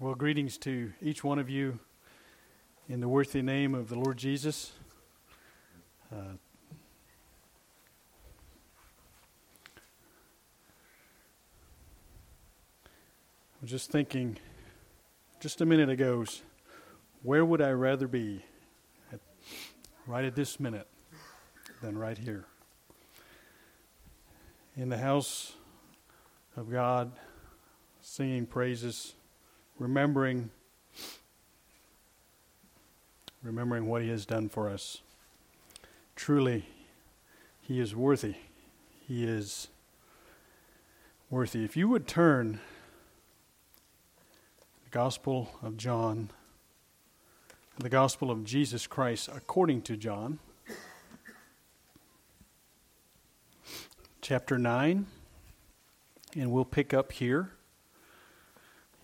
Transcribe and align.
Well, 0.00 0.16
greetings 0.16 0.58
to 0.58 0.92
each 1.00 1.22
one 1.22 1.38
of 1.38 1.48
you 1.48 1.78
in 2.88 2.98
the 2.98 3.06
worthy 3.06 3.42
name 3.42 3.76
of 3.76 3.88
the 3.88 3.94
Lord 3.94 4.16
Jesus. 4.16 4.72
Uh, 6.12 6.16
I 6.16 6.36
was 13.62 13.70
just 13.70 13.92
thinking 13.92 14.36
just 15.38 15.60
a 15.60 15.64
minute 15.64 15.88
ago, 15.88 16.24
where 17.22 17.44
would 17.44 17.62
I 17.62 17.70
rather 17.70 18.08
be 18.08 18.44
at, 19.12 19.20
right 20.08 20.24
at 20.24 20.34
this 20.34 20.58
minute 20.58 20.88
than 21.80 21.96
right 21.96 22.18
here? 22.18 22.46
In 24.76 24.88
the 24.88 24.98
house 24.98 25.52
of 26.56 26.68
God, 26.68 27.12
singing 28.00 28.44
praises 28.44 29.14
remembering 29.78 30.50
remembering 33.42 33.86
what 33.86 34.02
he 34.02 34.08
has 34.08 34.24
done 34.24 34.48
for 34.48 34.70
us. 34.70 35.02
Truly, 36.16 36.64
he 37.60 37.78
is 37.78 37.94
worthy. 37.94 38.36
He 39.06 39.24
is 39.24 39.68
worthy. 41.28 41.62
If 41.62 41.76
you 41.76 41.88
would 41.88 42.08
turn 42.08 42.60
the 44.84 44.90
Gospel 44.90 45.50
of 45.62 45.76
John, 45.76 46.30
the 47.78 47.90
Gospel 47.90 48.30
of 48.30 48.44
Jesus 48.44 48.86
Christ 48.86 49.28
according 49.34 49.82
to 49.82 49.96
John, 49.96 50.38
chapter 54.22 54.56
9, 54.56 55.06
and 56.34 56.50
we'll 56.50 56.64
pick 56.64 56.94
up 56.94 57.12
here 57.12 57.50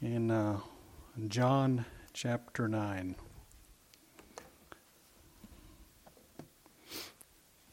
in 0.03 0.31
uh, 0.31 0.59
John 1.29 1.85
chapter 2.15 2.67
9. 2.67 3.17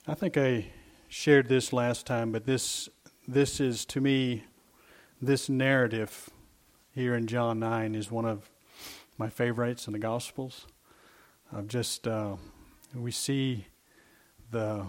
I 0.05 0.13
think 0.13 0.37
I 0.37 0.67
shared 1.07 1.47
this 1.47 1.71
last 1.71 2.05
time, 2.05 2.33
but 2.33 2.45
this 2.45 2.89
this 3.29 3.59
is 3.59 3.85
to 3.85 4.01
me 4.01 4.43
this 5.21 5.47
narrative 5.47 6.29
here 6.91 7.15
in 7.15 7.27
John 7.27 7.59
9 7.59 7.95
is 7.95 8.11
one 8.11 8.25
of 8.25 8.49
my 9.17 9.29
favorites 9.29 9.87
in 9.87 9.93
the 9.93 9.99
Gospels. 9.99 10.67
Of 11.51 11.69
just 11.69 12.07
uh, 12.07 12.35
we 12.93 13.11
see 13.11 13.67
the 14.51 14.85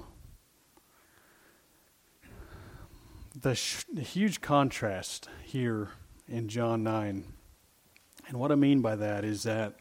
the, 3.41 3.55
sh- 3.55 3.84
the 3.92 4.02
huge 4.02 4.41
contrast 4.41 5.28
here 5.45 5.91
in 6.28 6.48
John 6.48 6.82
9. 6.82 7.24
And 8.28 8.38
what 8.38 8.52
I 8.52 8.54
mean 8.54 8.82
by 8.82 8.96
that 8.96 9.24
is 9.24 9.44
that 9.44 9.74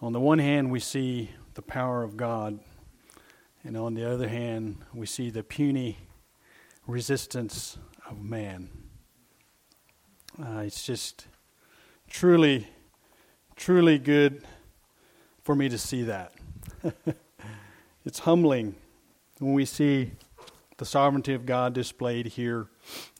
on 0.00 0.12
the 0.12 0.20
one 0.20 0.38
hand, 0.38 0.70
we 0.70 0.80
see 0.80 1.30
the 1.54 1.62
power 1.62 2.02
of 2.02 2.16
God, 2.16 2.58
and 3.62 3.76
on 3.76 3.94
the 3.94 4.10
other 4.10 4.28
hand, 4.28 4.78
we 4.92 5.06
see 5.06 5.30
the 5.30 5.42
puny 5.42 5.96
resistance 6.86 7.78
of 8.08 8.22
man. 8.22 8.68
Uh, 10.38 10.58
it's 10.58 10.84
just 10.84 11.26
truly, 12.10 12.66
truly 13.56 13.98
good 13.98 14.44
for 15.42 15.54
me 15.54 15.68
to 15.68 15.78
see 15.78 16.02
that. 16.02 16.32
it's 18.04 18.18
humbling 18.20 18.74
when 19.38 19.54
we 19.54 19.64
see 19.64 20.10
the 20.76 20.84
sovereignty 20.84 21.32
of 21.32 21.46
God 21.46 21.72
displayed 21.72 22.26
here 22.26 22.66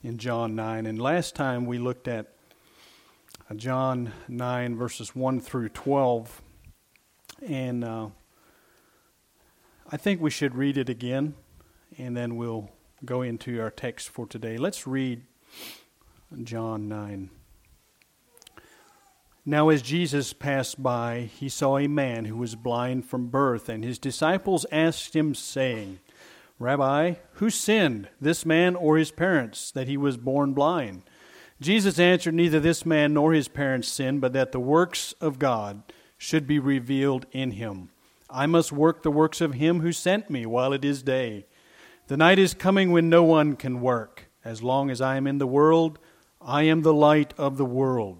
in 0.03 0.17
John 0.17 0.55
9. 0.55 0.85
And 0.85 1.01
last 1.01 1.35
time 1.35 1.65
we 1.65 1.79
looked 1.79 2.07
at 2.07 2.34
John 3.53 4.11
9, 4.27 4.75
verses 4.75 5.15
1 5.15 5.39
through 5.39 5.69
12. 5.69 6.41
And 7.47 7.83
uh, 7.83 8.07
I 9.91 9.97
think 9.97 10.19
we 10.19 10.31
should 10.31 10.55
read 10.55 10.77
it 10.77 10.89
again, 10.89 11.35
and 11.97 12.17
then 12.17 12.37
we'll 12.37 12.71
go 13.03 13.21
into 13.21 13.61
our 13.61 13.69
text 13.69 14.09
for 14.09 14.25
today. 14.25 14.57
Let's 14.57 14.87
read 14.87 15.21
John 16.43 16.87
9. 16.87 17.29
Now, 19.45 19.69
as 19.69 19.83
Jesus 19.83 20.33
passed 20.33 20.81
by, 20.81 21.29
he 21.31 21.47
saw 21.47 21.77
a 21.77 21.87
man 21.87 22.25
who 22.25 22.37
was 22.37 22.55
blind 22.55 23.05
from 23.05 23.27
birth, 23.27 23.69
and 23.69 23.83
his 23.83 23.99
disciples 23.99 24.65
asked 24.71 25.15
him, 25.15 25.35
saying, 25.35 25.99
Rabbi, 26.57 27.15
who 27.33 27.51
sinned, 27.51 28.09
this 28.19 28.43
man 28.43 28.75
or 28.75 28.97
his 28.97 29.11
parents, 29.11 29.69
that 29.69 29.87
he 29.87 29.97
was 29.97 30.17
born 30.17 30.53
blind? 30.53 31.03
Jesus 31.61 31.99
answered, 31.99 32.33
Neither 32.33 32.59
this 32.59 32.85
man 32.85 33.13
nor 33.13 33.33
his 33.33 33.47
parents 33.47 33.87
sinned, 33.87 34.21
but 34.21 34.33
that 34.33 34.51
the 34.51 34.59
works 34.59 35.13
of 35.21 35.39
God 35.39 35.83
should 36.17 36.47
be 36.47 36.59
revealed 36.59 37.25
in 37.31 37.51
him. 37.51 37.89
I 38.29 38.45
must 38.45 38.71
work 38.71 39.03
the 39.03 39.11
works 39.11 39.39
of 39.39 39.53
him 39.53 39.79
who 39.79 39.91
sent 39.91 40.29
me 40.29 40.45
while 40.45 40.73
it 40.73 40.83
is 40.83 41.03
day. 41.03 41.45
The 42.07 42.17
night 42.17 42.39
is 42.39 42.53
coming 42.53 42.91
when 42.91 43.09
no 43.09 43.23
one 43.23 43.55
can 43.55 43.81
work. 43.81 44.27
As 44.43 44.61
long 44.61 44.89
as 44.89 45.01
I 45.01 45.15
am 45.15 45.25
in 45.25 45.37
the 45.37 45.47
world, 45.47 45.97
I 46.41 46.63
am 46.63 46.81
the 46.81 46.93
light 46.93 47.33
of 47.37 47.57
the 47.57 47.65
world. 47.65 48.19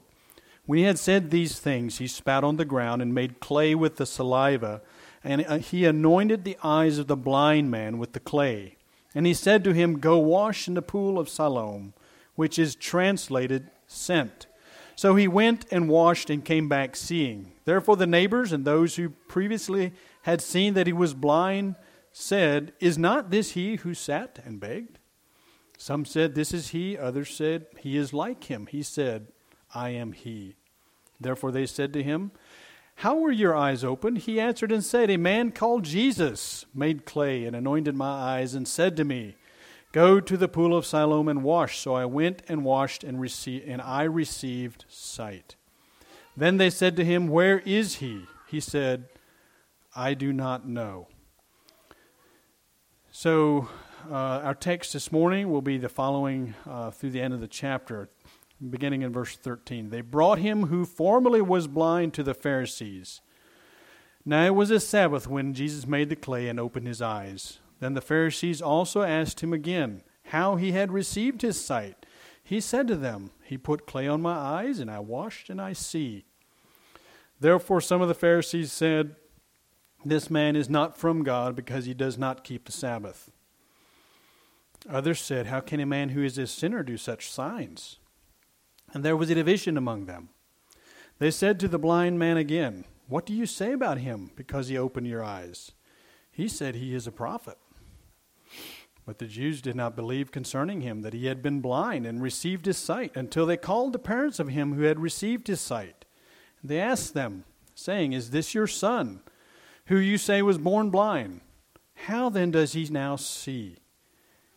When 0.66 0.80
he 0.80 0.86
had 0.86 0.98
said 0.98 1.30
these 1.30 1.60
things, 1.60 2.00
he 2.00 2.08
spat 2.08 2.44
on 2.44 2.58
the 2.58 2.66
ground 2.66 3.02
and 3.02 3.14
made 3.14 3.40
clay 3.40 3.76
with 3.76 3.98
the 3.98 4.06
saliva, 4.06 4.82
and 5.24 5.46
uh, 5.46 5.58
he 5.58 5.86
anointed 5.86 6.44
the 6.44 6.58
eyes 6.64 6.98
of 6.98 7.08
the 7.08 7.16
blind 7.16 7.70
man 7.70 8.00
with 8.00 8.14
the 8.14 8.20
clay. 8.20 8.78
And 9.14 9.28
he 9.28 9.34
said 9.34 9.64
to 9.64 9.74
him, 9.74 10.00
Go 10.00 10.18
wash 10.18 10.68
in 10.68 10.74
the 10.74 10.82
pool 10.82 11.20
of 11.20 11.30
Siloam 11.30 11.94
which 12.36 12.60
is 12.60 12.76
translated 12.76 13.70
sent. 13.88 14.48
So 14.96 15.16
he 15.16 15.28
went 15.28 15.66
and 15.72 15.90
washed 15.90 16.30
and 16.30 16.44
came 16.44 16.70
back 16.70 16.96
seeing. 16.96 17.52
Therefore, 17.66 17.98
the 17.98 18.08
neighbors 18.08 18.52
and 18.52 18.64
those 18.64 18.96
who 18.96 19.10
previously 19.10 19.94
had 20.24 20.42
seen 20.42 20.74
that 20.76 20.88
he 20.88 20.94
was 20.94 21.14
blind 21.14 21.76
said, 22.12 22.74
Is 22.80 22.98
not 22.98 23.30
this 23.30 23.52
he 23.52 23.76
who 23.76 23.94
sat 23.94 24.40
and 24.46 24.60
begged? 24.60 25.00
Some 25.78 26.06
said, 26.06 26.36
This 26.36 26.54
is 26.54 26.70
he. 26.70 26.98
Others 26.98 27.36
said, 27.36 27.66
He 27.78 27.98
is 27.98 28.14
like 28.14 28.46
him. 28.46 28.68
He 28.68 28.84
said, 28.84 29.28
I 29.74 29.90
am 29.90 30.14
he. 30.14 30.56
Therefore 31.20 31.52
they 31.52 31.66
said 31.66 31.92
to 31.94 32.04
him, 32.04 32.32
How 32.96 33.18
were 33.18 33.32
your 33.32 33.56
eyes 33.56 33.84
opened? 33.84 34.20
He 34.20 34.40
answered 34.40 34.72
and 34.72 34.84
said, 34.84 35.10
A 35.10 35.18
man 35.18 35.52
called 35.52 35.84
Jesus 35.84 36.66
made 36.74 37.06
clay 37.06 37.46
and 37.46 37.56
anointed 37.56 37.96
my 37.96 38.08
eyes 38.08 38.56
and 38.56 38.66
said 38.66 38.96
to 38.98 39.04
me, 39.04 39.36
Go 39.96 40.20
to 40.20 40.36
the 40.36 40.50
pool 40.50 40.76
of 40.76 40.86
Siloam 40.86 41.30
and 41.30 41.42
wash. 41.42 41.80
So 41.80 41.94
I 41.96 42.04
went 42.04 42.42
and 42.50 42.66
washed, 42.66 43.02
and, 43.02 43.18
received, 43.18 43.66
and 43.66 43.82
I 43.82 44.04
received 44.04 44.84
sight. 44.90 45.56
Then 46.36 46.58
they 46.58 46.70
said 46.70 46.98
to 46.98 47.06
him, 47.06 47.30
Where 47.30 47.60
is 47.60 47.96
he? 47.96 48.26
He 48.50 48.60
said, 48.60 49.06
I 49.96 50.14
do 50.14 50.34
not 50.34 50.68
know. 50.68 51.08
So 53.10 53.70
uh, 54.12 54.42
our 54.44 54.54
text 54.54 54.92
this 54.92 55.14
morning 55.14 55.50
will 55.50 55.62
be 55.62 55.78
the 55.78 55.88
following 55.88 56.56
uh, 56.70 56.92
through 56.92 57.12
the 57.12 57.22
end 57.22 57.34
of 57.34 57.40
the 57.40 57.48
chapter, 57.48 58.10
beginning 58.70 59.02
in 59.02 59.14
verse 59.14 59.38
13. 59.38 59.92
They 59.92 60.02
brought 60.02 60.40
him 60.40 60.64
who 60.64 60.84
formerly 60.84 61.42
was 61.42 61.68
blind 61.68 62.14
to 62.16 62.24
the 62.24 62.34
Pharisees. 62.34 63.22
Now 64.26 64.46
it 64.46 64.56
was 64.56 64.72
a 64.72 64.82
Sabbath 64.82 65.26
when 65.26 65.54
Jesus 65.54 65.88
made 65.88 66.10
the 66.10 66.18
clay 66.18 66.50
and 66.50 66.60
opened 66.60 66.86
his 66.86 67.02
eyes. 67.02 67.60
Then 67.80 67.94
the 67.94 68.02
Pharisees 68.02 68.62
also 68.62 69.02
asked 69.02 69.42
him 69.42 69.54
again 69.54 70.02
how 70.26 70.56
he 70.56 70.72
had 70.72 70.92
received 70.92 71.42
his 71.42 71.64
sight. 71.64 72.06
He 72.44 72.62
said 72.62 72.88
to 72.88 72.96
them, 72.96 73.32
He 73.44 73.58
put 73.58 73.88
clay 73.88 74.08
on 74.08 74.22
my 74.22 74.36
eyes, 74.36 74.80
and 74.80 74.90
I 74.90 75.00
washed, 75.00 75.50
and 75.50 75.60
I 75.60 75.74
see. 75.74 76.26
Therefore, 77.40 77.82
some 77.82 78.02
of 78.02 78.08
the 78.08 78.14
Pharisees 78.14 78.72
said, 78.72 79.16
This 80.04 80.30
man 80.30 80.56
is 80.56 80.70
not 80.70 80.98
from 80.98 81.24
God 81.24 81.56
because 81.56 81.86
he 81.86 81.94
does 81.94 82.18
not 82.18 82.44
keep 82.44 82.66
the 82.66 82.72
Sabbath. 82.72 83.32
Others 84.90 85.22
said, 85.22 85.48
How 85.48 85.60
can 85.60 85.80
a 85.80 85.86
man 85.86 86.10
who 86.10 86.24
is 86.24 86.38
a 86.38 86.48
sinner 86.48 86.84
do 86.84 86.98
such 86.98 87.30
signs? 87.30 88.00
And 88.94 89.04
there 89.04 89.18
was 89.18 89.30
a 89.30 89.36
division 89.36 89.78
among 89.78 90.06
them. 90.06 90.30
They 91.20 91.32
said 91.32 91.60
to 91.60 91.68
the 91.68 91.80
blind 91.80 92.20
man 92.20 92.38
again, 92.38 92.86
What 93.08 93.26
do 93.26 93.34
you 93.34 93.46
say 93.46 93.74
about 93.74 93.98
him 93.98 94.32
because 94.36 94.68
he 94.68 94.78
opened 94.78 95.08
your 95.08 95.24
eyes? 95.24 95.72
He 96.32 96.48
said, 96.48 96.76
He 96.76 96.94
is 96.94 97.08
a 97.08 97.12
prophet. 97.12 97.58
But 99.06 99.20
the 99.20 99.28
Jews 99.28 99.62
did 99.62 99.76
not 99.76 99.96
believe 99.96 100.32
concerning 100.32 100.82
him 100.82 101.02
that 101.02 101.14
he 101.14 101.28
had 101.28 101.42
been 101.44 101.62
blind 101.62 102.08
and 102.08 102.22
received 102.22 102.66
his 102.66 102.78
sight 102.78 103.12
until 103.16 103.46
they 103.46 103.58
called 103.58 103.94
the 103.94 104.00
parents 104.00 104.40
of 104.40 104.50
him 104.50 104.74
who 104.74 104.82
had 104.84 105.00
received 105.00 105.48
his 105.48 105.62
sight. 105.62 106.06
And 106.62 106.72
They 106.72 106.80
asked 106.80 107.14
them, 107.14 107.46
saying, 107.76 108.14
Is 108.14 108.32
this 108.32 108.56
your 108.56 108.68
son, 108.68 109.22
who 109.88 109.98
you 109.98 110.18
say 110.18 110.42
was 110.42 110.58
born 110.58 110.90
blind? 110.90 111.42
How 111.94 112.30
then 112.30 112.52
does 112.52 112.74
he 112.74 112.86
now 112.86 113.16
see? 113.16 113.78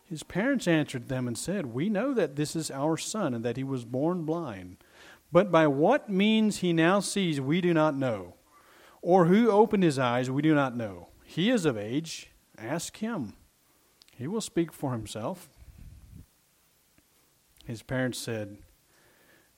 His 0.04 0.22
parents 0.22 0.66
answered 0.66 1.08
them 1.08 1.28
and 1.28 1.36
said, 1.36 1.66
We 1.66 1.90
know 1.90 2.14
that 2.14 2.36
this 2.36 2.56
is 2.56 2.70
our 2.70 2.96
son 2.96 3.34
and 3.34 3.44
that 3.44 3.58
he 3.58 3.64
was 3.64 3.84
born 3.84 4.24
blind. 4.24 4.78
But 5.30 5.52
by 5.52 5.66
what 5.66 6.08
means 6.08 6.58
he 6.58 6.72
now 6.72 7.00
sees, 7.00 7.40
we 7.40 7.60
do 7.60 7.74
not 7.74 7.94
know. 7.94 8.34
Or 9.02 9.26
who 9.26 9.50
opened 9.50 9.82
his 9.82 9.98
eyes, 9.98 10.30
we 10.30 10.40
do 10.40 10.54
not 10.54 10.74
know. 10.74 11.08
He 11.24 11.50
is 11.50 11.66
of 11.66 11.76
age. 11.76 12.30
Ask 12.56 12.96
him. 12.96 13.34
He 14.19 14.26
will 14.26 14.41
speak 14.41 14.73
for 14.73 14.93
himself. 14.93 15.49
His 17.65 17.82
parents 17.82 18.19
said, 18.19 18.59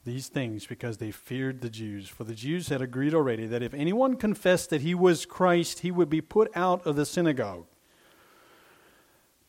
these 0.05 0.29
things 0.29 0.67
because 0.67 0.97
they 0.97 1.11
feared 1.11 1.61
the 1.61 1.71
Jews. 1.71 2.09
For 2.09 2.25
the 2.25 2.35
Jews 2.35 2.69
had 2.69 2.81
agreed 2.81 3.15
already 3.15 3.47
that 3.47 3.63
if 3.63 3.75
anyone 3.75 4.17
confessed 4.17 4.71
that 4.71 4.81
he 4.81 4.95
was 4.95 5.27
Christ, 5.27 5.81
he 5.81 5.91
would 5.91 6.09
be 6.09 6.21
put 6.21 6.51
out 6.57 6.87
of 6.87 6.97
the 6.97 7.05
synagogue. 7.05 7.67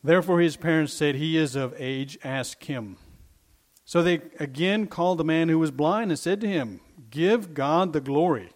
Therefore 0.04 0.42
his 0.42 0.58
parents 0.58 0.94
said, 0.94 1.16
He 1.16 1.38
is 1.38 1.56
of 1.56 1.74
age, 1.78 2.18
ask 2.24 2.64
him. 2.64 2.98
So 3.86 4.02
they 4.02 4.22
again 4.40 4.88
called 4.88 5.18
the 5.18 5.24
man 5.24 5.50
who 5.50 5.60
was 5.60 5.72
blind 5.72 6.12
and 6.12 6.20
said 6.20 6.42
to 6.42 6.48
him, 6.48 6.82
Give 7.10 7.54
God 7.54 7.94
the 7.94 8.02
glory. 8.02 8.52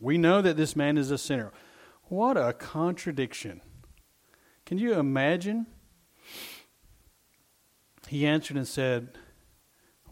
We 0.00 0.18
know 0.18 0.42
that 0.42 0.56
this 0.56 0.76
man 0.76 0.98
is 0.98 1.10
a 1.10 1.18
sinner. 1.18 1.52
What 2.04 2.36
a 2.36 2.52
contradiction. 2.52 3.60
Can 4.64 4.78
you 4.78 4.94
imagine? 4.94 5.66
He 8.08 8.26
answered 8.26 8.56
and 8.56 8.68
said, 8.68 9.18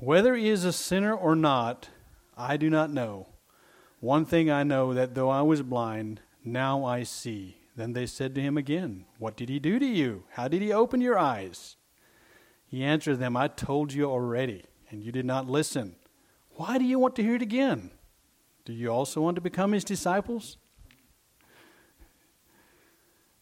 whether 0.01 0.35
he 0.35 0.49
is 0.49 0.65
a 0.65 0.73
sinner 0.73 1.15
or 1.15 1.37
not, 1.37 1.89
I 2.37 2.57
do 2.57 2.69
not 2.69 2.91
know. 2.91 3.29
One 4.01 4.25
thing 4.25 4.51
I 4.51 4.63
know 4.63 4.93
that 4.93 5.15
though 5.15 5.31
I 5.31 5.43
was 5.43 5.63
blind, 5.63 6.21
now 6.45 6.85
I 6.85 7.05
see. 7.05 7.57
Then 7.77 7.93
they 7.93 8.07
said 8.07 8.35
to 8.35 8.41
him 8.41 8.59
again, 8.59 9.07
What 9.19 9.37
did 9.37 9.49
he 9.49 9.59
do 9.59 9.79
to 9.79 9.87
you? 9.87 10.25
How 10.33 10.49
did 10.49 10.63
he 10.63 10.73
open 10.73 11.01
your 11.01 11.19
eyes? 11.19 11.77
He 12.67 12.85
answered 12.85 13.19
them, 13.19 13.37
I 13.37 13.49
told 13.49 13.93
you 13.93 14.05
already, 14.05 14.65
and 14.91 15.03
you 15.03 15.11
did 15.11 15.25
not 15.25 15.49
listen. 15.49 15.97
Why 16.51 16.77
do 16.77 16.85
you 16.85 16.99
want 16.99 17.17
to 17.17 17.23
hear 17.23 17.37
it 17.37 17.43
again? 17.43 17.91
Do 18.65 18.73
you 18.73 18.91
also 18.91 19.21
want 19.21 19.37
to 19.37 19.41
become 19.41 19.73
his 19.73 19.85
disciples? 19.85 20.57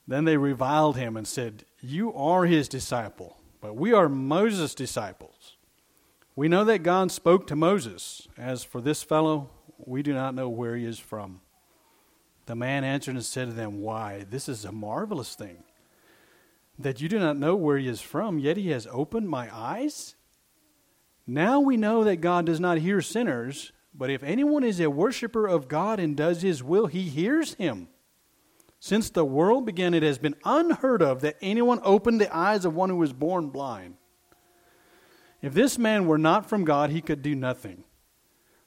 Then 0.07 0.25
they 0.25 0.37
reviled 0.37 0.97
him 0.97 1.17
and 1.17 1.27
said, 1.27 1.65
You 1.81 2.13
are 2.15 2.45
his 2.45 2.69
disciple, 2.69 3.39
but 3.63 3.77
we 3.77 3.93
are 3.93 4.09
Moses' 4.09 4.75
disciples. 4.75 5.57
We 6.35 6.49
know 6.49 6.65
that 6.65 6.83
God 6.83 7.13
spoke 7.13 7.47
to 7.47 7.57
Moses. 7.57 8.27
As 8.37 8.65
for 8.65 8.81
this 8.81 9.05
fellow, 9.05 9.51
we 9.79 10.03
do 10.03 10.13
not 10.13 10.35
know 10.35 10.49
where 10.49 10.77
he 10.77 10.85
is 10.85 10.99
from. 10.99 11.41
The 12.47 12.57
man 12.57 12.83
answered 12.83 13.15
and 13.15 13.25
said 13.25 13.49
to 13.49 13.55
them, 13.55 13.81
Why, 13.81 14.27
this 14.29 14.49
is 14.49 14.65
a 14.65 14.73
marvelous 14.73 15.37
thing, 15.37 15.63
that 16.77 17.01
you 17.01 17.09
do 17.09 17.21
not 17.21 17.39
know 17.39 17.55
where 17.55 17.79
he 17.79 17.87
is 17.87 18.01
from, 18.01 18.41
yet 18.41 18.57
he 18.57 18.71
has 18.71 18.89
opened 18.91 19.29
my 19.29 19.49
eyes. 19.55 20.17
Now 21.25 21.61
we 21.61 21.77
know 21.77 22.03
that 22.03 22.17
God 22.17 22.47
does 22.47 22.59
not 22.59 22.79
hear 22.79 23.01
sinners, 23.01 23.71
but 23.95 24.11
if 24.11 24.25
anyone 24.25 24.65
is 24.65 24.81
a 24.81 24.91
worshiper 24.91 25.47
of 25.47 25.69
God 25.69 26.01
and 26.01 26.17
does 26.17 26.43
his 26.43 26.65
will, 26.65 26.87
he 26.87 27.03
hears 27.03 27.55
him. 27.55 27.87
Since 28.85 29.11
the 29.11 29.25
world 29.25 29.65
began, 29.65 29.95
it 29.95 30.03
has 30.03 30.19
been 30.19 30.35
unheard 30.45 31.03
of 31.03 31.21
that 31.21 31.37
anyone 31.41 31.79
opened 31.85 32.21
the 32.21 32.37
eyes 32.37 32.65
of 32.65 32.75
one 32.75 32.91
who 32.91 32.97
was 32.97 33.13
born 33.13 33.49
blind. 33.49 33.95
If 35.41 35.55
this 35.55 35.79
man 35.79 36.07
were 36.07 36.19
not 36.19 36.49
from 36.49 36.65
God, 36.65 36.91
he 36.91 37.01
could 37.01 37.23
do 37.23 37.37
nothing. 37.37 37.85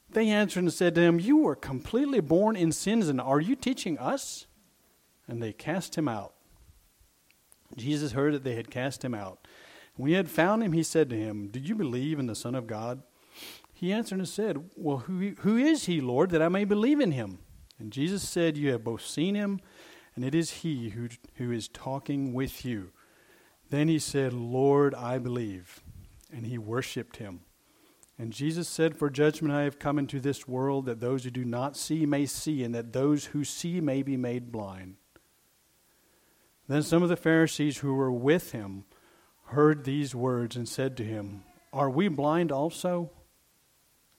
They 0.09 0.29
answered 0.29 0.63
and 0.63 0.71
said 0.71 0.95
to 0.95 1.01
him, 1.01 1.19
You 1.19 1.39
were 1.39 1.53
completely 1.57 2.21
born 2.21 2.55
in 2.55 2.71
sins, 2.71 3.09
and 3.09 3.19
are 3.19 3.41
you 3.41 3.57
teaching 3.57 3.97
us? 3.97 4.47
And 5.27 5.43
they 5.43 5.51
cast 5.51 5.97
him 5.97 6.07
out. 6.07 6.33
Jesus 7.75 8.13
heard 8.13 8.33
that 8.35 8.45
they 8.45 8.55
had 8.55 8.71
cast 8.71 9.03
him 9.03 9.13
out. 9.13 9.45
When 9.97 10.07
he 10.07 10.15
had 10.15 10.29
found 10.29 10.63
him, 10.63 10.71
he 10.71 10.83
said 10.83 11.09
to 11.09 11.17
him, 11.17 11.49
Do 11.49 11.59
you 11.59 11.75
believe 11.75 12.19
in 12.19 12.27
the 12.27 12.35
Son 12.35 12.55
of 12.55 12.67
God? 12.67 13.03
He 13.73 13.91
answered 13.91 14.19
and 14.19 14.29
said, 14.29 14.63
Well, 14.77 14.99
who, 14.99 15.33
who 15.39 15.57
is 15.57 15.87
he, 15.87 15.99
Lord, 15.99 16.29
that 16.29 16.41
I 16.41 16.47
may 16.47 16.63
believe 16.63 17.01
in 17.01 17.11
him? 17.11 17.39
And 17.77 17.91
Jesus 17.91 18.27
said, 18.27 18.55
You 18.55 18.71
have 18.71 18.85
both 18.85 19.05
seen 19.05 19.35
him, 19.35 19.59
and 20.15 20.23
it 20.23 20.33
is 20.33 20.51
he 20.61 20.89
who, 20.89 21.09
who 21.35 21.51
is 21.51 21.67
talking 21.67 22.33
with 22.33 22.65
you. 22.65 22.91
Then 23.69 23.87
he 23.87 23.99
said, 23.99 24.33
Lord, 24.33 24.93
I 24.95 25.17
believe 25.17 25.83
and 26.35 26.45
he 26.45 26.57
worshipped 26.57 27.17
him. 27.17 27.41
And 28.17 28.31
Jesus 28.31 28.67
said, 28.67 28.97
For 28.97 29.09
judgment 29.09 29.53
I 29.53 29.63
have 29.63 29.79
come 29.79 29.97
into 29.97 30.19
this 30.19 30.47
world, 30.47 30.85
that 30.85 30.99
those 30.99 31.23
who 31.23 31.31
do 31.31 31.45
not 31.45 31.75
see 31.75 32.05
may 32.05 32.25
see, 32.25 32.63
and 32.63 32.75
that 32.75 32.93
those 32.93 33.25
who 33.25 33.43
see 33.43 33.81
may 33.81 34.03
be 34.03 34.17
made 34.17 34.51
blind. 34.51 34.95
Then 36.67 36.83
some 36.83 37.03
of 37.03 37.09
the 37.09 37.17
Pharisees 37.17 37.79
who 37.79 37.93
were 37.93 38.11
with 38.11 38.51
him 38.51 38.85
heard 39.47 39.83
these 39.83 40.15
words 40.15 40.55
and 40.55 40.67
said 40.67 40.97
to 40.97 41.03
him, 41.03 41.43
Are 41.73 41.89
we 41.89 42.07
blind 42.07 42.51
also? 42.51 43.11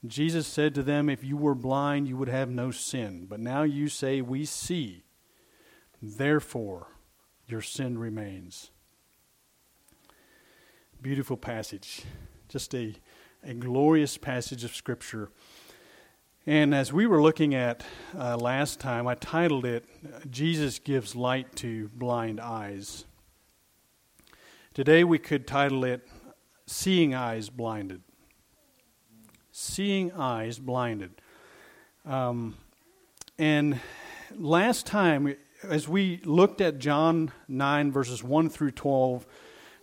Jesus 0.07 0.47
said 0.47 0.75
to 0.75 0.83
them, 0.83 1.09
If 1.09 1.25
you 1.25 1.37
were 1.37 1.55
blind, 1.55 2.07
you 2.07 2.17
would 2.17 2.29
have 2.29 2.51
no 2.51 2.71
sin. 2.71 3.27
But 3.29 3.41
now 3.41 3.63
you 3.63 3.89
say, 3.89 4.21
We 4.21 4.45
see. 4.45 5.05
Therefore, 6.07 6.87
your 7.49 7.61
sin 7.61 7.99
remains 7.99 8.71
beautiful 11.03 11.37
passage, 11.37 12.03
just 12.49 12.75
a, 12.75 12.95
a 13.45 13.55
glorious 13.55 14.17
passage 14.17 14.65
of 14.65 14.75
Scripture. 14.75 15.31
And 16.47 16.75
as 16.75 16.93
we 16.93 17.07
were 17.07 17.21
looking 17.21 17.55
at 17.55 17.85
uh, 18.17 18.37
last 18.37 18.81
time, 18.81 19.07
I 19.07 19.15
titled 19.15 19.65
it, 19.65 19.85
Jesus 20.31 20.79
Gives 20.79 21.15
Light 21.15 21.55
to 21.57 21.89
Blind 21.95 22.41
Eyes. 22.41 23.05
Today 24.75 25.05
we 25.05 25.19
could 25.19 25.47
title 25.47 25.85
it, 25.85 26.07
Seeing 26.67 27.15
Eyes 27.15 27.51
Blinded. 27.51 28.03
Seeing 29.53 30.13
Eyes 30.13 30.59
Blinded. 30.59 31.21
Um, 32.05 32.57
and 33.39 33.81
last 34.37 34.87
time, 34.87 35.35
as 35.69 35.89
we 35.89 36.21
looked 36.25 36.61
at 36.61 36.79
John 36.79 37.33
9, 37.49 37.93
verses 37.93 38.23
1 38.23 38.49
through 38.49 38.73
12, 38.73 39.27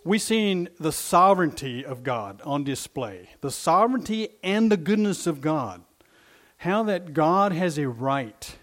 we've 0.04 0.22
seen 0.22 0.68
the 0.78 0.92
sovereignty 0.92 1.84
of 1.84 2.02
God 2.02 2.40
on 2.44 2.64
display, 2.64 3.30
the 3.40 3.50
sovereignty 3.50 4.28
and 4.42 4.70
the 4.70 4.76
goodness 4.76 5.26
of 5.26 5.40
God. 5.40 5.82
How 6.58 6.82
that 6.84 7.12
God 7.12 7.52
has 7.52 7.78
a 7.78 7.88
right 7.88 8.56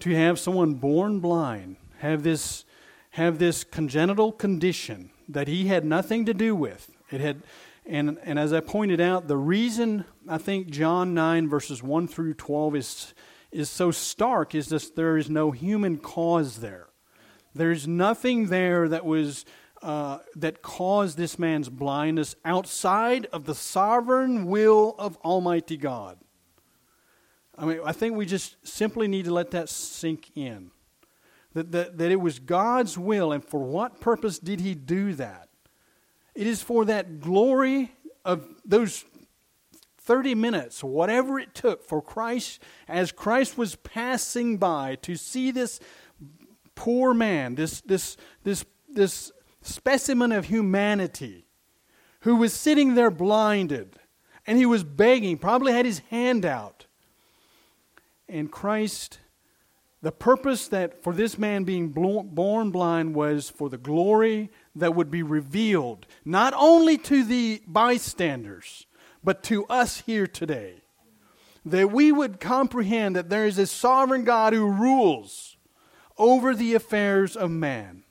to 0.00 0.14
have 0.14 0.38
someone 0.38 0.74
born 0.74 1.20
blind, 1.20 1.76
have 1.98 2.22
this, 2.22 2.64
have 3.10 3.38
this 3.38 3.64
congenital 3.64 4.30
condition 4.30 5.10
that 5.28 5.48
he 5.48 5.66
had 5.66 5.84
nothing 5.84 6.24
to 6.26 6.34
do 6.34 6.54
with. 6.54 6.92
It 7.10 7.20
had, 7.20 7.42
and, 7.84 8.18
and 8.22 8.38
as 8.38 8.52
I 8.52 8.60
pointed 8.60 9.00
out, 9.00 9.26
the 9.26 9.36
reason 9.36 10.04
I 10.28 10.38
think 10.38 10.70
John 10.70 11.14
9, 11.14 11.48
verses 11.48 11.82
1 11.82 12.06
through 12.08 12.34
12 12.34 12.76
is, 12.76 13.14
is 13.52 13.70
so 13.70 13.90
stark 13.90 14.54
is 14.54 14.68
that 14.68 14.96
there 14.96 15.16
is 15.16 15.30
no 15.30 15.50
human 15.50 15.98
cause 15.98 16.58
there. 16.58 16.88
There's 17.54 17.88
nothing 17.88 18.46
there 18.46 18.88
that 18.88 19.04
was 19.04 19.44
uh, 19.82 20.18
that 20.34 20.62
caused 20.62 21.16
this 21.16 21.38
man's 21.38 21.68
blindness 21.68 22.34
outside 22.44 23.26
of 23.32 23.44
the 23.44 23.54
sovereign 23.54 24.46
will 24.46 24.94
of 24.98 25.16
Almighty 25.18 25.76
God. 25.76 26.18
I 27.58 27.64
mean, 27.64 27.80
I 27.84 27.92
think 27.92 28.16
we 28.16 28.26
just 28.26 28.56
simply 28.66 29.08
need 29.08 29.24
to 29.26 29.32
let 29.32 29.50
that 29.52 29.68
sink 29.68 30.30
in. 30.34 30.70
That, 31.54 31.72
that, 31.72 31.98
that 31.98 32.10
it 32.10 32.20
was 32.20 32.38
God's 32.38 32.98
will, 32.98 33.32
and 33.32 33.42
for 33.42 33.60
what 33.60 34.00
purpose 34.00 34.38
did 34.38 34.60
He 34.60 34.74
do 34.74 35.14
that? 35.14 35.48
It 36.34 36.46
is 36.46 36.62
for 36.62 36.84
that 36.84 37.20
glory 37.20 37.92
of 38.26 38.46
those 38.64 39.06
30 40.06 40.36
minutes, 40.36 40.84
whatever 40.84 41.38
it 41.38 41.52
took 41.52 41.82
for 41.82 42.00
Christ, 42.00 42.62
as 42.88 43.10
Christ 43.10 43.58
was 43.58 43.74
passing 43.74 44.56
by, 44.56 44.94
to 45.02 45.16
see 45.16 45.50
this 45.50 45.80
poor 46.76 47.12
man, 47.12 47.56
this, 47.56 47.80
this, 47.80 48.16
this, 48.44 48.64
this 48.88 49.32
specimen 49.62 50.30
of 50.30 50.44
humanity 50.44 51.46
who 52.20 52.36
was 52.36 52.52
sitting 52.52 52.94
there 52.94 53.10
blinded 53.10 53.98
and 54.46 54.58
he 54.58 54.66
was 54.66 54.84
begging, 54.84 55.38
probably 55.38 55.72
had 55.72 55.84
his 55.84 55.98
hand 56.10 56.44
out. 56.44 56.86
And 58.28 58.50
Christ, 58.50 59.18
the 60.02 60.12
purpose 60.12 60.68
that 60.68 61.02
for 61.02 61.12
this 61.12 61.36
man 61.36 61.64
being 61.64 61.88
born 61.88 62.70
blind 62.70 63.14
was 63.16 63.50
for 63.50 63.68
the 63.68 63.78
glory 63.78 64.50
that 64.76 64.94
would 64.94 65.10
be 65.10 65.24
revealed 65.24 66.06
not 66.24 66.54
only 66.56 66.96
to 66.98 67.24
the 67.24 67.60
bystanders, 67.66 68.86
but 69.26 69.42
to 69.42 69.66
us 69.66 70.00
here 70.06 70.26
today. 70.26 70.76
That 71.66 71.90
we 71.90 72.12
would 72.12 72.40
comprehend 72.40 73.16
that 73.16 73.28
there 73.28 73.44
is 73.44 73.58
a 73.58 73.66
sovereign 73.66 74.24
God 74.24 74.54
who 74.54 74.70
rules 74.70 75.56
over 76.16 76.54
the 76.54 76.74
affairs 76.74 77.36
of 77.36 77.50
man 77.50 78.04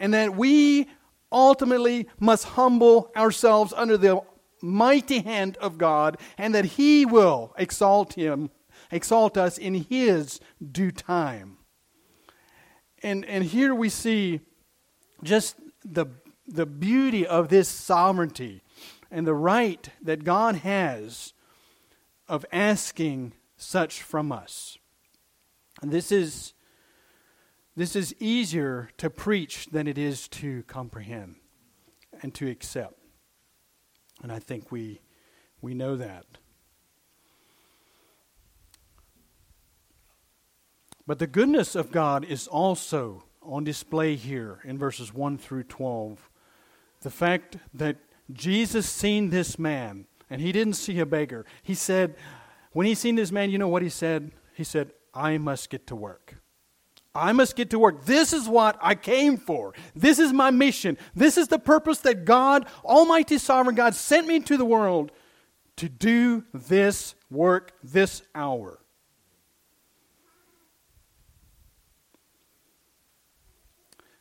and 0.00 0.14
that 0.14 0.34
we 0.34 0.88
ultimately 1.30 2.08
must 2.18 2.44
humble 2.44 3.12
ourselves 3.16 3.72
under 3.76 3.96
the 3.96 4.20
mighty 4.62 5.20
hand 5.20 5.56
of 5.58 5.78
God, 5.78 6.18
and 6.36 6.54
that 6.54 6.64
He 6.64 7.06
will 7.06 7.54
exalt 7.56 8.14
him, 8.14 8.50
exalt 8.90 9.36
us 9.36 9.58
in 9.58 9.74
His 9.74 10.40
due 10.72 10.90
time. 10.90 11.58
And 13.02 13.24
and 13.26 13.44
here 13.44 13.74
we 13.74 13.88
see 13.88 14.40
just 15.22 15.56
the 15.84 16.06
the 16.46 16.66
beauty 16.66 17.26
of 17.26 17.48
this 17.48 17.68
sovereignty 17.68 18.62
and 19.10 19.26
the 19.26 19.34
right 19.34 19.88
that 20.02 20.24
God 20.24 20.56
has 20.56 21.32
of 22.28 22.46
asking 22.52 23.32
such 23.56 24.02
from 24.02 24.30
us. 24.32 24.78
And 25.82 25.90
this 25.90 26.12
is 26.12 26.54
this 27.76 27.96
is 27.96 28.14
easier 28.18 28.90
to 28.98 29.08
preach 29.08 29.66
than 29.66 29.86
it 29.86 29.96
is 29.96 30.28
to 30.28 30.64
comprehend 30.64 31.36
and 32.20 32.34
to 32.34 32.48
accept. 32.48 32.94
And 34.22 34.30
I 34.30 34.38
think 34.38 34.70
we, 34.70 35.00
We 35.62 35.74
know 35.74 35.96
that. 35.96 36.26
But 41.06 41.18
the 41.18 41.26
goodness 41.26 41.74
of 41.74 41.90
God 41.90 42.24
is 42.24 42.46
also 42.46 43.24
on 43.42 43.64
display 43.64 44.14
here 44.16 44.60
in 44.64 44.78
verses 44.78 45.12
1 45.12 45.38
through 45.38 45.64
12. 45.64 46.30
The 47.00 47.10
fact 47.10 47.56
that 47.74 47.96
Jesus 48.34 48.88
seen 48.88 49.30
this 49.30 49.58
man, 49.58 50.06
and 50.28 50.40
he 50.40 50.52
didn't 50.52 50.74
see 50.74 50.98
a 51.00 51.06
beggar. 51.06 51.46
He 51.62 51.74
said, 51.74 52.16
when 52.72 52.86
he 52.86 52.94
seen 52.94 53.16
this 53.16 53.32
man, 53.32 53.50
you 53.50 53.58
know 53.58 53.68
what 53.68 53.82
he 53.82 53.88
said? 53.88 54.30
He 54.54 54.64
said, 54.64 54.92
I 55.14 55.38
must 55.38 55.70
get 55.70 55.86
to 55.88 55.96
work. 55.96 56.36
I 57.14 57.32
must 57.32 57.56
get 57.56 57.70
to 57.70 57.78
work. 57.78 58.04
This 58.04 58.32
is 58.32 58.48
what 58.48 58.78
I 58.80 58.94
came 58.94 59.36
for. 59.36 59.74
This 59.96 60.18
is 60.18 60.32
my 60.32 60.50
mission. 60.50 60.96
This 61.14 61.36
is 61.36 61.48
the 61.48 61.58
purpose 61.58 61.98
that 62.00 62.24
God, 62.24 62.66
Almighty 62.84 63.38
Sovereign 63.38 63.74
God, 63.74 63.94
sent 63.94 64.28
me 64.28 64.40
to 64.40 64.56
the 64.56 64.64
world 64.64 65.10
to 65.76 65.88
do 65.88 66.44
this 66.52 67.14
work 67.30 67.72
this 67.82 68.22
hour. 68.34 68.79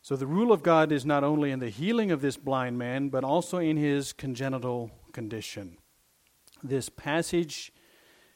So 0.09 0.15
the 0.15 0.25
rule 0.25 0.51
of 0.51 0.63
God 0.63 0.91
is 0.91 1.05
not 1.05 1.23
only 1.23 1.51
in 1.51 1.59
the 1.59 1.69
healing 1.69 2.09
of 2.09 2.19
this 2.19 2.35
blind 2.35 2.79
man, 2.79 3.09
but 3.09 3.23
also 3.23 3.59
in 3.59 3.77
his 3.77 4.11
congenital 4.11 4.89
condition. 5.11 5.77
This 6.63 6.89
passage 6.89 7.71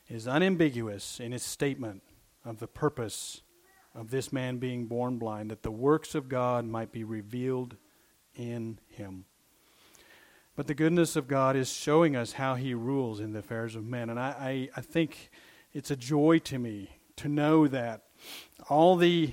is 0.07 0.27
unambiguous 0.27 1.19
in 1.19 1.33
its 1.33 1.43
statement 1.43 2.03
of 2.45 2.59
the 2.59 2.67
purpose 2.67 3.41
of 3.95 4.11
this 4.11 4.31
man 4.31 4.59
being 4.59 4.85
born 4.85 5.17
blind, 5.17 5.49
that 5.49 5.63
the 5.63 5.71
works 5.71 6.13
of 6.13 6.29
God 6.29 6.63
might 6.63 6.91
be 6.91 7.03
revealed 7.03 7.75
in 8.35 8.77
him. 8.87 9.25
But 10.55 10.67
the 10.67 10.75
goodness 10.75 11.15
of 11.15 11.27
God 11.27 11.55
is 11.55 11.73
showing 11.73 12.15
us 12.15 12.33
how 12.33 12.53
he 12.53 12.75
rules 12.75 13.19
in 13.19 13.33
the 13.33 13.39
affairs 13.39 13.75
of 13.75 13.83
men. 13.83 14.11
And 14.11 14.19
I, 14.19 14.69
I, 14.75 14.77
I 14.77 14.81
think 14.81 15.31
it's 15.73 15.89
a 15.89 15.95
joy 15.95 16.37
to 16.37 16.59
me 16.59 16.99
to 17.15 17.27
know 17.27 17.67
that 17.67 18.03
all 18.69 18.95
the 18.95 19.31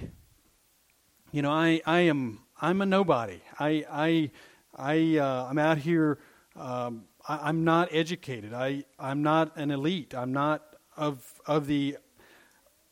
you 1.33 1.43
know, 1.43 1.51
I, 1.51 1.81
I 1.87 2.01
am 2.01 2.41
I'm 2.61 2.83
a 2.83 2.87
nobody. 2.87 3.41
I 3.59 3.85
I 3.91 4.31
I 4.77 5.19
uh, 5.19 5.47
I'm 5.49 5.59
out 5.59 5.79
here. 5.79 6.19
Um, 6.57 7.05
I, 7.27 7.49
am 7.49 7.65
not 7.65 7.89
educated. 7.93 8.53
I 8.53 8.85
I'm 8.99 9.23
not 9.23 9.57
an 9.57 9.71
elite. 9.71 10.15
I'm 10.15 10.33
not 10.33 10.63
of 10.97 11.25
of 11.47 11.67
the 11.67 11.99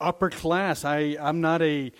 upper 0.00 0.30
class. 0.30 0.84
I 0.84 1.16
I'm 1.20 1.40
not 1.40 1.62
a. 1.62 1.92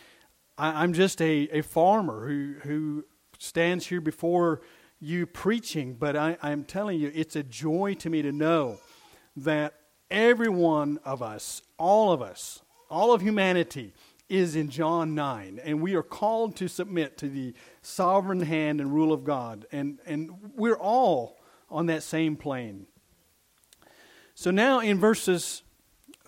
I, 0.57 0.83
I'm 0.83 0.93
just 0.93 1.21
a, 1.21 1.49
a 1.53 1.63
farmer 1.63 2.27
who 2.27 2.55
who 2.63 3.05
stands 3.39 3.87
here 3.87 4.01
before 4.01 4.61
you 5.01 5.27
preaching. 5.27 5.95
But 5.95 6.17
I, 6.17 6.37
I'm 6.43 6.65
telling 6.65 7.01
you, 7.01 7.11
it's 7.15 7.37
a 7.37 7.43
joy 7.43 7.95
to 7.95 8.11
me 8.11 8.23
to 8.23 8.33
know 8.33 8.79
that 9.37 9.75
every 10.11 10.49
one 10.49 10.99
of 11.05 11.23
us, 11.23 11.63
all 11.79 12.13
of 12.13 12.23
us, 12.23 12.63
all 12.91 13.13
of 13.13 13.23
humanity 13.23 13.93
is 14.29 14.57
in 14.57 14.69
John 14.69 15.15
9. 15.15 15.61
And 15.65 15.81
we 15.81 15.95
are 15.95 16.03
called 16.03 16.57
to 16.57 16.69
submit 16.69 17.17
to 17.19 17.29
the 17.29 17.55
sovereign 17.83 18.41
hand 18.41 18.81
and 18.81 18.93
rule 18.93 19.13
of 19.13 19.25
God. 19.25 19.67
And, 19.73 19.99
and 20.07 20.31
we're 20.55 20.79
all 20.79 21.39
on 21.71 21.87
that 21.87 22.03
same 22.03 22.37
plane. 22.37 22.87
So 24.35 24.51
now 24.51 24.81
in 24.81 24.99
verses 24.99 25.63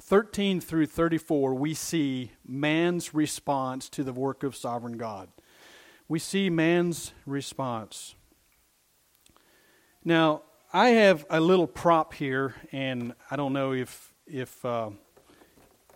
13 0.00 0.60
through 0.60 0.86
34, 0.86 1.54
we 1.54 1.74
see 1.74 2.32
man's 2.46 3.14
response 3.14 3.88
to 3.90 4.02
the 4.02 4.12
work 4.12 4.42
of 4.42 4.56
sovereign 4.56 4.96
God. 4.96 5.28
We 6.08 6.18
see 6.18 6.50
man's 6.50 7.12
response. 7.24 8.16
Now, 10.04 10.42
I 10.72 10.88
have 10.90 11.26
a 11.30 11.40
little 11.40 11.66
prop 11.66 12.14
here, 12.14 12.54
and 12.72 13.14
I 13.30 13.36
don't 13.36 13.52
know 13.52 13.72
if 13.72 14.12
if 14.26 14.64
uh, 14.64 14.90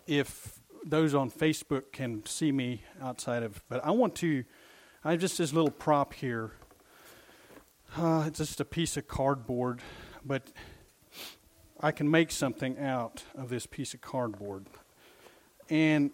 if 0.06 0.60
those 0.84 1.14
on 1.14 1.30
Facebook 1.30 1.92
can 1.92 2.24
see 2.26 2.52
me 2.52 2.82
outside 3.00 3.42
of, 3.42 3.62
but 3.68 3.84
I 3.84 3.90
want 3.90 4.14
to, 4.16 4.44
I 5.02 5.12
have 5.12 5.20
just 5.20 5.38
this 5.38 5.52
little 5.52 5.70
prop 5.70 6.12
here. 6.12 6.52
Uh, 7.96 8.24
it's 8.26 8.38
just 8.38 8.60
a 8.60 8.64
piece 8.64 8.96
of 8.96 9.08
cardboard, 9.08 9.80
but 10.24 10.50
I 11.80 11.90
can 11.90 12.10
make 12.10 12.30
something 12.30 12.78
out 12.78 13.22
of 13.34 13.48
this 13.48 13.66
piece 13.66 13.94
of 13.94 14.00
cardboard. 14.00 14.66
And 15.70 16.10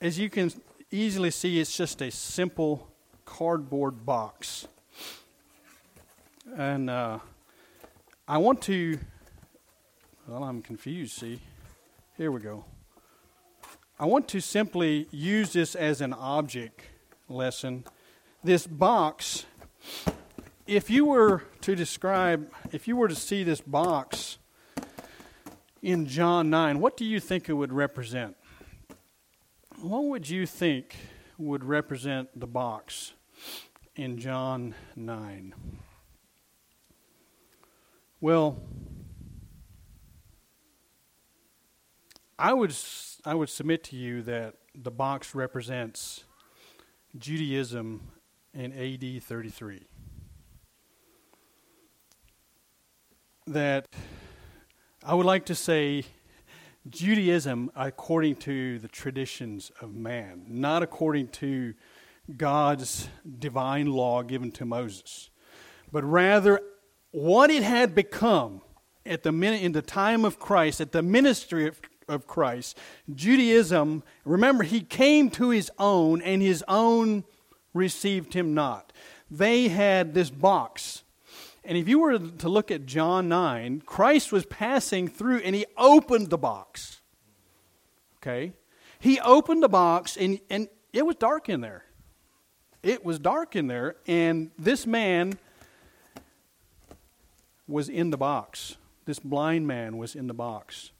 as 0.00 0.18
you 0.18 0.30
can 0.30 0.52
easily 0.90 1.30
see, 1.30 1.58
it's 1.58 1.76
just 1.76 2.00
a 2.02 2.10
simple 2.10 2.88
cardboard 3.24 4.04
box. 4.04 4.66
And 6.56 6.90
uh, 6.90 7.18
I 8.28 8.38
want 8.38 8.62
to, 8.62 8.98
well, 10.28 10.44
I'm 10.44 10.62
confused, 10.62 11.18
see? 11.18 11.40
Here 12.16 12.30
we 12.30 12.40
go. 12.40 12.64
I 14.02 14.06
want 14.06 14.26
to 14.30 14.40
simply 14.40 15.06
use 15.12 15.52
this 15.52 15.76
as 15.76 16.00
an 16.00 16.12
object 16.12 16.80
lesson. 17.28 17.84
This 18.42 18.66
box, 18.66 19.46
if 20.66 20.90
you 20.90 21.04
were 21.04 21.44
to 21.60 21.76
describe, 21.76 22.50
if 22.72 22.88
you 22.88 22.96
were 22.96 23.06
to 23.06 23.14
see 23.14 23.44
this 23.44 23.60
box 23.60 24.38
in 25.82 26.06
John 26.06 26.50
9, 26.50 26.80
what 26.80 26.96
do 26.96 27.04
you 27.04 27.20
think 27.20 27.48
it 27.48 27.52
would 27.52 27.72
represent? 27.72 28.34
What 29.80 30.02
would 30.06 30.28
you 30.28 30.46
think 30.46 30.96
would 31.38 31.62
represent 31.62 32.28
the 32.34 32.48
box 32.48 33.12
in 33.94 34.18
John 34.18 34.74
9? 34.96 35.54
Well, 38.20 38.60
I 42.42 42.52
would 42.52 42.74
I 43.24 43.36
would 43.36 43.50
submit 43.50 43.84
to 43.84 43.96
you 43.96 44.20
that 44.22 44.56
the 44.74 44.90
box 44.90 45.32
represents 45.32 46.24
Judaism 47.16 48.10
in 48.52 48.72
AD 48.72 49.22
33. 49.22 49.86
That 53.46 53.86
I 55.04 55.14
would 55.14 55.24
like 55.24 55.46
to 55.46 55.54
say 55.54 56.02
Judaism 56.90 57.70
according 57.76 58.34
to 58.36 58.80
the 58.80 58.88
traditions 58.88 59.70
of 59.80 59.94
man, 59.94 60.42
not 60.48 60.82
according 60.82 61.28
to 61.28 61.74
God's 62.36 63.08
divine 63.38 63.86
law 63.86 64.24
given 64.24 64.50
to 64.52 64.64
Moses, 64.64 65.30
but 65.92 66.02
rather 66.02 66.60
what 67.12 67.50
it 67.50 67.62
had 67.62 67.94
become 67.94 68.62
at 69.06 69.22
the 69.22 69.30
minute 69.30 69.62
in 69.62 69.70
the 69.70 69.82
time 69.82 70.24
of 70.24 70.40
Christ, 70.40 70.80
at 70.80 70.90
the 70.90 71.02
ministry 71.02 71.68
of 71.68 71.80
of 72.08 72.26
Christ. 72.26 72.78
Judaism, 73.14 74.02
remember, 74.24 74.64
he 74.64 74.80
came 74.80 75.30
to 75.30 75.50
his 75.50 75.70
own, 75.78 76.22
and 76.22 76.42
his 76.42 76.64
own 76.68 77.24
received 77.74 78.34
him 78.34 78.54
not. 78.54 78.92
They 79.30 79.68
had 79.68 80.14
this 80.14 80.30
box. 80.30 81.02
And 81.64 81.78
if 81.78 81.88
you 81.88 82.00
were 82.00 82.18
to 82.18 82.48
look 82.48 82.70
at 82.70 82.86
John 82.86 83.28
9, 83.28 83.82
Christ 83.86 84.32
was 84.32 84.44
passing 84.46 85.08
through 85.08 85.38
and 85.38 85.54
he 85.54 85.64
opened 85.76 86.30
the 86.30 86.38
box. 86.38 87.00
Okay? 88.18 88.52
He 88.98 89.20
opened 89.20 89.62
the 89.62 89.68
box 89.68 90.16
and, 90.16 90.40
and 90.50 90.68
it 90.92 91.06
was 91.06 91.16
dark 91.16 91.48
in 91.48 91.60
there. 91.60 91.84
It 92.82 93.04
was 93.04 93.20
dark 93.20 93.54
in 93.54 93.68
there, 93.68 93.94
and 94.08 94.50
this 94.58 94.88
man 94.88 95.38
was 97.68 97.88
in 97.88 98.10
the 98.10 98.16
box. 98.16 98.76
This 99.04 99.20
blind 99.20 99.68
man 99.68 99.98
was 99.98 100.16
in 100.16 100.26
the 100.26 100.34
box 100.34 100.90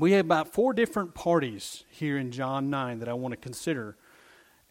we 0.00 0.12
have 0.12 0.24
about 0.24 0.52
four 0.52 0.72
different 0.72 1.14
parties 1.14 1.84
here 1.90 2.18
in 2.18 2.30
John 2.30 2.70
9 2.70 2.98
that 3.00 3.08
I 3.08 3.14
want 3.14 3.32
to 3.32 3.36
consider 3.36 3.96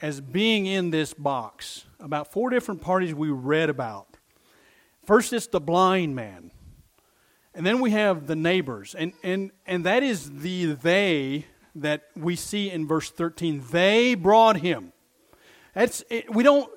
as 0.01 0.21
being 0.21 0.65
in 0.65 0.91
this 0.91 1.13
box. 1.13 1.85
About 1.99 2.31
four 2.31 2.49
different 2.49 2.81
parties 2.81 3.13
we 3.13 3.29
read 3.29 3.69
about. 3.69 4.17
First, 5.05 5.33
it's 5.33 5.47
the 5.47 5.61
blind 5.61 6.15
man. 6.15 6.51
And 7.53 7.65
then 7.65 7.79
we 7.79 7.91
have 7.91 8.27
the 8.27 8.35
neighbors. 8.35 8.95
And, 8.95 9.13
and, 9.23 9.51
and 9.65 9.85
that 9.85 10.03
is 10.03 10.29
the 10.29 10.73
they 10.73 11.45
that 11.75 12.03
we 12.15 12.35
see 12.35 12.69
in 12.69 12.87
verse 12.87 13.09
13. 13.09 13.63
They 13.71 14.15
brought 14.15 14.57
him. 14.57 14.91
That's, 15.73 16.03
it, 16.09 16.33
we 16.33 16.43
don't 16.43 16.69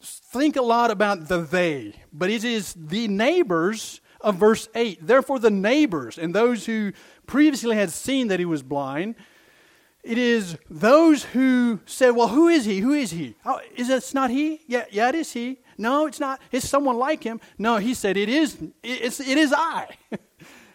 think 0.00 0.56
a 0.56 0.62
lot 0.62 0.90
about 0.90 1.28
the 1.28 1.38
they, 1.38 1.94
but 2.12 2.30
it 2.30 2.44
is 2.44 2.74
the 2.74 3.08
neighbors 3.08 4.00
of 4.20 4.36
verse 4.36 4.68
8. 4.74 5.06
Therefore, 5.06 5.38
the 5.38 5.50
neighbors 5.50 6.18
and 6.18 6.34
those 6.34 6.66
who 6.66 6.92
previously 7.28 7.76
had 7.76 7.92
seen 7.92 8.26
that 8.28 8.40
he 8.40 8.44
was 8.44 8.64
blind, 8.64 9.14
it 10.02 10.18
is 10.18 10.56
those 10.70 11.22
who 11.24 11.80
said, 11.84 12.10
Well, 12.10 12.28
who 12.28 12.48
is 12.48 12.64
he? 12.64 12.80
Who 12.80 12.92
is 12.92 13.12
he? 13.12 13.36
Oh, 13.44 13.60
is 13.76 13.90
it 13.90 14.14
not 14.14 14.30
he? 14.30 14.62
Yeah, 14.66 14.86
yeah, 14.90 15.10
it 15.10 15.14
is 15.14 15.32
he. 15.32 15.58
No, 15.76 16.06
it's 16.06 16.18
not. 16.18 16.40
It's 16.50 16.68
someone 16.68 16.96
like 16.96 17.22
him. 17.22 17.40
No, 17.58 17.76
he 17.76 17.94
said, 17.94 18.16
It 18.16 18.28
is, 18.28 18.58
it's, 18.82 19.20
it 19.20 19.38
is 19.38 19.52
I. 19.56 19.96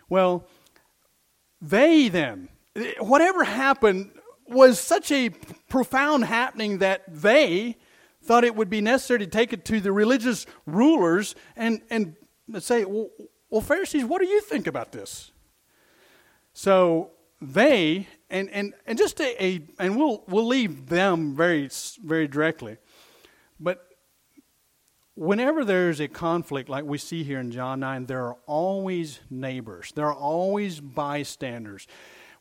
well, 0.10 0.46
they 1.62 2.10
then, 2.10 2.50
whatever 3.00 3.44
happened 3.44 4.12
was 4.48 4.80
such 4.80 5.12
a 5.12 5.30
profound 5.68 6.26
happening 6.26 6.78
that 6.78 7.04
they 7.08 7.78
thought 8.22 8.44
it 8.44 8.56
would 8.56 8.70
be 8.70 8.82
necessary 8.82 9.20
to 9.20 9.28
take 9.28 9.52
it 9.52 9.66
to 9.66 9.82
the 9.82 9.92
religious 9.92 10.46
rulers 10.66 11.34
and, 11.56 11.82
and 11.90 12.16
say, 12.60 12.86
well, 12.86 13.10
Well, 13.50 13.62
Pharisees, 13.62 14.06
what 14.06 14.22
do 14.22 14.28
you 14.28 14.42
think 14.42 14.68
about 14.68 14.92
this? 14.92 15.33
So 16.54 17.12
they, 17.42 18.08
and, 18.30 18.50
and, 18.52 18.74
and 18.86 18.98
just 18.98 19.20
a, 19.20 19.44
a 19.44 19.62
and 19.80 19.98
we'll, 19.98 20.24
we'll 20.28 20.48
leave 20.48 20.88
them 20.88 21.36
very, 21.36 21.70
very 22.04 22.28
directly, 22.28 22.78
but 23.60 23.88
whenever 25.16 25.66
there's 25.66 26.00
a 26.00 26.08
conflict 26.08 26.70
like 26.70 26.86
we 26.86 26.98
see 26.98 27.24
here 27.24 27.40
in 27.40 27.52
John 27.52 27.80
9, 27.82 28.06
there 28.06 28.28
are 28.28 28.38
always 28.46 29.20
neighbors, 29.30 29.92
there 29.96 30.08
are 30.08 30.16
always 30.16 30.80
bystanders. 30.80 31.88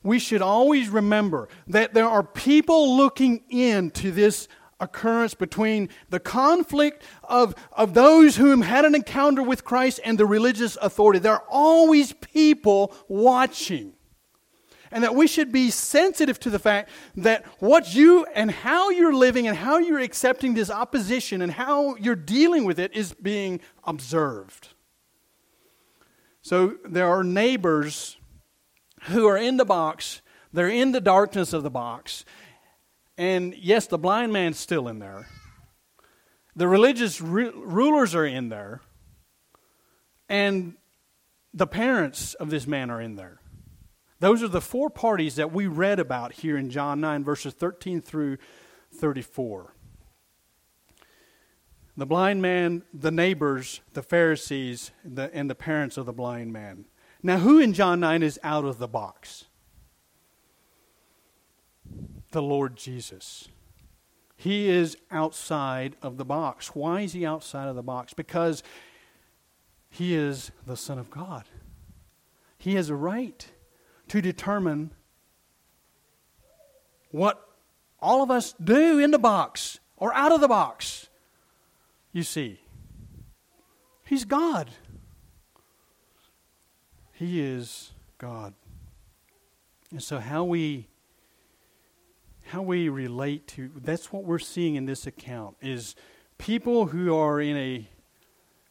We 0.04 0.18
should 0.18 0.42
always 0.42 0.88
remember 0.88 1.48
that 1.68 1.94
there 1.94 2.08
are 2.08 2.24
people 2.24 2.96
looking 2.96 3.44
into 3.50 4.10
this 4.10 4.48
occurrence 4.80 5.32
between 5.32 5.88
the 6.10 6.18
conflict 6.18 7.04
of, 7.22 7.54
of 7.70 7.94
those 7.94 8.36
who 8.36 8.62
had 8.62 8.84
an 8.84 8.96
encounter 8.96 9.44
with 9.44 9.62
Christ 9.62 10.00
and 10.04 10.18
the 10.18 10.26
religious 10.26 10.76
authority. 10.82 11.20
There 11.20 11.34
are 11.34 11.44
always 11.48 12.12
people 12.14 12.92
watching 13.06 13.92
and 14.92 15.02
that 15.02 15.14
we 15.14 15.26
should 15.26 15.50
be 15.50 15.70
sensitive 15.70 16.38
to 16.40 16.50
the 16.50 16.58
fact 16.58 16.90
that 17.16 17.44
what 17.58 17.94
you 17.94 18.26
and 18.34 18.50
how 18.50 18.90
you're 18.90 19.14
living 19.14 19.48
and 19.48 19.56
how 19.56 19.78
you're 19.78 19.98
accepting 19.98 20.54
this 20.54 20.70
opposition 20.70 21.42
and 21.42 21.52
how 21.52 21.96
you're 21.96 22.14
dealing 22.14 22.64
with 22.64 22.78
it 22.78 22.94
is 22.94 23.14
being 23.14 23.60
observed. 23.84 24.68
So 26.42 26.76
there 26.84 27.08
are 27.08 27.24
neighbors 27.24 28.18
who 29.04 29.26
are 29.26 29.36
in 29.36 29.56
the 29.56 29.64
box, 29.64 30.20
they're 30.52 30.68
in 30.68 30.92
the 30.92 31.00
darkness 31.00 31.52
of 31.52 31.62
the 31.62 31.70
box, 31.70 32.24
and 33.16 33.54
yes, 33.54 33.86
the 33.86 33.98
blind 33.98 34.32
man's 34.32 34.58
still 34.58 34.88
in 34.88 34.98
there. 34.98 35.26
The 36.54 36.68
religious 36.68 37.20
rulers 37.20 38.14
are 38.14 38.26
in 38.26 38.50
there, 38.50 38.82
and 40.28 40.74
the 41.54 41.66
parents 41.66 42.34
of 42.34 42.50
this 42.50 42.66
man 42.66 42.90
are 42.90 43.00
in 43.00 43.16
there. 43.16 43.41
Those 44.22 44.40
are 44.40 44.48
the 44.48 44.60
four 44.60 44.88
parties 44.88 45.34
that 45.34 45.52
we 45.52 45.66
read 45.66 45.98
about 45.98 46.34
here 46.34 46.56
in 46.56 46.70
John 46.70 47.00
9, 47.00 47.24
verses 47.24 47.54
13 47.54 48.00
through 48.00 48.38
34. 48.94 49.74
The 51.96 52.06
blind 52.06 52.40
man, 52.40 52.84
the 52.94 53.10
neighbors, 53.10 53.80
the 53.94 54.02
Pharisees, 54.04 54.92
the, 55.04 55.28
and 55.34 55.50
the 55.50 55.56
parents 55.56 55.96
of 55.96 56.06
the 56.06 56.12
blind 56.12 56.52
man. 56.52 56.84
Now, 57.20 57.38
who 57.38 57.58
in 57.58 57.72
John 57.72 57.98
9 57.98 58.22
is 58.22 58.38
out 58.44 58.64
of 58.64 58.78
the 58.78 58.86
box? 58.86 59.46
The 62.30 62.42
Lord 62.42 62.76
Jesus. 62.76 63.48
He 64.36 64.68
is 64.68 64.96
outside 65.10 65.96
of 66.00 66.16
the 66.16 66.24
box. 66.24 66.76
Why 66.76 67.00
is 67.00 67.12
he 67.12 67.26
outside 67.26 67.66
of 67.66 67.74
the 67.74 67.82
box? 67.82 68.14
Because 68.14 68.62
he 69.90 70.14
is 70.14 70.52
the 70.64 70.76
Son 70.76 71.00
of 71.00 71.10
God. 71.10 71.46
He 72.56 72.76
has 72.76 72.88
a 72.88 72.94
right 72.94 73.50
to 74.12 74.20
determine 74.20 74.90
what 77.12 77.48
all 77.98 78.22
of 78.22 78.30
us 78.30 78.54
do 78.62 78.98
in 78.98 79.10
the 79.10 79.18
box 79.18 79.80
or 79.96 80.12
out 80.12 80.30
of 80.30 80.42
the 80.42 80.48
box. 80.48 81.08
You 82.12 82.22
see, 82.22 82.60
He's 84.04 84.26
God. 84.26 84.68
He 87.14 87.40
is 87.40 87.92
God. 88.18 88.52
And 89.90 90.02
so 90.02 90.18
how 90.18 90.44
we 90.44 90.88
how 92.48 92.60
we 92.60 92.90
relate 92.90 93.46
to 93.46 93.70
that's 93.76 94.12
what 94.12 94.24
we're 94.24 94.38
seeing 94.38 94.74
in 94.74 94.84
this 94.84 95.06
account 95.06 95.56
is 95.62 95.94
people 96.36 96.88
who 96.88 97.16
are 97.16 97.40
in 97.40 97.56
a 97.56 97.88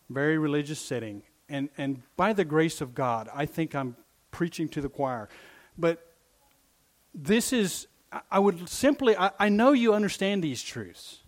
very 0.07 0.37
religious 0.37 0.79
setting 0.79 1.23
and 1.49 1.69
and 1.79 2.03
by 2.15 2.31
the 2.31 2.45
grace 2.45 2.79
of 2.79 2.93
God 2.93 3.27
I 3.33 3.47
think 3.47 3.73
I'm 3.73 3.95
preaching 4.31 4.69
to 4.69 4.81
the 4.81 4.89
choir. 4.89 5.29
But 5.77 6.05
this 7.13 7.53
is, 7.53 7.87
I 8.29 8.39
would 8.39 8.67
simply, 8.67 9.15
I, 9.15 9.31
I 9.39 9.49
know 9.49 9.71
you 9.71 9.93
understand 9.93 10.43
these 10.43 10.63
truths. 10.63 11.19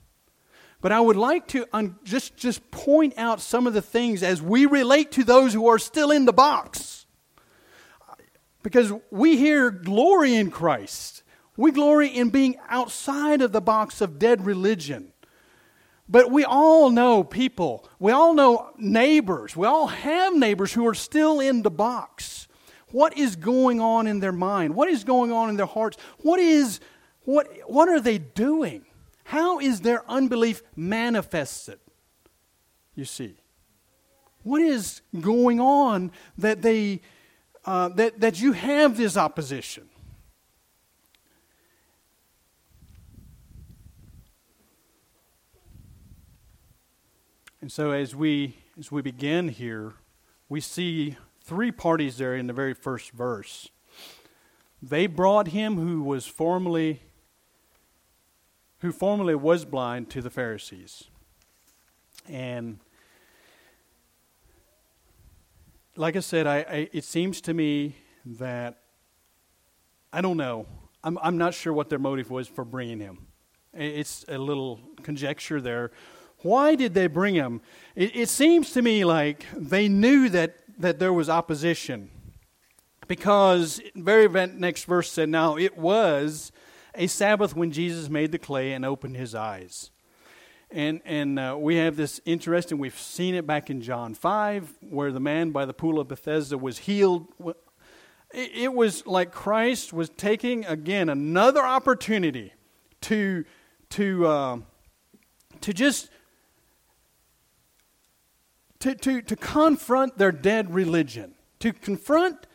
But 0.81 0.91
I 0.91 0.99
would 0.99 1.15
like 1.15 1.47
to 1.49 1.65
un- 1.71 1.95
just, 2.03 2.35
just 2.35 2.69
point 2.69 3.13
out 3.17 3.39
some 3.39 3.67
of 3.67 3.73
the 3.73 3.81
things 3.81 4.21
as 4.21 4.41
we 4.41 4.65
relate 4.65 5.13
to 5.13 5.23
those 5.23 5.53
who 5.53 5.67
are 5.67 5.79
still 5.79 6.11
in 6.11 6.25
the 6.25 6.33
box. 6.33 7.05
Because 8.63 8.91
we 9.09 9.37
hear 9.37 9.71
glory 9.71 10.35
in 10.35 10.51
Christ. 10.51 11.23
We 11.55 11.71
glory 11.71 12.09
in 12.09 12.31
being 12.31 12.57
outside 12.67 13.41
of 13.41 13.51
the 13.51 13.61
box 13.61 14.01
of 14.01 14.19
dead 14.19 14.45
religion. 14.45 15.13
But 16.09 16.31
we 16.31 16.43
all 16.43 16.89
know 16.89 17.23
people. 17.23 17.87
We 17.97 18.11
all 18.11 18.33
know 18.33 18.71
neighbors. 18.77 19.55
We 19.55 19.65
all 19.67 19.87
have 19.87 20.35
neighbors 20.35 20.73
who 20.73 20.85
are 20.85 20.93
still 20.93 21.39
in 21.39 21.61
the 21.61 21.71
box. 21.71 22.47
What 22.93 23.17
is 23.17 23.35
going 23.35 23.81
on 23.81 24.05
in 24.05 24.19
their 24.19 24.31
mind? 24.31 24.75
What 24.75 24.87
is 24.87 25.03
going 25.03 25.31
on 25.31 25.49
in 25.49 25.57
their 25.57 25.65
hearts? 25.65 25.97
What 26.19 26.39
is 26.39 26.79
what 27.23 27.47
what 27.65 27.89
are 27.89 27.99
they 27.99 28.19
doing? 28.19 28.85
How 29.23 29.59
is 29.59 29.81
their 29.81 30.07
unbelief 30.07 30.61
manifested? 30.75 31.79
You 32.93 33.05
see. 33.05 33.37
What 34.43 34.61
is 34.61 35.01
going 35.19 35.59
on 35.59 36.11
that 36.37 36.61
they 36.61 37.01
uh, 37.65 37.89
that, 37.89 38.19
that 38.19 38.39
you 38.39 38.51
have 38.51 38.95
this 38.95 39.17
opposition? 39.17 39.89
And 47.59 47.71
so 47.71 47.89
as 47.89 48.15
we 48.15 48.55
as 48.77 48.91
we 48.91 49.01
begin 49.01 49.47
here, 49.47 49.93
we 50.47 50.61
see 50.61 51.17
three 51.43 51.71
parties 51.71 52.17
there 52.17 52.35
in 52.35 52.47
the 52.47 52.53
very 52.53 52.73
first 52.73 53.11
verse. 53.11 53.69
They 54.81 55.07
brought 55.07 55.49
him 55.49 55.75
who 55.75 56.01
was 56.01 56.25
formerly 56.25 57.01
who 58.79 58.91
formerly 58.91 59.35
was 59.35 59.63
blind 59.63 60.09
to 60.09 60.21
the 60.21 60.29
Pharisees. 60.29 61.05
And 62.27 62.79
like 65.95 66.17
I 66.17 66.19
said, 66.19 66.47
I, 66.47 66.57
I, 66.57 66.89
it 66.91 67.05
seems 67.05 67.39
to 67.41 67.53
me 67.53 67.95
that 68.25 68.81
I 70.11 70.19
don't 70.19 70.35
know. 70.35 70.65
I'm, 71.01 71.17
I'm 71.21 71.37
not 71.37 71.53
sure 71.53 71.71
what 71.71 71.89
their 71.89 71.99
motive 71.99 72.29
was 72.29 72.47
for 72.49 72.65
bringing 72.65 72.99
him. 72.99 73.27
It's 73.73 74.25
a 74.27 74.37
little 74.37 74.81
conjecture 75.01 75.61
there. 75.61 75.91
Why 76.39 76.75
did 76.75 76.93
they 76.93 77.07
bring 77.07 77.35
him? 77.35 77.61
It, 77.95 78.15
it 78.15 78.29
seems 78.29 78.71
to 78.73 78.81
me 78.81 79.05
like 79.05 79.45
they 79.55 79.87
knew 79.87 80.27
that 80.29 80.57
that 80.77 80.99
there 80.99 81.13
was 81.13 81.29
opposition. 81.29 82.09
Because 83.07 83.81
very 83.95 84.27
next 84.47 84.85
verse 84.85 85.11
said, 85.11 85.29
Now 85.29 85.57
it 85.57 85.77
was 85.77 86.51
a 86.95 87.07
Sabbath 87.07 87.55
when 87.55 87.71
Jesus 87.71 88.09
made 88.09 88.31
the 88.31 88.39
clay 88.39 88.73
and 88.73 88.85
opened 88.85 89.17
his 89.17 89.35
eyes. 89.35 89.91
And, 90.71 91.01
and 91.05 91.37
uh, 91.37 91.55
we 91.59 91.75
have 91.75 91.95
this 91.97 92.19
interesting, 92.25 92.79
we've 92.79 92.97
seen 92.97 93.35
it 93.35 93.45
back 93.45 93.69
in 93.69 93.81
John 93.81 94.15
5, 94.15 94.77
where 94.89 95.11
the 95.11 95.19
man 95.19 95.51
by 95.51 95.65
the 95.65 95.73
pool 95.73 95.99
of 95.99 96.07
Bethesda 96.07 96.57
was 96.57 96.79
healed. 96.79 97.27
It, 98.33 98.73
was 98.73 99.05
like 99.05 99.31
Christ 99.31 99.93
was 99.93 100.09
taking, 100.09 100.65
again, 100.65 101.09
another 101.09 101.61
opportunity 101.61 102.53
to, 103.01 103.45
to, 103.91 104.25
uh, 104.25 104.57
to 105.61 105.73
just 105.73 106.09
to, 108.83 108.93
to, 108.95 109.21
to 109.21 109.35
confront 109.37 110.17
their 110.17 110.33
dead 110.33 110.73
religion, 110.73 111.35
to 111.59 111.71
confront 111.71 112.47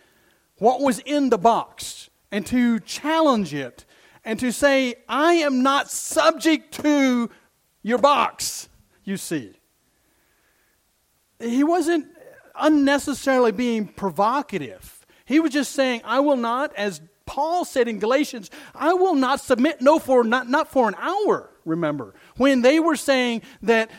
what 0.58 0.82
was 0.82 0.98
in 1.00 1.30
the 1.30 1.38
box, 1.38 2.10
and 2.30 2.44
to 2.46 2.78
challenge 2.80 3.54
it, 3.54 3.86
and 4.26 4.38
to 4.38 4.52
say, 4.52 4.96
I 5.08 5.34
am 5.34 5.62
not 5.62 5.90
subject 5.90 6.74
to 6.82 7.30
your 7.82 7.96
box, 7.96 8.68
you 9.04 9.16
see. 9.16 9.54
He 11.40 11.64
wasn't 11.64 12.06
unnecessarily 12.60 13.52
being 13.52 13.86
provocative. 13.86 15.06
He 15.24 15.40
was 15.40 15.52
just 15.52 15.72
saying, 15.72 16.02
I 16.04 16.20
will 16.20 16.36
not, 16.36 16.74
as 16.76 17.00
Paul 17.24 17.64
said 17.64 17.88
in 17.88 18.00
Galatians, 18.00 18.50
I 18.74 18.92
will 18.92 19.14
not 19.14 19.40
submit, 19.40 19.80
no, 19.80 19.98
for 19.98 20.24
not, 20.24 20.46
not 20.46 20.68
for 20.68 20.88
an 20.88 20.94
hour, 20.96 21.48
remember, 21.64 22.14
when 22.36 22.60
they 22.60 22.80
were 22.80 22.96
saying 22.96 23.40
that 23.62 23.90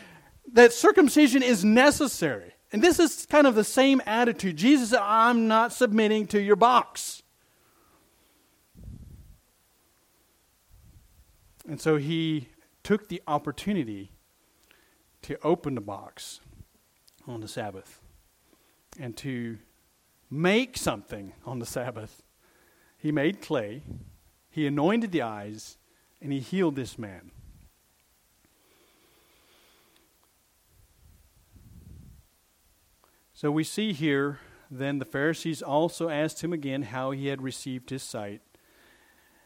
that 0.54 0.74
circumcision 0.74 1.44
is 1.44 1.64
necessary. 1.64 2.54
And 2.72 2.84
this 2.84 3.00
is 3.00 3.26
kind 3.26 3.48
of 3.48 3.56
the 3.56 3.64
same 3.64 4.02
attitude. 4.06 4.58
Jesus 4.58 4.92
said, 4.92 5.02
I'm 5.02 5.48
not 5.48 5.74
submitting 5.74 6.28
to 6.28 6.42
your 6.42 6.56
box. 6.56 7.24
And 11.68 11.80
so 11.80 11.98
he 11.98 12.50
took 12.84 13.10
the 13.10 13.22
opportunity 13.28 14.12
to 15.24 15.38
open 15.44 15.76
the 15.76 15.82
box 15.82 16.40
on 17.28 17.42
the 17.42 17.48
Sabbath 17.48 18.02
and 19.00 19.16
to 19.18 19.58
make 20.30 20.78
something 20.78 21.34
on 21.46 21.60
the 21.60 21.66
Sabbath. 21.66 22.24
He 22.98 23.12
made 23.12 23.42
clay, 23.42 23.84
he 24.50 24.66
anointed 24.66 25.12
the 25.12 25.22
eyes, 25.22 25.78
and 26.22 26.32
he 26.32 26.40
healed 26.40 26.76
this 26.76 26.98
man. 26.98 27.32
So 33.40 33.50
we 33.50 33.64
see 33.64 33.94
here 33.94 34.40
then 34.70 35.00
the 35.00 35.06
Pharisees 35.06 35.62
also 35.62 36.10
asked 36.10 36.44
him 36.44 36.52
again 36.52 36.82
how 36.82 37.12
he 37.12 37.28
had 37.28 37.42
received 37.42 37.90
his 37.90 38.04
sight. 38.04 38.42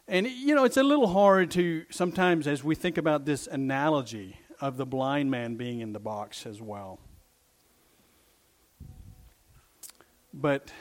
And, 0.07 0.25
you 0.25 0.55
know, 0.55 0.63
it's 0.63 0.77
a 0.77 0.81
little 0.81 1.09
hard 1.09 1.51
to 1.51 1.85
sometimes, 1.91 2.47
as 2.47 2.63
we 2.63 2.73
think 2.73 2.97
about 2.97 3.25
this 3.25 3.45
analogy 3.45 4.39
of 4.59 4.77
the 4.77 4.87
blind 4.87 5.29
man 5.29 5.57
being 5.57 5.79
in 5.79 5.93
the 5.93 5.99
box 5.99 6.47
as 6.47 6.59
well. 6.59 7.01
But 10.33 10.71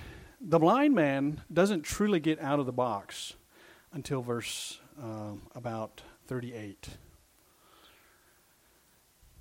the 0.40 0.58
blind 0.58 0.94
man 0.94 1.42
doesn't 1.52 1.82
truly 1.82 2.18
get 2.18 2.40
out 2.40 2.60
of 2.60 2.64
the 2.64 2.72
box 2.72 3.34
until 3.92 4.22
verse 4.22 4.80
uh, 4.98 5.32
about 5.54 6.00
38. 6.28 6.88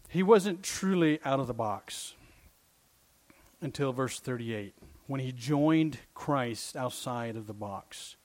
He 0.09 0.23
wasn't 0.23 0.61
truly 0.61 1.21
out 1.23 1.39
of 1.39 1.47
the 1.47 1.53
box 1.53 2.15
until 3.61 3.93
verse 3.93 4.19
38 4.19 4.73
when 5.07 5.19
he 5.19 5.31
joined 5.31 5.99
Christ 6.13 6.75
outside 6.75 7.35
of 7.35 7.47
the 7.47 7.53
box. 7.53 8.15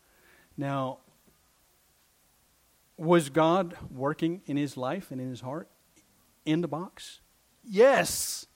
Now, 0.56 0.98
was 2.96 3.28
God 3.28 3.76
working 3.90 4.40
in 4.46 4.56
his 4.56 4.76
life 4.76 5.10
and 5.10 5.20
in 5.20 5.28
his 5.28 5.40
heart 5.40 5.68
in 6.44 6.60
the 6.60 6.68
box? 6.68 7.20
Yes. 7.64 8.46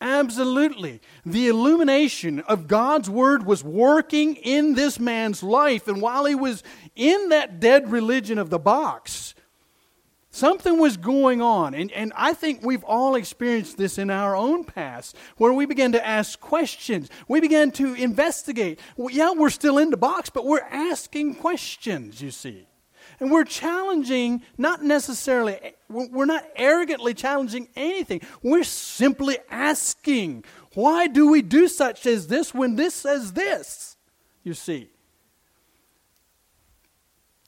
Absolutely. 0.00 1.00
The 1.24 1.48
illumination 1.48 2.40
of 2.40 2.68
God's 2.68 3.08
Word 3.08 3.46
was 3.46 3.64
working 3.64 4.36
in 4.36 4.74
this 4.74 4.98
man's 4.98 5.42
life. 5.42 5.88
And 5.88 6.02
while 6.02 6.24
he 6.24 6.34
was 6.34 6.62
in 6.94 7.30
that 7.30 7.60
dead 7.60 7.90
religion 7.90 8.38
of 8.38 8.50
the 8.50 8.58
box, 8.58 9.34
something 10.36 10.78
was 10.78 10.96
going 10.96 11.40
on. 11.40 11.74
And, 11.74 11.90
and 11.92 12.12
I 12.16 12.34
think 12.34 12.62
we've 12.62 12.84
all 12.84 13.14
experienced 13.14 13.76
this 13.76 13.98
in 13.98 14.10
our 14.10 14.36
own 14.36 14.64
past, 14.64 15.16
where 15.36 15.52
we 15.52 15.66
began 15.66 15.92
to 15.92 16.06
ask 16.06 16.38
questions. 16.38 17.08
We 17.26 17.40
began 17.40 17.70
to 17.72 17.94
investigate. 17.94 18.78
Well, 18.96 19.10
yeah, 19.10 19.32
we're 19.32 19.50
still 19.50 19.78
in 19.78 19.90
the 19.90 19.96
box, 19.96 20.30
but 20.30 20.44
we're 20.44 20.66
asking 20.70 21.36
questions, 21.36 22.20
you 22.20 22.30
see. 22.30 22.68
And 23.18 23.30
we're 23.30 23.44
challenging, 23.44 24.42
not 24.58 24.84
necessarily, 24.84 25.54
eh, 25.54 25.70
we're 25.88 26.26
not 26.26 26.44
arrogantly 26.54 27.14
challenging 27.14 27.68
anything. 27.74 28.20
We're 28.42 28.64
simply 28.64 29.38
asking, 29.50 30.44
why 30.74 31.06
do 31.06 31.30
we 31.30 31.40
do 31.40 31.66
such 31.68 32.04
as 32.04 32.26
this 32.26 32.52
when 32.52 32.76
this 32.76 32.94
says 32.94 33.32
this? 33.32 33.96
You 34.42 34.52
see. 34.52 34.90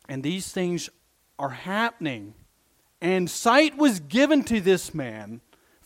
And 0.08 0.22
these 0.22 0.50
things 0.50 0.88
are 1.38 1.50
happening. 1.50 2.32
And 3.00 3.30
sight 3.30 3.76
was 3.76 4.00
given 4.00 4.42
to 4.44 4.60
this 4.60 4.92
man 4.94 5.40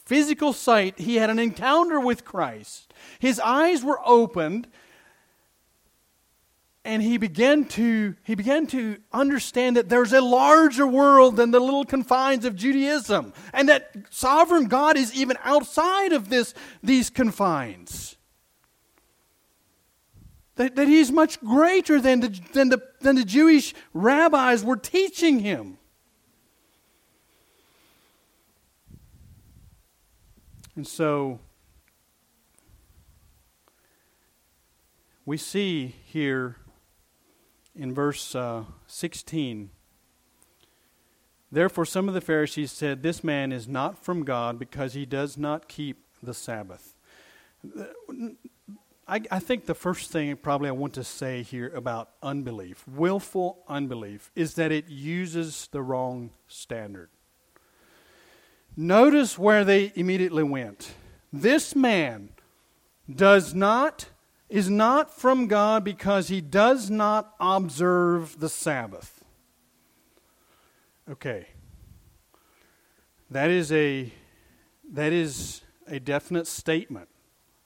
physical 0.05 0.53
sight. 0.53 0.99
He 0.99 1.17
had 1.17 1.31
an 1.31 1.39
encounter 1.39 2.01
with 2.01 2.25
Christ. 2.25 2.93
His 3.19 3.39
eyes 3.41 3.85
were 3.85 4.01
opened 4.05 4.69
and 6.85 7.03
he 7.03 7.17
began 7.17 7.65
to 7.65 8.17
he 8.25 8.35
began 8.35 8.67
to 8.67 8.99
understand 9.13 9.77
that 9.77 9.89
there's 9.89 10.13
a 10.13 10.21
larger 10.21 10.87
world 10.87 11.37
than 11.37 11.51
the 11.51 11.61
little 11.61 11.85
confines 11.85 12.45
of 12.45 12.57
Judaism 12.57 13.33
and 13.53 13.69
that 13.69 13.95
sovereign 14.11 14.67
God 14.67 14.97
is 14.97 15.15
even 15.15 15.37
outside 15.45 16.13
of 16.13 16.29
this 16.29 16.55
these 16.83 17.09
confines 17.09 18.17
that, 20.57 20.77
that 20.77 20.89
he's 20.89 21.11
much 21.11 21.41
greater 21.41 22.01
than 22.01 22.21
the, 22.21 22.41
than, 22.53 22.69
the, 22.69 22.83
than 23.01 23.17
the 23.17 23.25
Jewish 23.25 23.75
rabbis 23.95 24.65
were 24.65 24.77
teaching 24.77 25.41
him 25.41 25.79
and 30.77 30.87
so 30.87 31.41
we 35.25 35.37
see 35.37 35.95
here 36.05 36.57
in 37.75 37.95
verse 37.95 38.35
uh, 38.35 38.65
16. 38.87 39.71
Therefore, 41.51 41.85
some 41.85 42.09
of 42.09 42.15
the 42.15 42.21
Pharisees 42.21 42.73
said, 42.73 43.03
This 43.03 43.23
man 43.23 43.53
is 43.53 43.69
not 43.69 44.03
from 44.03 44.25
God 44.25 44.59
because 44.59 44.95
he 44.95 45.05
does 45.05 45.37
not 45.37 45.69
keep 45.69 46.05
the 46.23 46.35
Sabbath. 46.35 46.97
I, 49.07 49.21
I, 49.31 49.39
think 49.39 49.67
the 49.67 49.75
first 49.75 50.11
thing 50.11 50.35
probably 50.37 50.69
I 50.69 50.73
want 50.73 50.95
to 50.95 51.05
say 51.05 51.43
here 51.43 51.71
about 51.75 52.11
unbelief, 52.23 52.85
willful 52.89 53.63
unbelief, 53.69 54.31
is 54.35 54.55
that 54.55 54.73
it 54.73 54.89
uses 54.89 55.69
the 55.71 55.83
wrong 55.83 56.31
standard. 56.49 57.11
Notice 58.77 59.39
where 59.39 59.65
they 59.65 59.93
immediately 59.95 60.43
went. 60.43 60.95
This 61.33 61.77
man 61.77 62.31
does 63.15 63.55
not 63.55 64.09
is 64.49 64.69
not 64.69 65.11
from 65.11 65.47
God 65.47 65.83
because 65.83 66.29
he 66.29 66.43
does 66.43 66.91
not 66.91 67.35
observe 67.41 68.39
the 68.39 68.51
Sabbath. 68.51 69.25
Okay. 71.11 71.47
That 73.31 73.51
is 73.51 73.73
a 73.73 74.13
that 74.93 75.13
is 75.13 75.63
a 75.87 75.99
definite 75.99 76.47
statement 76.47 77.09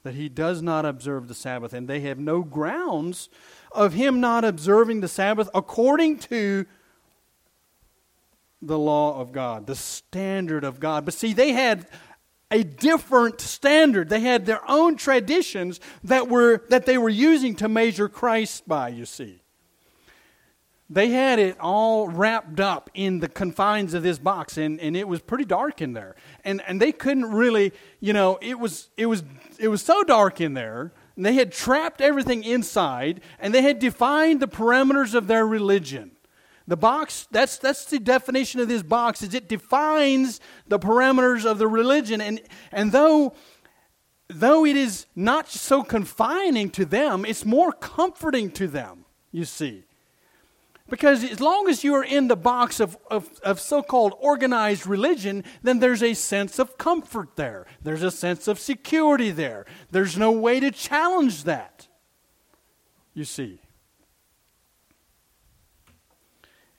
that 0.05 0.14
he 0.14 0.29
does 0.29 0.62
not 0.62 0.87
observe 0.87 1.27
the 1.27 1.35
Sabbath 1.35 1.73
and 1.73 1.88
they 1.88 2.01
have 2.01 2.21
no 2.21 2.42
grounds 2.42 3.29
of 3.73 3.95
him 3.95 4.21
not 4.21 4.45
observing 4.45 5.01
the 5.01 5.09
Sabbath 5.09 5.51
according 5.53 6.19
to 6.19 6.66
the 8.62 8.79
law 8.79 9.21
of 9.21 9.33
God, 9.33 9.66
the 9.66 9.75
standard 9.75 10.64
of 10.64 10.81
God. 10.81 11.05
But 11.05 11.14
see, 11.14 11.33
they 11.33 11.53
had 11.53 11.87
a 12.51 12.62
different 12.62 13.40
standard. 13.40 14.09
They 14.09 14.21
had 14.21 14.47
their 14.47 14.69
own 14.71 14.97
traditions 14.97 15.81
that 16.05 16.29
were 16.29 16.62
that 16.69 16.87
they 16.87 16.99
were 16.99 17.09
using 17.09 17.57
to 17.57 17.69
measure 17.69 18.09
Christ 18.09 18.66
by, 18.69 18.88
you 18.88 19.05
see. 19.05 19.42
They 20.88 21.09
had 21.09 21.40
it 21.40 21.59
all 21.59 22.09
wrapped 22.09 22.61
up 22.61 22.90
in 22.95 23.19
the 23.19 23.29
confines 23.29 23.92
of 23.92 24.05
this 24.05 24.21
box 24.21 24.57
and, 24.57 24.79
and 24.79 24.97
it 24.97 25.09
was 25.09 25.21
pretty 25.21 25.45
dark 25.45 25.83
in 25.83 25.95
there. 25.95 26.14
And 26.45 26.62
and 26.69 26.81
they 26.81 26.92
couldn't 26.92 27.33
really, 27.33 27.73
you 27.99 28.12
know, 28.12 28.38
it 28.40 28.59
was 28.59 28.88
it 28.97 29.07
was 29.07 29.25
it 29.59 29.69
was 29.69 29.83
so 29.83 30.05
dark 30.05 30.40
in 30.40 30.55
there. 30.55 30.92
And 31.16 31.27
they 31.27 31.35
had 31.35 31.51
trapped 31.51 32.01
everything 32.01 32.45
inside 32.45 33.21
and 33.40 33.53
they 33.53 33.62
had 33.62 33.81
defined 33.81 34.38
the 34.38 34.47
parameters 34.47 35.14
of 35.14 35.27
their 35.27 35.47
religion. 35.47 36.15
The 36.68 36.76
box, 36.76 37.29
that's, 37.31 37.59
that's 37.59 37.85
the 37.85 38.00
definition 38.00 38.61
of 38.61 38.68
this 38.68 38.83
box, 38.83 39.22
is 39.22 39.35
it 39.35 39.48
defines 39.48 40.40
the 40.66 40.79
parameters 40.79 41.44
of 41.44 41.59
the 41.59 41.68
religion. 41.68 42.20
And, 42.20 42.40
and 42.72 42.90
though, 42.90 43.35
though 44.29 44.66
it 44.66 44.76
is 44.76 45.07
not 45.14 45.48
so 45.48 45.85
confining 45.85 46.70
to 46.70 46.85
them, 46.85 47.24
it's 47.24 47.44
more 47.44 47.70
comforting 47.70 48.50
to 48.52 48.66
them, 48.66 49.05
you 49.31 49.44
see. 49.44 49.85
Because 50.88 51.24
as 51.24 51.40
long 51.40 51.68
as 51.68 51.83
you 51.83 51.94
are 51.94 52.05
in 52.05 52.29
the 52.29 52.37
box 52.37 52.79
of, 52.79 52.96
of, 53.11 53.29
of 53.42 53.61
so 53.61 53.83
called 53.83 54.14
organized 54.20 54.87
religion, 54.87 55.42
then 55.62 55.81
there's 55.81 56.02
a 56.02 56.14
sense 56.14 56.59
of 56.61 56.79
comfort 56.79 57.35
there. 57.35 57.66
There's 57.83 58.05
a 58.05 58.11
sense 58.11 58.46
of 58.46 58.61
security 58.61 59.31
there. 59.31 59.66
There's 59.90 60.16
no 60.16 60.31
way 60.31 60.61
to 60.61 60.70
challenge 60.70 61.44
that, 61.44 61.88
you 63.14 63.24
see. 63.24 63.61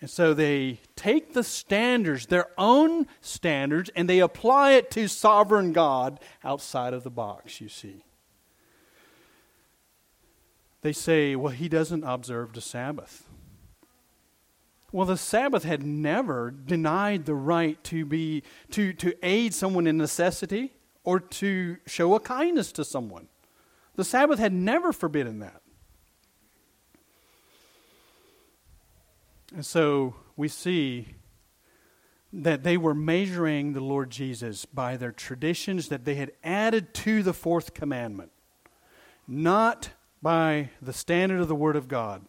And 0.08 0.12
so 0.14 0.34
they 0.34 0.80
take 0.96 1.34
the 1.34 1.44
standards, 1.44 2.28
their 2.28 2.48
own 2.58 3.08
standards, 3.20 3.90
and 3.94 4.10
they 4.10 4.20
apply 4.20 4.72
it 4.72 4.90
to 4.92 5.10
sovereign 5.10 5.74
God 5.74 6.22
outside 6.46 6.94
of 6.94 7.04
the 7.04 7.10
box, 7.10 7.60
you 7.60 7.68
see. 7.68 8.06
They 10.80 10.94
say, 10.94 11.36
well, 11.36 11.52
he 11.52 11.68
doesn't 11.68 12.06
observe 12.06 12.54
the 12.54 12.62
Sabbath. 12.62 13.28
Well, 14.94 15.06
the 15.06 15.18
Sabbath 15.18 15.66
had 15.66 15.86
never 15.86 16.52
denied 16.52 17.26
the 17.26 17.36
right 17.36 17.84
to 17.84 18.06
be 18.06 18.44
to, 18.72 18.94
to 18.94 19.14
aid 19.22 19.54
someone 19.54 19.88
in 19.88 19.98
necessity 19.98 20.72
or 21.04 21.20
to 21.20 21.76
show 21.86 22.16
a 22.16 22.22
kindness 22.22 22.72
to 22.72 22.86
someone. 22.86 23.28
The 23.96 24.06
Sabbath 24.06 24.40
had 24.40 24.54
never 24.54 24.94
forbidden 24.94 25.40
that. 25.40 25.62
And 29.54 29.66
so 29.66 30.16
we 30.36 30.48
see 30.48 31.16
that 32.34 32.64
they 32.64 32.78
were 32.78 32.94
measuring 32.94 33.74
the 33.74 33.82
Lord 33.82 34.10
Jesus 34.10 34.66
by 34.66 34.98
their 34.98 35.12
traditions 35.12 35.88
that 35.88 36.06
they 36.06 36.16
had 36.16 36.34
added 36.44 36.94
to 36.96 37.24
the 37.24 37.34
fourth 37.34 37.74
commandment, 37.74 38.32
not 39.28 39.92
by 40.22 40.70
the 40.82 40.94
standard 40.94 41.40
of 41.40 41.48
the 41.48 41.56
Word 41.56 41.76
of 41.76 41.88
God. 41.88 42.26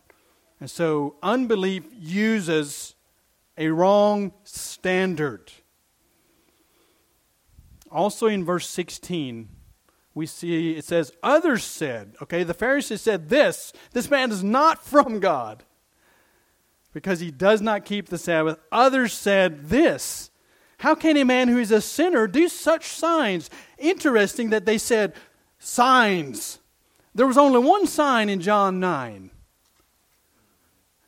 And 0.60 0.70
so 0.70 1.16
unbelief 1.22 1.84
uses 1.92 2.94
a 3.56 3.68
wrong 3.68 4.32
standard. 4.44 5.52
Also 7.90 8.26
in 8.26 8.44
verse 8.44 8.68
16, 8.68 9.48
we 10.14 10.26
see 10.26 10.76
it 10.76 10.84
says, 10.84 11.12
Others 11.22 11.64
said, 11.64 12.14
okay, 12.22 12.44
the 12.44 12.54
Pharisees 12.54 13.00
said 13.00 13.28
this, 13.28 13.72
this 13.92 14.10
man 14.10 14.30
is 14.30 14.44
not 14.44 14.84
from 14.84 15.20
God 15.20 15.64
because 16.92 17.20
he 17.20 17.30
does 17.30 17.60
not 17.60 17.84
keep 17.84 18.08
the 18.08 18.18
Sabbath. 18.18 18.58
Others 18.72 19.12
said 19.12 19.68
this 19.68 20.30
How 20.78 20.94
can 20.94 21.16
a 21.16 21.24
man 21.24 21.48
who 21.48 21.58
is 21.58 21.70
a 21.70 21.80
sinner 21.80 22.26
do 22.26 22.48
such 22.48 22.86
signs? 22.86 23.50
Interesting 23.78 24.50
that 24.50 24.66
they 24.66 24.78
said 24.78 25.14
signs. 25.58 26.58
there 27.14 27.26
was 27.26 27.38
only 27.38 27.58
one 27.58 27.86
sign 27.86 28.28
in 28.28 28.40
John 28.40 28.80
9. 28.80 29.30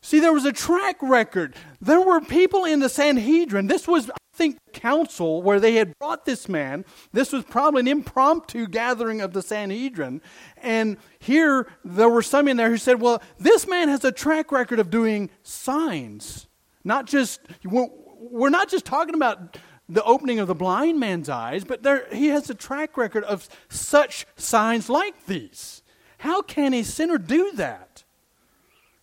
See, 0.03 0.19
there 0.19 0.33
was 0.33 0.45
a 0.45 0.53
track 0.53 0.97
record. 1.03 1.55
There 1.81 2.01
were 2.01 2.21
people 2.21 2.65
in 2.65 2.81
the 2.81 2.89
Sanhedrin. 2.89 3.67
This 3.67 3.87
was, 3.87 4.11
think, 4.41 4.59
council 4.73 5.43
where 5.43 5.61
they 5.61 5.75
had 5.75 5.99
brought 5.99 6.25
this 6.25 6.49
man. 6.49 6.87
This 7.13 7.31
was 7.31 7.45
probably 7.45 7.81
an 7.81 7.89
impromptu 7.89 8.67
gathering 8.67 9.21
of 9.21 9.35
the 9.35 9.43
Sanhedrin. 9.43 10.23
And 10.57 10.97
here, 11.19 11.67
there 11.85 12.09
were 12.09 12.23
some 12.23 12.49
in 12.49 12.57
there 12.57 12.71
who 12.71 12.79
said, 12.79 13.03
well, 13.03 13.23
this 13.39 13.69
man 13.69 13.91
has 13.91 14.03
a 14.03 14.11
track 14.11 14.51
record 14.51 14.79
of 14.79 14.89
doing 14.89 15.29
signs. 15.43 16.47
Not 16.85 17.05
just, 17.07 17.43
we're 17.63 18.49
not 18.49 18.71
just 18.71 18.87
talking 18.87 19.15
about 19.15 19.59
the 19.91 20.03
opening 20.05 20.39
of 20.39 20.47
the 20.49 20.55
blind 20.55 20.99
man's 20.99 21.29
eyes, 21.29 21.65
but 21.65 21.83
there, 21.83 22.07
he 22.11 22.29
has 22.29 22.49
a 22.49 22.55
track 22.55 22.97
record 22.97 23.25
of 23.25 23.47
such 23.69 24.25
signs 24.37 24.89
like 24.89 25.27
these. 25.27 25.83
How 26.19 26.41
can 26.41 26.73
a 26.73 26.83
sinner 26.83 27.19
do 27.19 27.53
that? 27.57 28.05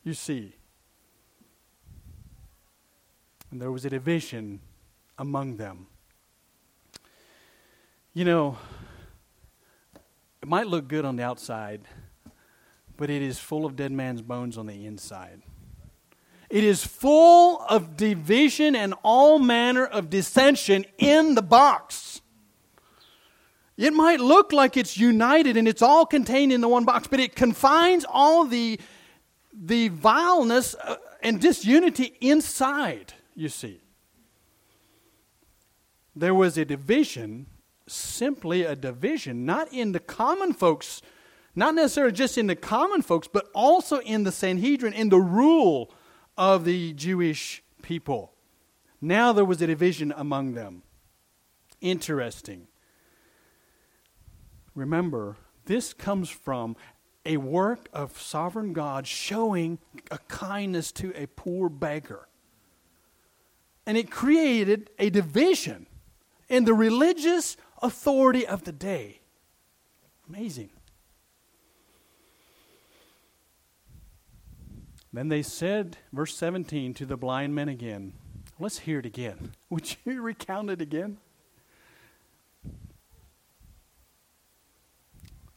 You 0.04 0.16
see. 0.16 0.56
And 3.52 3.62
there 3.62 3.72
was 3.72 3.86
a 3.86 3.90
division 3.92 4.62
among 5.18 5.58
them. 5.58 5.88
You 8.14 8.26
know, 8.26 8.58
it 10.42 10.48
might 10.48 10.68
look 10.68 10.88
good 10.88 11.06
on 11.06 11.16
the 11.16 11.24
outside, 11.24 11.82
but 12.96 13.10
it 13.10 13.22
is 13.22 13.40
full 13.40 13.66
of 13.66 13.76
dead 13.76 13.92
man's 13.92 14.22
bones 14.22 14.58
on 14.58 14.66
the 14.66 14.86
inside. 14.86 15.42
It 16.50 16.64
is 16.64 16.86
full 16.86 17.62
of 17.70 17.98
division 17.98 18.76
and 18.76 18.94
all 19.04 19.38
manner 19.38 19.86
of 19.86 20.10
dissension 20.10 20.86
in 20.98 21.36
the 21.36 21.42
box. 21.42 22.22
It 23.76 23.94
might 23.94 24.20
look 24.20 24.52
like 24.52 24.78
it's 24.78 24.98
united 24.98 25.58
and 25.58 25.68
it's 25.68 25.82
all 25.82 26.06
contained 26.06 26.52
in 26.52 26.62
the 26.62 26.68
one 26.68 26.86
box, 26.86 27.08
but 27.08 27.20
it 27.20 27.36
confines 27.36 28.06
all 28.10 28.46
the, 28.46 28.80
the 29.54 29.90
vileness 29.90 30.76
uh, 30.84 30.96
and 31.22 31.40
disunity 31.40 32.16
inside 32.22 33.14
you 33.38 33.50
see. 33.50 33.80
There 36.20 36.34
was 36.34 36.58
a 36.58 36.66
division, 36.66 37.48
simply 37.88 38.64
a 38.64 38.76
division, 38.76 39.46
not 39.46 39.72
in 39.72 39.92
the 39.92 40.00
common 40.00 40.54
folks, 40.54 41.02
not 41.56 41.76
necessarily 41.76 42.14
just 42.14 42.38
in 42.38 42.48
the 42.48 42.56
common 42.56 43.02
folks, 43.02 43.28
but 43.28 43.48
also 43.54 44.00
in 44.00 44.24
the 44.24 44.32
Sanhedrin, 44.32 44.94
in 44.94 45.10
the 45.10 45.20
rule 45.20 45.92
of 46.38 46.66
the 46.66 46.94
Jewish 46.94 47.64
people. 47.82 48.34
Now 49.00 49.32
there 49.32 49.46
was 49.46 49.62
a 49.62 49.68
division 49.68 50.14
among 50.16 50.54
them. 50.54 50.82
Interesting. 51.82 52.68
Remember, 54.74 55.38
this 55.66 55.94
comes 55.94 56.30
from 56.30 56.76
a 57.26 57.38
work 57.38 57.90
of 57.94 58.20
sovereign 58.20 58.74
God 58.74 59.06
showing 59.06 59.78
a 60.10 60.18
kindness 60.18 60.92
to 60.94 61.14
a 61.16 61.28
poor 61.28 61.70
beggar 61.70 62.28
and 63.88 63.98
it 63.98 64.12
created 64.12 64.90
a 65.00 65.10
division 65.10 65.88
in 66.50 66.66
the 66.66 66.74
religious 66.74 67.58
authority 67.82 68.46
of 68.46 68.64
the 68.64 68.72
day. 68.72 69.22
Amazing. 70.28 70.70
Then 75.14 75.30
they 75.30 75.42
said, 75.42 75.98
verse 76.12 76.36
17, 76.36 76.94
to 76.96 77.06
the 77.06 77.18
blind 77.18 77.56
men 77.56 77.70
again. 77.70 78.14
Let's 78.60 78.80
hear 78.80 79.00
it 79.00 79.06
again. 79.06 79.54
Would 79.70 79.96
you 80.06 80.22
recount 80.22 80.70
it 80.70 80.82
again? 80.82 81.18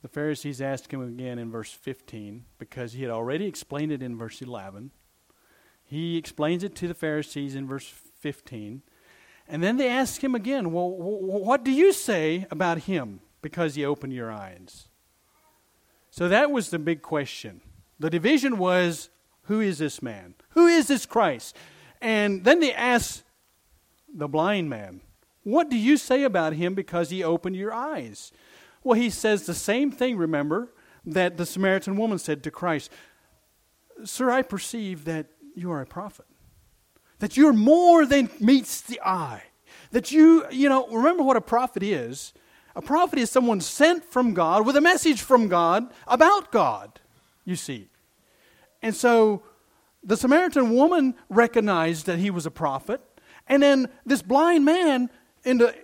The 0.03 0.09
Pharisees 0.09 0.63
asked 0.63 0.91
him 0.91 1.03
again 1.03 1.39
in 1.39 1.51
verse 1.51 1.73
15 1.73 2.45
because 2.59 2.95
he 2.95 3.03
had 3.03 3.11
already 3.11 3.47
explained 3.47 3.93
it 3.93 4.03
in 4.03 4.17
verse 4.17 4.41
11. 4.41 4.93
He 5.85 6.17
explains 6.17 6.65
it 6.65 6.75
to 6.77 6.89
the 6.89 6.95
Pharisees 6.95 7.55
in 7.55 7.67
verse 7.67 7.87
15. 8.21 8.83
And 9.51 9.65
then 9.65 9.79
they 9.79 9.89
ask 9.89 10.23
him 10.23 10.37
again, 10.37 10.71
Well, 10.71 10.91
what 10.91 11.65
do 11.65 11.73
you 11.73 11.93
say 11.93 12.47
about 12.53 12.79
him 12.79 13.21
because 13.43 13.75
he 13.75 13.85
opened 13.85 14.13
your 14.13 14.31
eyes? 14.31 14.89
So 16.09 16.29
that 16.29 16.53
was 16.53 16.71
the 16.71 16.79
big 16.79 17.03
question. 17.03 17.61
The 17.99 18.11
division 18.11 18.59
was, 18.59 19.11
Who 19.45 19.61
is 19.61 19.79
this 19.79 20.01
man? 20.01 20.37
Who 20.51 20.69
is 20.69 20.87
this 20.87 21.05
Christ? 21.05 21.57
And 22.01 22.45
then 22.45 22.61
they 22.61 22.73
ask 22.73 23.25
the 24.15 24.29
blind 24.29 24.71
man, 24.71 25.01
What 25.43 25.69
do 25.69 25.77
you 25.77 25.97
say 25.97 26.23
about 26.23 26.53
him 26.53 26.75
because 26.75 27.11
he 27.11 27.25
opened 27.25 27.57
your 27.57 27.75
eyes? 27.75 28.31
Well, 28.85 28.99
he 28.99 29.11
says 29.11 29.47
the 29.47 29.55
same 29.55 29.91
thing, 29.91 30.17
remember, 30.17 30.73
that 31.05 31.39
the 31.39 31.45
Samaritan 31.45 31.97
woman 31.97 32.19
said 32.19 32.45
to 32.45 32.53
Christ 32.53 32.91
Sir, 34.05 34.31
I 34.31 34.43
perceive 34.43 35.05
that 35.07 35.27
you 35.57 35.73
are 35.73 35.81
a 35.81 35.87
prophet 35.87 36.27
that 37.21 37.37
you're 37.37 37.53
more 37.53 38.05
than 38.05 38.29
meets 38.41 38.81
the 38.81 39.01
eye. 39.01 39.45
That 39.93 40.11
you, 40.11 40.45
you 40.51 40.69
know, 40.69 40.87
remember 40.89 41.23
what 41.23 41.37
a 41.37 41.41
prophet 41.41 41.83
is. 41.83 42.33
A 42.75 42.83
prophet 42.83 43.19
is 43.19 43.31
someone 43.31 43.61
sent 43.61 44.05
from 44.05 44.35
God 44.35 44.67
with 44.67 44.77
a 44.77 44.81
message 44.81 45.23
from 45.23 45.49
God 45.49 45.93
about 46.07 46.51
God, 46.53 47.01
you 47.45 47.57
see. 47.57 47.89
And 48.83 48.95
so 48.95 49.43
the 50.03 50.17
Samaritan 50.17 50.71
woman 50.71 51.15
recognized 51.29 52.07
that 52.07 52.19
he 52.19 52.31
was 52.31 52.47
a 52.47 52.51
prophet. 52.51 53.01
And 53.49 53.63
then 53.63 53.89
this 54.07 54.23
blind 54.23 54.65
man 54.65 55.11
in 55.45 55.59
the, 55.59 55.75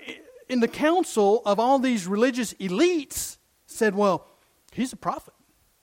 in 0.49 0.61
the 0.61 0.69
council 0.69 1.43
of 1.45 1.59
all 1.59 1.79
these 1.79 2.07
religious 2.07 2.55
elites 2.55 3.37
said, 3.67 3.95
Well, 3.95 4.27
he's 4.73 4.93
a 4.93 4.97
prophet. 4.97 5.35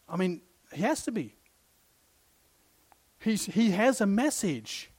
I 0.08 0.16
mean, 0.16 0.42
he 0.72 0.82
has 0.82 1.04
to 1.04 1.12
be. 1.12 1.36
He's, 3.20 3.46
he 3.46 3.72
has 3.72 4.02
a 4.02 4.06
message 4.06 4.90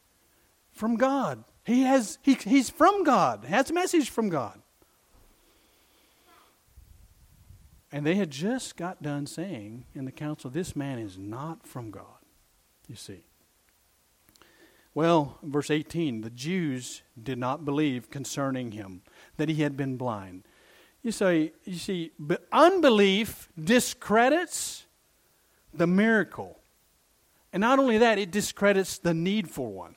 from 0.75 0.97
God. 0.97 1.45
He 1.65 1.83
has, 1.83 2.19
he, 2.21 2.35
he's 2.35 2.69
from 2.69 3.05
God, 3.05 3.45
has 3.47 3.71
a 3.71 3.73
message 3.73 4.11
from 4.11 4.29
God. 4.29 4.61
And 7.91 8.05
they 8.05 8.17
had 8.17 8.31
just 8.31 8.77
got 8.77 9.03
done 9.03 9.27
saying 9.27 9.85
in 9.95 10.05
the 10.05 10.13
council, 10.13 10.51
this 10.51 10.75
man 10.75 10.99
is 10.99 11.17
not 11.17 11.65
from 11.67 11.91
God, 11.93 12.05
you 12.89 12.97
see. 12.97 13.23
Well, 14.95 15.39
verse 15.43 15.71
18, 15.71 16.21
the 16.21 16.31
Jews 16.31 17.03
did 17.21 17.39
not 17.39 17.65
believe 17.65 18.11
concerning 18.11 18.73
him 18.73 19.03
that 19.37 19.49
he 19.49 19.63
had 19.63 19.77
been 19.77 19.97
blind. 19.97 20.43
You 21.03 21.13
say, 21.13 21.53
you 21.65 21.77
see, 21.77 22.13
but 22.19 22.47
unbelief 22.53 23.49
discredits 23.63 24.87
the 25.73 25.87
miracle. 25.87 26.59
And 27.53 27.61
not 27.61 27.79
only 27.79 27.99
that, 27.99 28.19
it 28.19 28.31
discredits 28.31 28.99
the 28.99 29.15
need 29.15 29.49
for 29.49 29.71
one. 29.71 29.95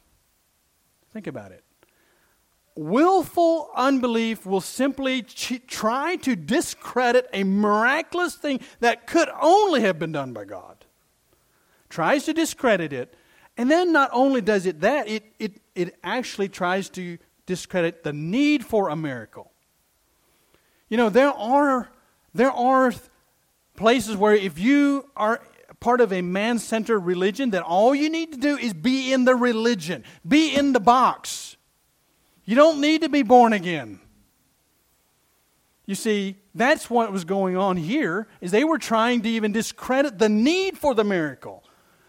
Think 1.14 1.28
about 1.28 1.52
it. 1.52 1.64
Willful 2.76 3.72
unbelief 3.76 4.46
will 4.46 4.62
simply 4.62 5.24
ch- 5.24 5.62
try 5.66 6.16
to 6.18 6.36
discredit 6.36 7.28
a 7.34 7.44
miraculous 7.44 8.36
thing 8.36 8.60
that 8.82 9.08
could 9.08 9.30
only 9.42 9.82
have 9.82 9.98
been 9.98 10.12
done 10.12 10.32
by 10.32 10.46
God. 10.46 10.86
Tries 11.90 12.26
to 12.26 12.34
discredit 12.34 12.94
it, 12.94 13.16
and 13.58 13.72
then 13.72 13.92
not 13.92 14.12
only 14.14 14.42
does 14.42 14.68
it 14.68 14.82
that, 14.82 15.08
it, 15.08 15.24
it, 15.40 15.60
it 15.74 15.96
actually 16.04 16.50
tries 16.50 16.90
to 16.90 17.18
discredit 17.48 18.04
the 18.04 18.14
need 18.14 18.64
for 18.64 18.90
a 18.90 18.96
miracle. 18.96 19.52
You 20.90 20.98
know, 20.98 21.10
there 21.10 21.32
are, 21.32 21.90
there 22.34 22.52
are 22.52 22.94
places 23.76 24.16
where 24.16 24.36
if 24.36 24.60
you 24.60 25.10
are 25.16 25.42
part 25.80 26.02
of 26.02 26.12
a 26.12 26.22
man 26.22 26.60
centered 26.60 27.00
religion 27.00 27.52
that 27.52 27.64
all 27.64 27.94
you 27.94 28.10
need 28.10 28.32
to 28.32 28.38
do 28.38 28.58
is 28.58 28.74
be 28.74 29.14
in 29.14 29.26
the 29.26 29.36
religion, 29.36 30.04
be 30.28 30.56
in 30.56 30.74
the 30.74 30.80
box. 30.80 31.58
You 32.46 32.56
don't 32.56 32.82
need 32.82 33.02
to 33.02 33.10
be 33.10 33.24
born 33.24 33.54
again. 33.54 34.00
You 35.86 35.96
see, 35.96 36.36
that's 36.54 36.90
what 36.90 37.12
was 37.12 37.24
going 37.24 37.56
on 37.56 37.78
here 37.78 38.28
is 38.42 38.52
they 38.52 38.66
were 38.66 38.78
trying 38.78 39.22
to 39.22 39.30
even 39.30 39.52
discredit 39.54 40.20
the 40.20 40.30
need 40.30 40.78
for 40.78 40.94
the 40.94 41.04
miracle. 41.04 41.64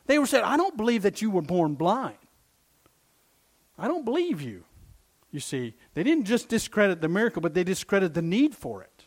They 0.06 0.18
were 0.18 0.26
saying, 0.26 0.44
I 0.44 0.56
don't 0.56 0.76
believe 0.76 1.02
that 1.02 1.22
you 1.22 1.30
were 1.30 1.42
born 1.42 1.74
blind. 1.74 2.16
I 3.78 3.86
don't 3.86 4.04
believe 4.04 4.40
you. 4.40 4.64
You 5.30 5.40
see, 5.40 5.74
they 5.94 6.02
didn't 6.02 6.24
just 6.24 6.48
discredit 6.48 7.00
the 7.00 7.08
miracle, 7.08 7.42
but 7.42 7.54
they 7.54 7.62
discredited 7.62 8.14
the 8.14 8.22
need 8.22 8.54
for 8.54 8.82
it. 8.82 8.97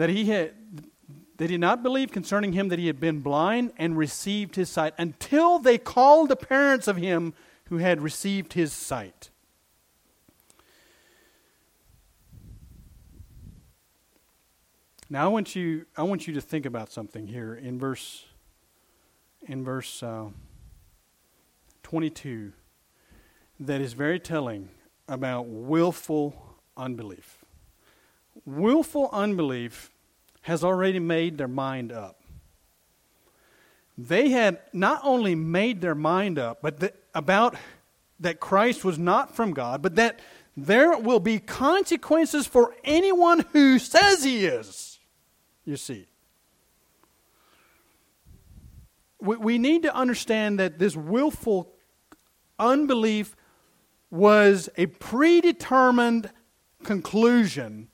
That 0.00 0.08
he 0.08 0.24
had 0.24 0.54
they 1.36 1.46
did 1.46 1.60
not 1.60 1.82
believe 1.82 2.10
concerning 2.10 2.54
him 2.54 2.68
that 2.68 2.78
he 2.78 2.86
had 2.86 2.98
been 2.98 3.20
blind 3.20 3.70
and 3.76 3.98
received 3.98 4.56
his 4.56 4.70
sight 4.70 4.94
until 4.96 5.58
they 5.58 5.76
called 5.76 6.30
the 6.30 6.36
parents 6.36 6.88
of 6.88 6.96
him 6.96 7.34
who 7.64 7.76
had 7.76 8.00
received 8.00 8.54
his 8.54 8.72
sight. 8.72 9.28
Now 15.10 15.26
I 15.26 15.28
want 15.28 15.54
you 15.54 15.84
I 15.94 16.02
want 16.04 16.26
you 16.26 16.32
to 16.32 16.40
think 16.40 16.64
about 16.64 16.90
something 16.90 17.26
here 17.26 17.54
in 17.54 17.78
verse 17.78 18.24
in 19.42 19.62
verse 19.62 20.02
uh, 20.02 20.28
22 21.82 22.54
that 23.60 23.82
is 23.82 23.92
very 23.92 24.18
telling 24.18 24.70
about 25.06 25.44
willful 25.46 26.56
unbelief 26.74 27.40
willful 28.44 29.08
unbelief 29.12 29.89
has 30.42 30.64
already 30.64 30.98
made 30.98 31.38
their 31.38 31.48
mind 31.48 31.92
up. 31.92 32.20
They 33.98 34.30
had 34.30 34.60
not 34.72 35.00
only 35.04 35.34
made 35.34 35.80
their 35.80 35.94
mind 35.94 36.38
up, 36.38 36.60
but 36.62 36.96
about 37.14 37.56
that 38.20 38.40
Christ 38.40 38.84
was 38.84 38.98
not 38.98 39.34
from 39.34 39.52
God, 39.52 39.82
but 39.82 39.96
that 39.96 40.20
there 40.56 40.96
will 40.98 41.20
be 41.20 41.38
consequences 41.38 42.46
for 42.46 42.74
anyone 42.84 43.44
who 43.52 43.78
says 43.78 44.24
he 44.24 44.46
is. 44.46 44.98
You 45.64 45.76
see. 45.76 46.06
We, 49.20 49.36
we 49.36 49.58
need 49.58 49.82
to 49.82 49.94
understand 49.94 50.58
that 50.58 50.78
this 50.78 50.96
willful 50.96 51.72
unbelief 52.58 53.36
was 54.10 54.68
a 54.76 54.86
predetermined 54.86 56.30
conclusion 56.82 57.88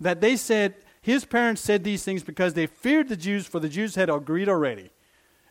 that 0.00 0.20
they 0.20 0.36
said 0.36 0.74
his 1.02 1.24
parents 1.24 1.60
said 1.60 1.82
these 1.82 2.04
things 2.04 2.22
because 2.22 2.54
they 2.54 2.66
feared 2.66 3.08
the 3.08 3.16
Jews, 3.16 3.46
for 3.46 3.58
the 3.58 3.68
Jews 3.68 3.96
had 3.96 4.08
agreed 4.08 4.48
already. 4.48 4.90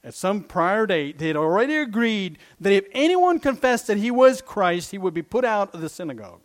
At 0.04 0.16
some 0.16 0.44
prior 0.44 0.88
date, 0.88 1.20
they 1.20 1.28
had 1.28 1.36
already 1.36 1.76
agreed 1.76 2.40
that 2.60 2.74
if 2.74 2.86
anyone 2.94 3.40
confessed 3.40 3.88
that 3.88 3.98
he 3.98 4.10
was 4.10 4.42
Christ, 4.42 4.92
he 4.92 4.98
would 4.98 5.14
be 5.14 5.22
put 5.22 5.44
out 5.44 5.76
of 5.76 5.82
the 5.82 5.90
synagogue. 5.90 6.40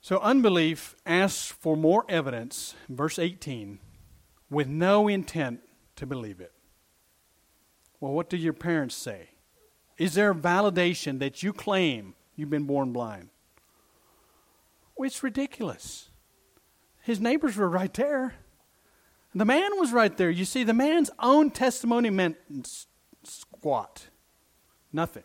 So 0.00 0.18
unbelief 0.20 0.94
asks 1.04 1.50
for 1.50 1.76
more 1.76 2.04
evidence, 2.08 2.74
verse 2.88 3.18
18, 3.18 3.80
with 4.48 4.68
no 4.68 5.08
intent 5.08 5.60
to 5.96 6.06
believe 6.06 6.40
it. 6.40 6.52
Well, 8.00 8.12
what 8.12 8.30
do 8.30 8.36
your 8.36 8.52
parents 8.52 8.94
say? 8.94 9.30
Is 9.98 10.14
there 10.14 10.34
validation 10.34 11.18
that 11.18 11.42
you 11.42 11.52
claim 11.52 12.14
you've 12.36 12.50
been 12.50 12.64
born 12.64 12.92
blind? 12.92 13.30
It's 14.98 15.22
ridiculous. 15.22 16.08
His 17.02 17.20
neighbors 17.20 17.56
were 17.56 17.68
right 17.68 17.92
there. 17.92 18.34
The 19.34 19.44
man 19.44 19.78
was 19.78 19.92
right 19.92 20.16
there. 20.16 20.30
You 20.30 20.44
see, 20.44 20.62
the 20.62 20.72
man's 20.72 21.10
own 21.18 21.50
testimony 21.50 22.08
meant 22.08 22.36
squat, 23.24 24.08
nothing. 24.92 25.24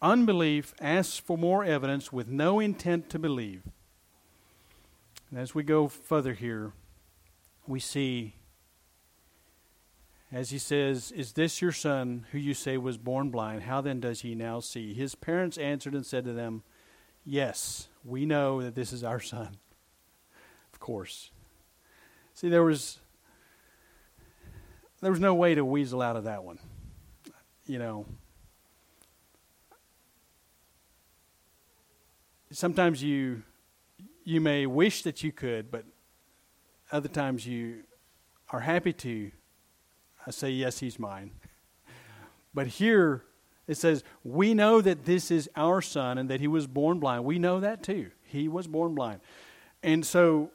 Unbelief 0.00 0.74
asks 0.80 1.18
for 1.18 1.38
more 1.38 1.64
evidence 1.64 2.12
with 2.12 2.26
no 2.26 2.58
intent 2.58 3.08
to 3.10 3.18
believe. 3.18 3.62
And 5.30 5.38
as 5.38 5.54
we 5.54 5.62
go 5.62 5.86
further 5.86 6.34
here, 6.34 6.72
we 7.66 7.78
see, 7.78 8.34
as 10.32 10.50
he 10.50 10.58
says, 10.58 11.12
Is 11.12 11.32
this 11.32 11.60
your 11.60 11.72
son 11.72 12.26
who 12.32 12.38
you 12.38 12.54
say 12.54 12.78
was 12.78 12.96
born 12.96 13.30
blind? 13.30 13.62
How 13.62 13.80
then 13.80 14.00
does 14.00 14.22
he 14.22 14.34
now 14.34 14.60
see? 14.60 14.94
His 14.94 15.14
parents 15.14 15.58
answered 15.58 15.94
and 15.94 16.06
said 16.06 16.24
to 16.24 16.32
them, 16.32 16.62
Yes, 17.24 17.88
we 18.04 18.24
know 18.24 18.62
that 18.62 18.74
this 18.74 18.92
is 18.92 19.04
our 19.04 19.20
son 19.20 19.56
Of 20.72 20.80
course. 20.80 21.30
See, 22.34 22.48
there 22.48 22.64
was 22.64 22.98
there 25.02 25.10
was 25.10 25.20
no 25.20 25.34
way 25.34 25.54
to 25.54 25.64
weasel 25.64 26.00
out 26.00 26.16
of 26.16 26.24
that 26.24 26.44
one. 26.44 26.58
You 27.66 27.78
know, 27.78 28.06
sometimes 32.50 33.02
you 33.02 33.42
you 34.24 34.40
may 34.40 34.66
wish 34.66 35.02
that 35.02 35.22
you 35.22 35.32
could, 35.32 35.70
but 35.70 35.84
other 36.90 37.08
times 37.08 37.46
you 37.46 37.82
are 38.50 38.60
happy 38.60 38.92
to 38.92 39.32
I 40.26 40.30
say 40.30 40.50
yes, 40.50 40.78
he's 40.78 40.98
mine. 40.98 41.32
But 42.54 42.66
here 42.66 43.24
it 43.66 43.76
says, 43.76 44.04
We 44.24 44.54
know 44.54 44.80
that 44.80 45.04
this 45.04 45.30
is 45.30 45.48
our 45.56 45.80
son 45.82 46.18
and 46.18 46.28
that 46.28 46.40
he 46.40 46.48
was 46.48 46.66
born 46.66 46.98
blind. 47.00 47.24
We 47.24 47.38
know 47.38 47.60
that 47.60 47.82
too. 47.82 48.10
He 48.24 48.48
was 48.48 48.66
born 48.66 48.94
blind. 48.94 49.20
And 49.82 50.06
so 50.06 50.50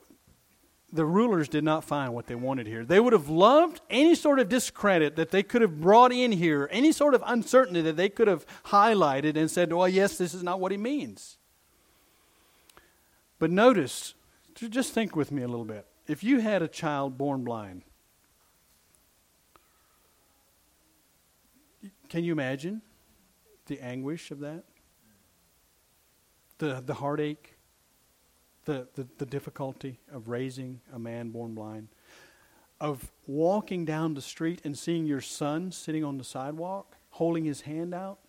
the 0.92 1.06
rulers 1.06 1.50
did 1.50 1.64
not 1.64 1.84
find 1.84 2.14
what 2.14 2.28
they 2.28 2.36
wanted 2.36 2.66
here. 2.66 2.86
They 2.86 3.00
would 3.00 3.14
have 3.14 3.30
loved 3.30 3.82
any 3.90 4.16
sort 4.16 4.40
of 4.40 4.48
discredit 4.48 5.16
that 5.18 5.32
they 5.32 5.44
could 5.44 5.62
have 5.62 5.82
brought 5.82 6.14
in 6.14 6.32
here, 6.32 6.70
any 6.72 6.92
sort 6.92 7.14
of 7.14 7.24
uncertainty 7.26 7.82
that 7.82 7.98
they 7.98 8.10
could 8.10 8.28
have 8.28 8.46
highlighted 8.68 9.36
and 9.36 9.52
said, 9.52 9.74
well, 9.74 9.88
yes, 9.88 10.18
this 10.18 10.34
is 10.34 10.44
not 10.44 10.60
what 10.60 10.72
he 10.72 10.78
means. 10.78 11.38
But 13.38 13.52
notice, 13.52 14.14
just 14.56 14.94
think 14.94 15.16
with 15.16 15.32
me 15.32 15.44
a 15.44 15.48
little 15.48 15.66
bit. 15.66 15.86
If 16.08 16.24
you 16.24 16.40
had 16.40 16.62
a 16.62 16.68
child 16.68 17.18
born 17.18 17.44
blind, 17.44 17.84
can 22.10 22.24
you 22.24 22.32
imagine 22.32 22.82
the 23.66 23.80
anguish 23.80 24.32
of 24.32 24.40
that? 24.40 24.64
The, 26.58 26.82
the 26.86 26.96
heartache? 26.96 27.58
the, 28.68 28.88
the, 28.96 29.08
the 29.18 29.26
difficulty 29.26 30.00
of 30.12 30.28
raising 30.28 30.82
a 30.94 31.00
man 31.00 31.32
born 31.32 31.56
blind, 31.56 31.88
of 32.80 33.12
walking 33.26 33.86
down 33.86 34.14
the 34.14 34.22
street 34.22 34.62
and 34.64 34.78
seeing 34.78 35.08
your 35.08 35.22
son 35.22 35.72
sitting 35.72 36.04
on 36.04 36.18
the 36.18 36.24
sidewalk, 36.24 36.98
holding 37.12 37.46
his 37.46 37.62
hand 37.62 37.94
out. 37.94 38.20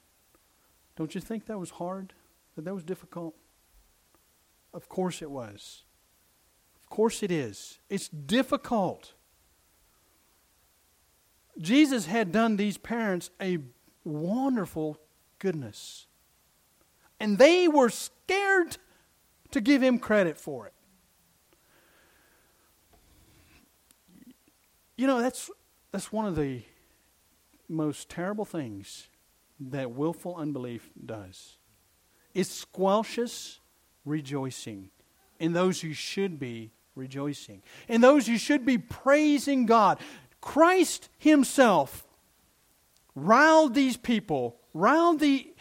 Don't 0.96 1.14
you 1.14 1.20
think 1.20 1.46
that 1.46 1.58
was 1.58 1.70
hard? 1.70 2.14
That 2.56 2.64
that 2.64 2.74
was 2.74 2.84
difficult? 2.84 3.34
Of 4.72 4.88
course 4.88 5.20
it 5.20 5.30
was. 5.30 5.82
Of 6.80 6.88
course 6.88 7.22
it 7.22 7.32
is. 7.32 7.80
It's 7.90 8.08
difficult. 8.08 9.14
Jesus 11.60 12.06
had 12.06 12.32
done 12.32 12.56
these 12.56 12.78
parents 12.78 13.30
a 13.40 13.58
wonderful 14.04 14.98
goodness. 15.38 16.06
And 17.20 17.38
they 17.38 17.68
were 17.68 17.90
scared 17.90 18.76
to 19.50 19.60
give 19.60 19.82
him 19.82 19.98
credit 19.98 20.36
for 20.36 20.66
it. 20.66 20.72
You 24.96 25.06
know, 25.06 25.20
that's, 25.20 25.50
that's 25.92 26.12
one 26.12 26.26
of 26.26 26.36
the 26.36 26.62
most 27.68 28.08
terrible 28.08 28.44
things 28.44 29.08
that 29.60 29.90
willful 29.90 30.36
unbelief 30.36 30.90
does. 31.04 31.56
It 32.34 32.46
squelches 32.46 33.58
rejoicing 34.04 34.90
in 35.38 35.52
those 35.52 35.80
who 35.80 35.92
should 35.92 36.38
be 36.38 36.72
rejoicing, 36.94 37.62
in 37.88 38.00
those 38.00 38.26
who 38.26 38.38
should 38.38 38.64
be 38.64 38.78
praising 38.78 39.66
God. 39.66 39.98
Christ 40.40 41.08
Himself 41.18 42.06
riled 43.14 43.74
these 43.74 43.96
people, 43.96 44.60
riled 44.72 45.20
the 45.20 45.52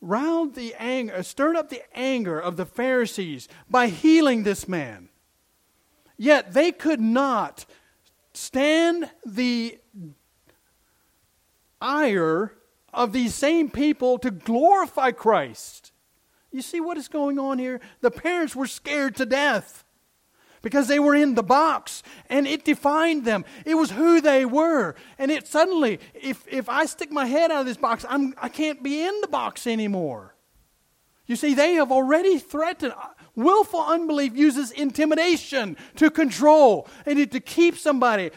riled 0.00 0.54
the 0.54 0.74
anger, 0.78 1.14
uh, 1.14 1.22
stirred 1.22 1.56
up 1.56 1.68
the 1.68 1.82
anger 1.96 2.38
of 2.38 2.56
the 2.56 2.66
Pharisees 2.66 3.48
by 3.70 3.86
healing 3.86 4.42
this 4.42 4.66
man. 4.66 5.08
Yet 6.16 6.52
they 6.52 6.72
could 6.72 7.00
not 7.00 7.64
stand 8.34 9.10
the 9.24 9.78
ire 11.80 12.52
of 12.92 13.12
these 13.12 13.34
same 13.34 13.70
people 13.70 14.18
to 14.18 14.30
glorify 14.30 15.12
Christ. 15.12 15.92
You 16.50 16.62
see 16.62 16.80
what 16.80 16.98
is 16.98 17.08
going 17.08 17.38
on 17.38 17.58
here? 17.58 17.80
The 18.00 18.10
parents 18.10 18.54
were 18.54 18.66
scared 18.66 19.16
to 19.16 19.26
death 19.26 19.84
because 20.62 20.88
they 20.88 20.98
were 20.98 21.14
in 21.14 21.34
the 21.34 21.42
box 21.42 22.02
and 22.30 22.46
it 22.46 22.64
defined 22.64 23.24
them. 23.24 23.44
It 23.66 23.74
was 23.74 23.90
who 23.90 24.20
they 24.20 24.46
were. 24.46 24.94
And 25.18 25.30
it 25.30 25.46
suddenly, 25.46 26.00
if, 26.14 26.46
if 26.48 26.68
I 26.68 26.86
stick 26.86 27.10
my 27.10 27.26
head 27.26 27.50
out 27.50 27.60
of 27.60 27.66
this 27.66 27.76
box, 27.76 28.06
I'm, 28.08 28.34
I 28.40 28.48
can't 28.48 28.82
be 28.82 29.04
in 29.04 29.20
the 29.20 29.28
box 29.28 29.66
anymore. 29.66 30.34
You 31.26 31.36
see, 31.36 31.54
they 31.54 31.74
have 31.74 31.92
already 31.92 32.38
threatened. 32.38 32.94
Willful 33.34 33.80
unbelief 33.80 34.36
uses 34.36 34.70
intimidation 34.70 35.76
to 35.96 36.10
control 36.10 36.88
and 37.06 37.30
to 37.30 37.40
keep 37.40 37.76
somebody 37.76 38.30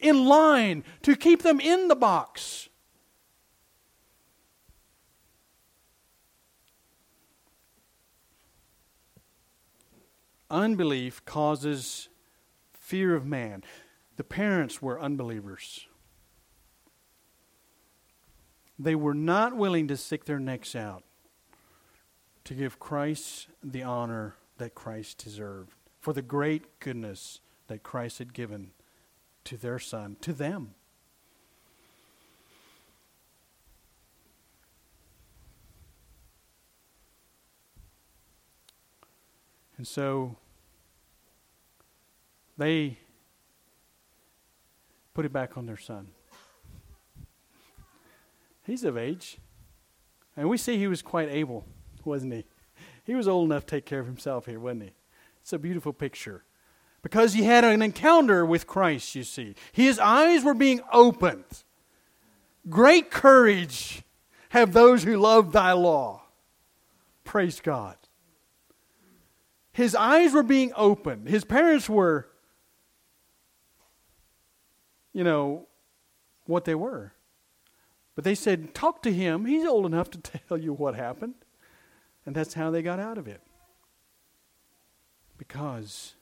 in 0.00 0.26
line, 0.26 0.84
to 1.02 1.14
keep 1.14 1.42
them 1.42 1.60
in 1.60 1.88
the 1.88 1.96
box. 1.96 2.68
Unbelief 10.52 11.24
causes 11.24 12.10
fear 12.74 13.14
of 13.14 13.24
man. 13.24 13.64
The 14.16 14.22
parents 14.22 14.82
were 14.82 15.00
unbelievers. 15.00 15.86
They 18.78 18.94
were 18.94 19.14
not 19.14 19.56
willing 19.56 19.88
to 19.88 19.96
stick 19.96 20.26
their 20.26 20.38
necks 20.38 20.76
out 20.76 21.04
to 22.44 22.52
give 22.52 22.78
Christ 22.78 23.48
the 23.64 23.82
honor 23.82 24.34
that 24.58 24.74
Christ 24.74 25.24
deserved 25.24 25.72
for 25.98 26.12
the 26.12 26.20
great 26.20 26.80
goodness 26.80 27.40
that 27.68 27.82
Christ 27.82 28.18
had 28.18 28.34
given 28.34 28.72
to 29.44 29.56
their 29.56 29.78
son, 29.78 30.18
to 30.20 30.34
them. 30.34 30.74
And 39.78 39.88
so 39.88 40.36
they 42.56 42.98
put 45.14 45.24
it 45.24 45.32
back 45.32 45.56
on 45.56 45.66
their 45.66 45.76
son. 45.76 46.08
He's 48.64 48.84
of 48.84 48.96
age. 48.96 49.38
And 50.36 50.48
we 50.48 50.56
see 50.56 50.78
he 50.78 50.86
was 50.86 51.02
quite 51.02 51.28
able 51.28 51.66
wasn't 52.06 52.32
he? 52.32 52.44
He 53.04 53.14
was 53.14 53.28
old 53.28 53.50
enough 53.50 53.66
to 53.66 53.76
take 53.76 53.86
care 53.86 54.00
of 54.00 54.06
himself 54.06 54.46
here, 54.46 54.60
wasn't 54.60 54.84
he? 54.84 54.90
It's 55.40 55.52
a 55.52 55.58
beautiful 55.58 55.92
picture. 55.92 56.44
Because 57.02 57.32
he 57.32 57.42
had 57.42 57.64
an 57.64 57.82
encounter 57.82 58.46
with 58.46 58.66
Christ, 58.66 59.14
you 59.14 59.24
see. 59.24 59.54
His 59.72 59.98
eyes 59.98 60.44
were 60.44 60.54
being 60.54 60.80
opened. 60.92 61.64
Great 62.68 63.10
courage 63.10 64.02
have 64.50 64.72
those 64.72 65.02
who 65.02 65.16
love 65.16 65.52
thy 65.52 65.72
law. 65.72 66.22
Praise 67.24 67.60
God. 67.60 67.96
His 69.72 69.94
eyes 69.94 70.32
were 70.32 70.42
being 70.42 70.72
opened. 70.76 71.28
His 71.28 71.44
parents 71.44 71.88
were, 71.88 72.28
you 75.12 75.24
know, 75.24 75.66
what 76.46 76.64
they 76.64 76.74
were. 76.74 77.12
But 78.14 78.24
they 78.24 78.34
said, 78.34 78.74
Talk 78.74 79.02
to 79.02 79.12
him. 79.12 79.46
He's 79.46 79.66
old 79.66 79.86
enough 79.86 80.10
to 80.10 80.18
tell 80.48 80.58
you 80.58 80.72
what 80.72 80.94
happened. 80.94 81.34
And 82.24 82.34
that's 82.34 82.54
how 82.54 82.70
they 82.70 82.82
got 82.82 83.00
out 83.00 83.18
of 83.18 83.26
it. 83.26 83.40
Because 85.36 86.14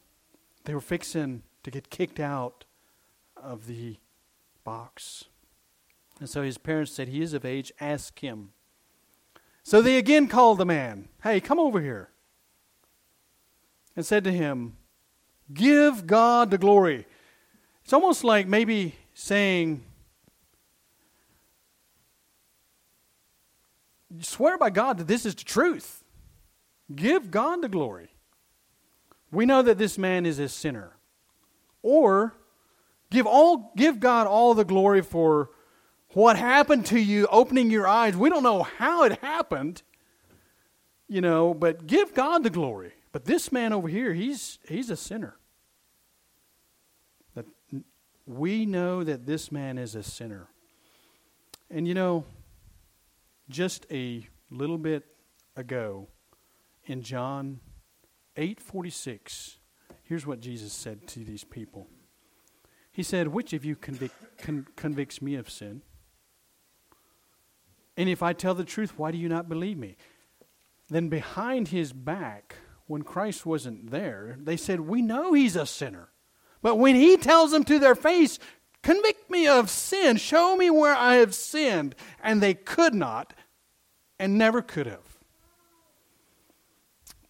they 0.64 0.74
were 0.74 0.80
fixing 0.80 1.42
to 1.62 1.70
get 1.70 1.90
kicked 1.90 2.20
out 2.20 2.64
of 3.36 3.66
the 3.66 3.96
box. 4.64 5.24
And 6.18 6.28
so 6.28 6.42
his 6.42 6.58
parents 6.58 6.92
said, 6.92 7.08
He 7.08 7.22
is 7.22 7.34
of 7.34 7.44
age, 7.44 7.72
ask 7.80 8.18
him. 8.20 8.50
So 9.62 9.82
they 9.82 9.96
again 9.96 10.26
called 10.28 10.58
the 10.58 10.66
man, 10.66 11.08
Hey, 11.22 11.40
come 11.40 11.58
over 11.58 11.80
here. 11.80 12.10
And 13.96 14.06
said 14.06 14.24
to 14.24 14.32
him, 14.32 14.76
Give 15.52 16.06
God 16.06 16.50
the 16.50 16.58
glory. 16.58 17.06
It's 17.90 17.94
almost 17.94 18.22
like 18.22 18.46
maybe 18.46 18.94
saying, 19.14 19.82
Swear 24.20 24.56
by 24.56 24.70
God 24.70 24.98
that 24.98 25.08
this 25.08 25.26
is 25.26 25.34
the 25.34 25.42
truth. 25.42 26.04
Give 26.94 27.32
God 27.32 27.62
the 27.62 27.68
glory. 27.68 28.10
We 29.32 29.44
know 29.44 29.62
that 29.62 29.76
this 29.76 29.98
man 29.98 30.24
is 30.24 30.38
a 30.38 30.48
sinner. 30.48 30.92
Or 31.82 32.36
give 33.10 33.26
all 33.26 33.72
give 33.76 33.98
God 33.98 34.28
all 34.28 34.54
the 34.54 34.64
glory 34.64 35.02
for 35.02 35.50
what 36.10 36.36
happened 36.36 36.86
to 36.86 37.00
you 37.00 37.26
opening 37.26 37.72
your 37.72 37.88
eyes. 37.88 38.16
We 38.16 38.30
don't 38.30 38.44
know 38.44 38.62
how 38.62 39.02
it 39.02 39.18
happened, 39.18 39.82
you 41.08 41.20
know, 41.20 41.54
but 41.54 41.88
give 41.88 42.14
God 42.14 42.44
the 42.44 42.50
glory. 42.50 42.92
But 43.10 43.24
this 43.24 43.50
man 43.50 43.72
over 43.72 43.88
here, 43.88 44.14
he's 44.14 44.60
he's 44.68 44.90
a 44.90 44.96
sinner. 44.96 45.39
We 48.30 48.64
know 48.64 49.02
that 49.02 49.26
this 49.26 49.50
man 49.50 49.76
is 49.76 49.96
a 49.96 50.04
sinner. 50.04 50.46
And 51.68 51.88
you 51.88 51.94
know, 51.94 52.24
just 53.48 53.86
a 53.90 54.24
little 54.50 54.78
bit 54.78 55.04
ago 55.56 56.06
in 56.84 57.02
John 57.02 57.58
8:46, 58.36 59.56
here's 60.04 60.28
what 60.28 60.38
Jesus 60.38 60.72
said 60.72 61.08
to 61.08 61.24
these 61.24 61.42
people. 61.42 61.88
He 62.92 63.02
said, 63.02 63.28
"Which 63.28 63.52
of 63.52 63.64
you 63.64 63.74
convic- 63.74 64.38
con- 64.38 64.68
convicts 64.76 65.20
me 65.20 65.34
of 65.34 65.50
sin?" 65.50 65.82
And 67.96 68.08
if 68.08 68.22
I 68.22 68.32
tell 68.32 68.54
the 68.54 68.64
truth, 68.64 68.96
why 68.96 69.10
do 69.10 69.18
you 69.18 69.28
not 69.28 69.48
believe 69.48 69.76
me? 69.76 69.96
Then 70.88 71.08
behind 71.08 71.68
his 71.68 71.92
back, 71.92 72.54
when 72.86 73.02
Christ 73.02 73.44
wasn't 73.44 73.90
there, 73.90 74.36
they 74.38 74.56
said, 74.56 74.80
We 74.80 75.02
know 75.02 75.32
he's 75.32 75.56
a 75.56 75.66
sinner. 75.66 76.09
But 76.62 76.76
when 76.76 76.94
he 76.94 77.16
tells 77.16 77.52
them 77.52 77.64
to 77.64 77.78
their 77.78 77.94
face, 77.94 78.38
Convict 78.82 79.30
me 79.30 79.46
of 79.46 79.68
sin, 79.68 80.16
show 80.16 80.56
me 80.56 80.70
where 80.70 80.94
I 80.94 81.16
have 81.16 81.34
sinned, 81.34 81.94
and 82.22 82.40
they 82.40 82.54
could 82.54 82.94
not 82.94 83.34
and 84.18 84.38
never 84.38 84.62
could 84.62 84.86
have. 84.86 85.18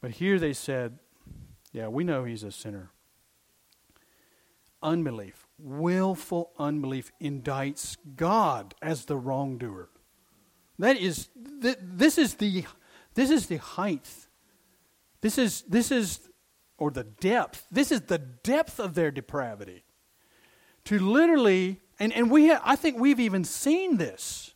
But 0.00 0.12
here 0.12 0.38
they 0.38 0.52
said, 0.52 0.98
Yeah, 1.72 1.88
we 1.88 2.04
know 2.04 2.24
he's 2.24 2.44
a 2.44 2.52
sinner. 2.52 2.90
Unbelief, 4.82 5.46
willful 5.58 6.52
unbelief, 6.58 7.10
indicts 7.20 7.96
God 8.16 8.74
as 8.80 9.04
the 9.04 9.16
wrongdoer. 9.16 9.90
That 10.78 10.96
is, 10.96 11.28
th- 11.60 11.76
this 11.82 12.16
is 12.16 12.34
the, 12.34 12.64
this 13.14 13.30
is 13.30 13.46
the 13.46 13.58
height. 13.58 14.08
This 15.20 15.36
is, 15.36 15.62
this 15.62 15.90
is, 15.90 16.29
or 16.80 16.90
the 16.90 17.04
depth. 17.04 17.66
This 17.70 17.92
is 17.92 18.02
the 18.02 18.18
depth 18.18 18.80
of 18.80 18.94
their 18.94 19.12
depravity. 19.12 19.84
To 20.86 20.98
literally, 20.98 21.80
and, 22.00 22.12
and 22.12 22.30
we, 22.30 22.48
ha- 22.48 22.62
I 22.64 22.74
think 22.74 22.98
we've 22.98 23.20
even 23.20 23.44
seen 23.44 23.98
this. 23.98 24.54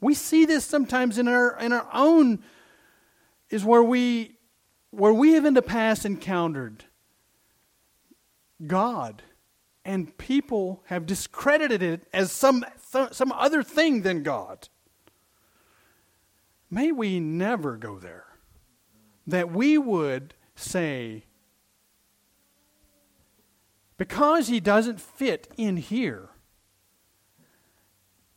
We 0.00 0.14
see 0.14 0.46
this 0.46 0.64
sometimes 0.64 1.18
in 1.18 1.28
our, 1.28 1.58
in 1.58 1.72
our 1.72 1.88
own, 1.92 2.42
is 3.50 3.64
where 3.64 3.82
we, 3.82 4.36
where 4.90 5.12
we 5.12 5.32
have 5.32 5.44
in 5.44 5.54
the 5.54 5.62
past 5.62 6.06
encountered 6.06 6.84
God 8.64 9.22
and 9.84 10.16
people 10.18 10.82
have 10.86 11.06
discredited 11.06 11.82
it 11.82 12.06
as 12.12 12.30
some, 12.30 12.64
some 13.10 13.32
other 13.32 13.62
thing 13.62 14.02
than 14.02 14.22
God. 14.22 14.68
May 16.70 16.92
we 16.92 17.18
never 17.20 17.76
go 17.76 17.98
there. 17.98 18.26
That 19.26 19.50
we 19.50 19.78
would 19.78 20.34
say, 20.54 21.24
because 23.98 24.48
he 24.48 24.60
doesn't 24.60 25.00
fit 25.00 25.48
in 25.58 25.76
here, 25.76 26.30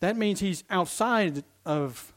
that 0.01 0.17
means 0.17 0.39
he's 0.39 0.63
outside 0.69 1.43
of, 1.65 2.13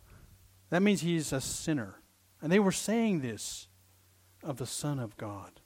that 0.71 0.83
means 0.83 1.03
he's 1.03 1.33
a 1.33 1.41
sinner. 1.41 2.01
And 2.43 2.51
they 2.51 2.59
were 2.59 2.73
saying 2.73 3.21
this 3.21 3.69
of 4.43 4.57
the 4.57 4.67
Son 4.67 4.99
of 4.99 5.17
God. 5.17 5.61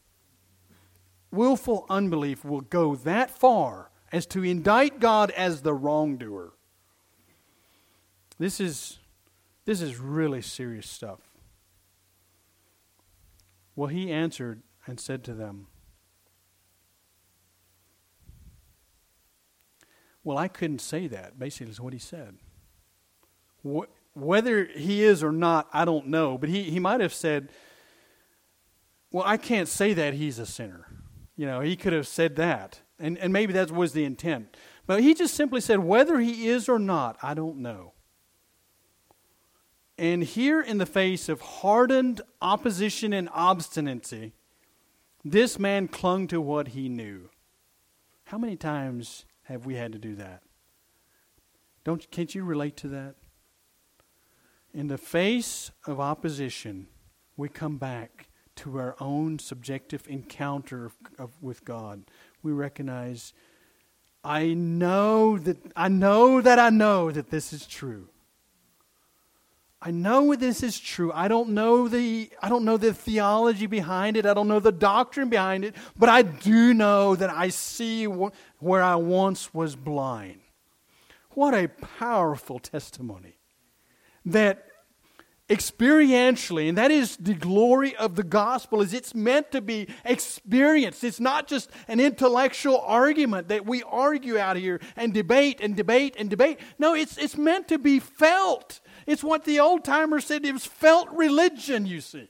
Willful 1.31 1.87
unbelief 1.89 2.45
will 2.45 2.61
go 2.61 2.95
that 2.97 3.31
far 3.31 3.91
as 4.13 4.27
to 4.27 4.43
indict 4.43 5.01
God 5.01 5.31
as 5.33 5.63
the 5.63 5.75
wrongdoer. 5.75 6.53
This 8.39 8.61
is 8.61 8.99
this 9.69 9.83
is 9.83 9.99
really 9.99 10.41
serious 10.41 10.89
stuff. 10.89 11.21
Well, 13.77 13.89
he 13.89 14.11
answered 14.11 14.63
and 14.87 14.99
said 14.99 15.23
to 15.25 15.35
them, 15.35 15.67
Well, 20.25 20.39
I 20.39 20.49
couldn't 20.49 20.81
say 20.81 21.07
that, 21.09 21.39
basically, 21.39 21.71
is 21.71 21.81
what 21.81 21.93
he 21.93 21.99
said. 21.99 22.37
Whether 24.15 24.65
he 24.65 25.03
is 25.03 25.23
or 25.23 25.33
not, 25.33 25.69
I 25.73 25.85
don't 25.85 26.09
know. 26.09 26.39
But 26.39 26.49
he, 26.49 26.65
he 26.65 26.79
might 26.79 27.01
have 27.01 27.15
said, 27.15 27.51
Well, 29.11 29.25
I 29.27 29.37
can't 29.37 29.69
say 29.69 29.95
that 29.95 30.15
he's 30.15 30.39
a 30.39 30.47
sinner. 30.47 30.87
You 31.37 31.47
know, 31.47 31.61
he 31.61 31.77
could 31.77 31.93
have 31.93 32.07
said 32.07 32.37
that. 32.37 32.81
And, 32.99 33.17
and 33.19 33.33
maybe 33.33 33.53
that 33.53 33.71
was 33.71 33.93
the 33.93 34.05
intent. 34.05 34.57
But 34.87 35.03
he 35.03 35.15
just 35.15 35.35
simply 35.35 35.61
said, 35.61 35.81
Whether 35.81 36.19
he 36.19 36.49
is 36.49 36.69
or 36.69 36.79
not, 36.79 37.17
I 37.23 37.35
don't 37.35 37.59
know. 37.59 37.93
And 39.97 40.23
here, 40.23 40.61
in 40.61 40.79
the 40.79 40.87
face 40.87 41.29
of 41.29 41.41
hardened 41.41 42.21
opposition 42.41 43.13
and 43.13 43.29
obstinacy, 43.33 44.33
this 45.25 45.59
man 45.59 45.89
clung 45.89 46.29
to 46.29 46.41
what 46.41 46.69
he 46.69 46.89
knew. 46.89 47.31
How 48.25 48.39
many 48.39 48.57
times 48.57 49.25
have 49.49 49.65
we 49.65 49.77
had 49.77 49.93
to 49.93 49.99
do 49.99 50.15
that? 50.17 50.43
Don't, 51.83 52.11
can't 52.11 52.35
you 52.35 52.45
relate 52.45 52.77
to 52.79 52.89
that? 52.89 53.15
In 54.75 54.89
the 54.89 54.99
face 54.99 55.71
of 55.87 55.99
opposition, 55.99 56.87
we 57.35 57.49
come 57.49 57.79
back 57.79 58.29
to 58.57 58.79
our 58.79 58.95
own 59.01 59.39
subjective 59.39 60.03
encounter 60.07 60.85
of, 60.85 60.93
of, 61.19 61.31
with 61.41 61.65
God. 61.65 62.03
We 62.43 62.53
recognize, 62.53 63.33
I 64.23 64.53
know 64.53 65.39
that 65.39 65.57
I 65.75 65.89
know 65.89 66.43
that 66.43 66.59
I 66.59 66.69
know 66.69 67.11
that 67.11 67.31
this 67.31 67.53
is 67.55 67.67
true. 67.67 68.09
I 69.81 69.93
know 69.93 70.35
this 70.35 70.65
is 70.65 70.79
true. 70.81 71.13
I 71.13 71.29
don't 71.29 71.51
know 71.51 71.87
the 71.87 72.31
I 72.43 72.49
don't 72.49 72.65
know 72.65 72.77
the 72.77 72.93
theology 72.93 73.67
behind 73.67 74.17
it. 74.17 74.27
I 74.27 74.35
don't 74.35 74.49
know 74.49 74.59
the 74.59 74.73
doctrine 74.73 75.29
behind 75.29 75.65
it, 75.65 75.77
but 75.97 76.09
I 76.09 76.23
do 76.23 76.75
know 76.75 77.15
that 77.15 77.31
I 77.31 77.49
see 77.51 78.05
wh- 78.07 78.33
where 78.59 78.83
I 78.83 78.97
once 78.97 79.55
was 79.55 79.77
blind. 79.77 80.41
What 81.31 81.55
a 81.55 81.69
powerful 81.69 82.59
testimony. 82.59 83.37
That 84.27 84.65
experientially 85.49 86.69
and 86.69 86.77
that 86.77 86.91
is 86.91 87.17
the 87.17 87.33
glory 87.33 87.97
of 87.97 88.17
the 88.17 88.23
gospel 88.23 88.83
is 88.83 88.93
it's 88.93 89.15
meant 89.15 89.51
to 89.51 89.63
be 89.63 89.89
experienced 90.05 91.03
it's 91.03 91.19
not 91.19 91.49
just 91.49 91.71
an 91.89 91.99
intellectual 91.99 92.79
argument 92.81 93.49
that 93.49 93.65
we 93.65 93.83
argue 93.85 94.39
out 94.39 94.59
here 94.59 94.79
and 94.95 95.15
debate 95.15 95.59
and 95.63 95.75
debate 95.75 96.15
and 96.19 96.29
debate 96.29 96.61
no 96.79 96.95
it's 96.95 97.17
it's 97.17 97.39
meant 97.39 97.67
to 97.67 97.79
be 97.79 97.99
felt 97.99 98.81
it's 99.09 99.25
what 99.25 99.45
the 99.45 99.59
old 99.59 99.83
timers 99.83 100.27
said 100.27 100.45
it 100.45 100.53
was 100.53 100.65
felt 100.65 101.09
religion, 101.11 101.85
you 101.87 102.01
see. 102.01 102.29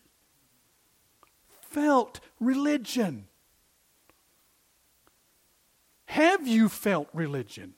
Felt 1.61 2.21
religion. 2.41 3.27
Have 6.07 6.47
you 6.47 6.71
felt 6.71 7.09
religion? 7.13 7.75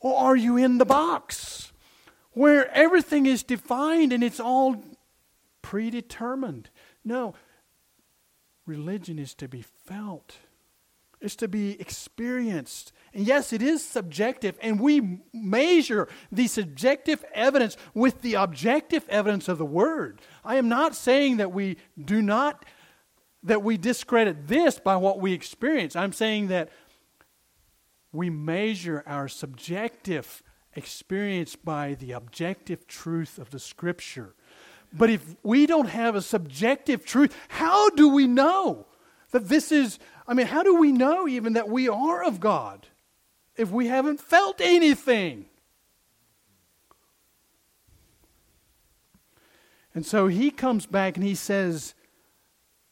Or 0.00 0.16
are 0.16 0.36
you 0.36 0.56
in 0.56 0.78
the 0.78 0.86
box 0.86 1.72
where 2.34 2.70
everything 2.72 3.26
is 3.26 3.42
defined 3.42 4.12
and 4.12 4.22
it's 4.22 4.40
all 4.40 4.82
predetermined. 5.62 6.68
No, 7.04 7.34
religion 8.66 9.18
is 9.18 9.34
to 9.34 9.48
be 9.48 9.62
felt, 9.62 10.36
it's 11.20 11.36
to 11.36 11.48
be 11.48 11.80
experienced. 11.80 12.92
And 13.14 13.24
yes, 13.24 13.52
it 13.52 13.62
is 13.62 13.84
subjective, 13.84 14.58
and 14.60 14.80
we 14.80 15.20
measure 15.32 16.08
the 16.32 16.48
subjective 16.48 17.24
evidence 17.32 17.76
with 17.94 18.22
the 18.22 18.34
objective 18.34 19.08
evidence 19.08 19.48
of 19.48 19.56
the 19.56 19.64
Word. 19.64 20.20
I 20.44 20.56
am 20.56 20.68
not 20.68 20.96
saying 20.96 21.36
that 21.36 21.52
we 21.52 21.76
do 22.02 22.20
not, 22.20 22.64
that 23.44 23.62
we 23.62 23.76
discredit 23.76 24.48
this 24.48 24.80
by 24.80 24.96
what 24.96 25.20
we 25.20 25.32
experience. 25.32 25.94
I'm 25.94 26.12
saying 26.12 26.48
that 26.48 26.70
we 28.10 28.30
measure 28.30 29.04
our 29.06 29.28
subjective 29.28 30.42
experience 30.74 31.54
by 31.54 31.94
the 31.94 32.10
objective 32.10 32.88
truth 32.88 33.38
of 33.38 33.50
the 33.50 33.60
Scripture. 33.60 34.34
But 34.92 35.08
if 35.08 35.36
we 35.44 35.66
don't 35.66 35.88
have 35.88 36.16
a 36.16 36.22
subjective 36.22 37.04
truth, 37.04 37.36
how 37.46 37.90
do 37.90 38.08
we 38.08 38.26
know 38.26 38.86
that 39.30 39.48
this 39.48 39.70
is, 39.70 40.00
I 40.26 40.34
mean, 40.34 40.48
how 40.48 40.64
do 40.64 40.74
we 40.74 40.90
know 40.90 41.28
even 41.28 41.52
that 41.52 41.68
we 41.68 41.88
are 41.88 42.24
of 42.24 42.40
God 42.40 42.88
if 43.56 43.70
we 43.70 43.86
haven't 43.88 44.20
felt 44.20 44.60
anything? 44.60 45.46
And 49.94 50.04
so 50.04 50.26
he 50.26 50.50
comes 50.50 50.86
back 50.86 51.16
and 51.16 51.24
he 51.24 51.36
says, 51.36 51.94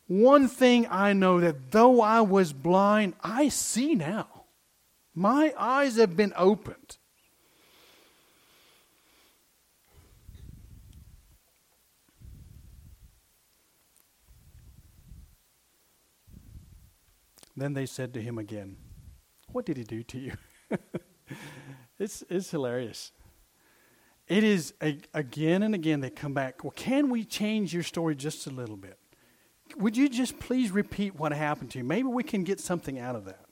One 0.06 0.46
thing 0.46 0.86
I 0.88 1.12
know 1.12 1.40
that 1.40 1.72
though 1.72 2.00
I 2.00 2.20
was 2.20 2.52
blind, 2.52 3.14
I 3.22 3.48
see 3.48 3.94
now. 3.94 4.28
My 5.14 5.52
eyes 5.58 5.96
have 5.96 6.16
been 6.16 6.32
opened. 6.36 6.96
Then 17.54 17.74
they 17.74 17.84
said 17.84 18.14
to 18.14 18.22
him 18.22 18.38
again, 18.38 18.76
What 19.50 19.66
did 19.66 19.76
he 19.76 19.84
do 19.84 20.02
to 20.04 20.18
you? 20.18 20.32
it's, 21.98 22.24
it's 22.28 22.50
hilarious. 22.50 23.12
It 24.28 24.44
is 24.44 24.72
a, 24.82 24.98
again 25.12 25.62
and 25.62 25.74
again 25.74 26.00
they 26.00 26.10
come 26.10 26.34
back. 26.34 26.64
Well, 26.64 26.72
can 26.74 27.10
we 27.10 27.24
change 27.24 27.74
your 27.74 27.82
story 27.82 28.14
just 28.14 28.46
a 28.46 28.50
little 28.50 28.76
bit? 28.76 28.98
Would 29.76 29.96
you 29.96 30.08
just 30.08 30.38
please 30.38 30.70
repeat 30.70 31.14
what 31.16 31.32
happened 31.32 31.70
to 31.72 31.78
you? 31.78 31.84
Maybe 31.84 32.08
we 32.08 32.22
can 32.22 32.44
get 32.44 32.60
something 32.60 32.98
out 32.98 33.16
of 33.16 33.24
that. 33.24 33.46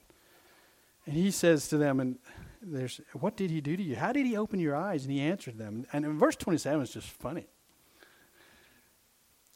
And 1.07 1.17
he 1.17 1.31
says 1.31 1.69
to 1.69 1.79
them, 1.79 1.99
and 1.99 2.19
there's, 2.63 3.01
what 3.15 3.37
did 3.37 3.51
he 3.51 3.61
do 3.61 3.77
to 3.77 3.83
you? 3.83 3.97
How 3.97 4.13
did 4.13 4.27
he 4.27 4.37
open 4.37 4.61
your 4.61 4.77
eyes? 4.77 5.05
And 5.05 5.13
he 5.13 5.21
answered 5.21 5.59
them. 5.59 5.87
And 5.93 6.05
in 6.05 6.19
verse 6.19 6.37
27 6.37 6.83
is 6.83 6.91
just 6.93 7.09
funny. 7.09 7.47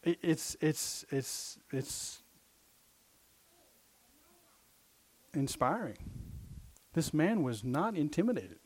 It, 0.02 0.18
it's, 0.22 0.56
it's, 0.60 1.04
it's, 1.10 1.58
it's 1.70 2.22
inspiring. 5.34 5.98
This 6.94 7.12
man 7.12 7.42
was 7.42 7.62
not 7.62 7.96
intimidated. 7.96 8.58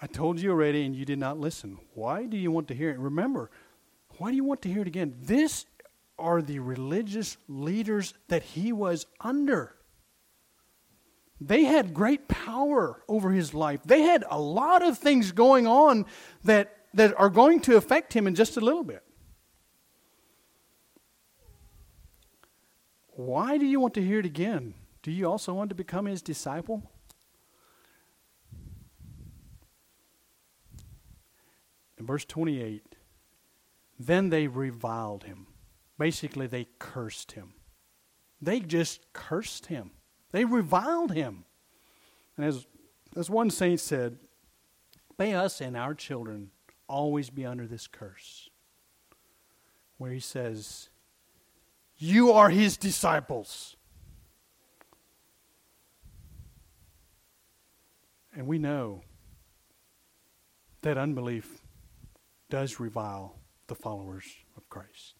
I 0.00 0.06
told 0.06 0.40
you 0.40 0.50
already, 0.50 0.84
and 0.84 0.94
you 0.94 1.04
did 1.04 1.18
not 1.18 1.40
listen. 1.40 1.78
Why 1.94 2.26
do 2.26 2.36
you 2.36 2.52
want 2.52 2.68
to 2.68 2.74
hear 2.74 2.90
it? 2.90 2.98
Remember, 2.98 3.50
why 4.18 4.30
do 4.30 4.36
you 4.36 4.44
want 4.44 4.62
to 4.62 4.68
hear 4.68 4.82
it 4.82 4.86
again? 4.86 5.16
This 5.20 5.66
are 6.18 6.42
the 6.42 6.58
religious 6.58 7.36
leaders 7.48 8.14
that 8.28 8.42
he 8.42 8.72
was 8.72 9.06
under. 9.20 9.74
They 11.40 11.64
had 11.64 11.94
great 11.94 12.28
power 12.28 13.02
over 13.08 13.30
his 13.30 13.54
life. 13.54 13.82
They 13.84 14.02
had 14.02 14.24
a 14.28 14.38
lot 14.38 14.82
of 14.82 14.98
things 14.98 15.32
going 15.32 15.66
on 15.66 16.06
that, 16.44 16.76
that 16.94 17.18
are 17.18 17.30
going 17.30 17.60
to 17.60 17.76
affect 17.76 18.12
him 18.12 18.26
in 18.26 18.34
just 18.34 18.56
a 18.56 18.60
little 18.60 18.84
bit. 18.84 19.02
Why 23.10 23.56
do 23.58 23.66
you 23.66 23.80
want 23.80 23.94
to 23.94 24.04
hear 24.04 24.20
it 24.20 24.26
again? 24.26 24.74
Do 25.02 25.10
you 25.10 25.26
also 25.26 25.54
want 25.54 25.68
to 25.70 25.74
become 25.74 26.06
his 26.06 26.22
disciple? 26.22 26.90
In 31.98 32.06
verse 32.06 32.24
28, 32.24 32.96
then 33.98 34.30
they 34.30 34.46
reviled 34.46 35.24
him. 35.24 35.46
Basically, 35.98 36.46
they 36.46 36.68
cursed 36.78 37.32
him. 37.32 37.54
They 38.40 38.60
just 38.60 39.12
cursed 39.12 39.66
him. 39.66 39.90
They 40.30 40.44
reviled 40.44 41.12
him. 41.12 41.44
And 42.36 42.46
as, 42.46 42.66
as 43.16 43.28
one 43.28 43.50
saint 43.50 43.80
said, 43.80 44.18
may 45.18 45.34
us 45.34 45.60
and 45.60 45.76
our 45.76 45.94
children 45.94 46.50
always 46.86 47.30
be 47.30 47.44
under 47.44 47.66
this 47.66 47.88
curse. 47.88 48.48
Where 49.96 50.12
he 50.12 50.20
says, 50.20 50.90
you 51.96 52.30
are 52.30 52.50
his 52.50 52.76
disciples. 52.76 53.76
And 58.38 58.46
we 58.46 58.56
know 58.56 59.02
that 60.82 60.96
unbelief 60.96 61.60
does 62.48 62.78
revile 62.78 63.40
the 63.66 63.74
followers 63.74 64.24
of 64.56 64.68
Christ. 64.68 65.14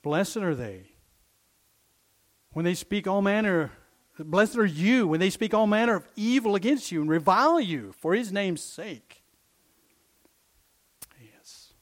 Blessed 0.00 0.38
are 0.38 0.54
they 0.54 0.92
when 2.52 2.64
they 2.64 2.72
speak 2.72 3.06
all 3.06 3.20
manner, 3.20 3.72
blessed 4.18 4.56
are 4.56 4.64
you 4.64 5.06
when 5.06 5.20
they 5.20 5.28
speak 5.28 5.52
all 5.52 5.66
manner 5.66 5.96
of 5.96 6.08
evil 6.16 6.54
against 6.54 6.90
you 6.90 7.02
and 7.02 7.10
revile 7.10 7.60
you 7.60 7.92
for 7.92 8.14
his 8.14 8.32
name's 8.32 8.62
sake. 8.62 9.22
Yes. 11.20 11.74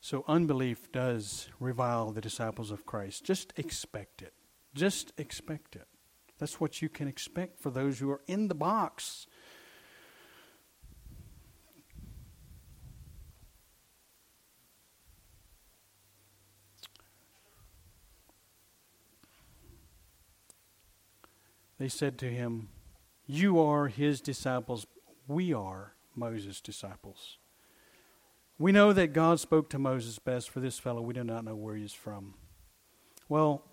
So 0.00 0.24
unbelief 0.26 0.90
does 0.90 1.50
revile 1.60 2.10
the 2.10 2.22
disciples 2.22 2.70
of 2.70 2.86
Christ. 2.86 3.22
Just 3.22 3.52
expect 3.58 4.22
it. 4.22 4.32
Just 4.74 5.12
expect 5.18 5.76
it. 5.76 5.88
That's 6.38 6.60
what 6.60 6.80
you 6.80 6.88
can 6.88 7.08
expect 7.08 7.60
for 7.60 7.70
those 7.70 7.98
who 7.98 8.10
are 8.10 8.22
in 8.26 8.48
the 8.48 8.54
box. 8.54 9.26
They 21.78 21.88
said 21.88 22.18
to 22.18 22.30
him, 22.30 22.68
You 23.26 23.58
are 23.58 23.88
his 23.88 24.20
disciples, 24.20 24.86
we 25.26 25.54
are 25.54 25.94
Moses' 26.14 26.60
disciples. 26.60 27.38
We 28.58 28.72
know 28.72 28.92
that 28.92 29.14
God 29.14 29.40
spoke 29.40 29.70
to 29.70 29.78
Moses 29.78 30.18
best 30.18 30.50
for 30.50 30.60
this 30.60 30.78
fellow. 30.78 31.00
We 31.00 31.14
do 31.14 31.24
not 31.24 31.46
know 31.46 31.56
where 31.56 31.76
he 31.76 31.84
is 31.84 31.94
from. 31.94 32.34
Well, 33.30 33.64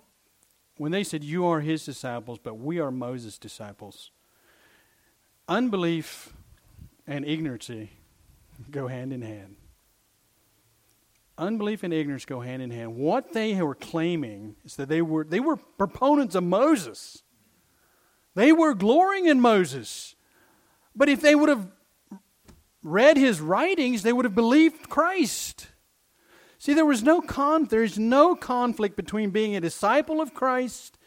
when 0.78 0.92
they 0.92 1.04
said, 1.04 1.24
You 1.24 1.46
are 1.46 1.60
his 1.62 1.86
disciples, 1.86 2.40
but 2.42 2.58
we 2.58 2.80
are 2.80 2.92
Moses' 2.92 3.38
disciples, 3.38 4.12
unbelief 5.48 6.34
and 7.06 7.26
ignorancy 7.26 7.92
go 8.72 8.88
hand 8.88 9.14
in 9.14 9.22
hand. 9.22 9.56
Unbelief 11.38 11.84
and 11.84 11.94
ignorance 11.94 12.26
go 12.26 12.42
hand 12.42 12.64
in 12.64 12.72
hand. 12.72 12.96
What 12.96 13.34
they 13.34 13.62
were 13.62 13.76
claiming 13.76 14.56
is 14.66 14.76
that 14.78 14.90
they 14.90 15.04
were, 15.04 15.24
they 15.24 15.40
were 15.40 15.56
proponents 15.56 16.34
of 16.34 16.44
Moses. 16.44 17.22
They 18.34 18.52
were 18.52 18.74
glorying 18.74 19.28
in 19.28 19.40
Moses. 19.40 20.16
But 20.96 21.10
if 21.10 21.22
they 21.22 21.36
would 21.36 21.50
have 21.50 21.68
read 22.82 23.18
his 23.18 23.40
writings, 23.40 24.02
they 24.02 24.14
would 24.14 24.26
have 24.26 24.34
believed 24.34 24.90
Christ. 24.90 25.68
See, 26.60 26.74
there 26.74 26.86
was 26.86 27.04
no 27.04 27.22
con 27.22 27.66
there 27.66 27.84
is 27.84 28.00
no 28.00 28.36
conflict 28.36 28.96
between 28.96 29.30
being 29.30 29.56
a 29.56 29.62
disciple 29.62 30.20
of 30.22 30.34
Christ 30.34 30.98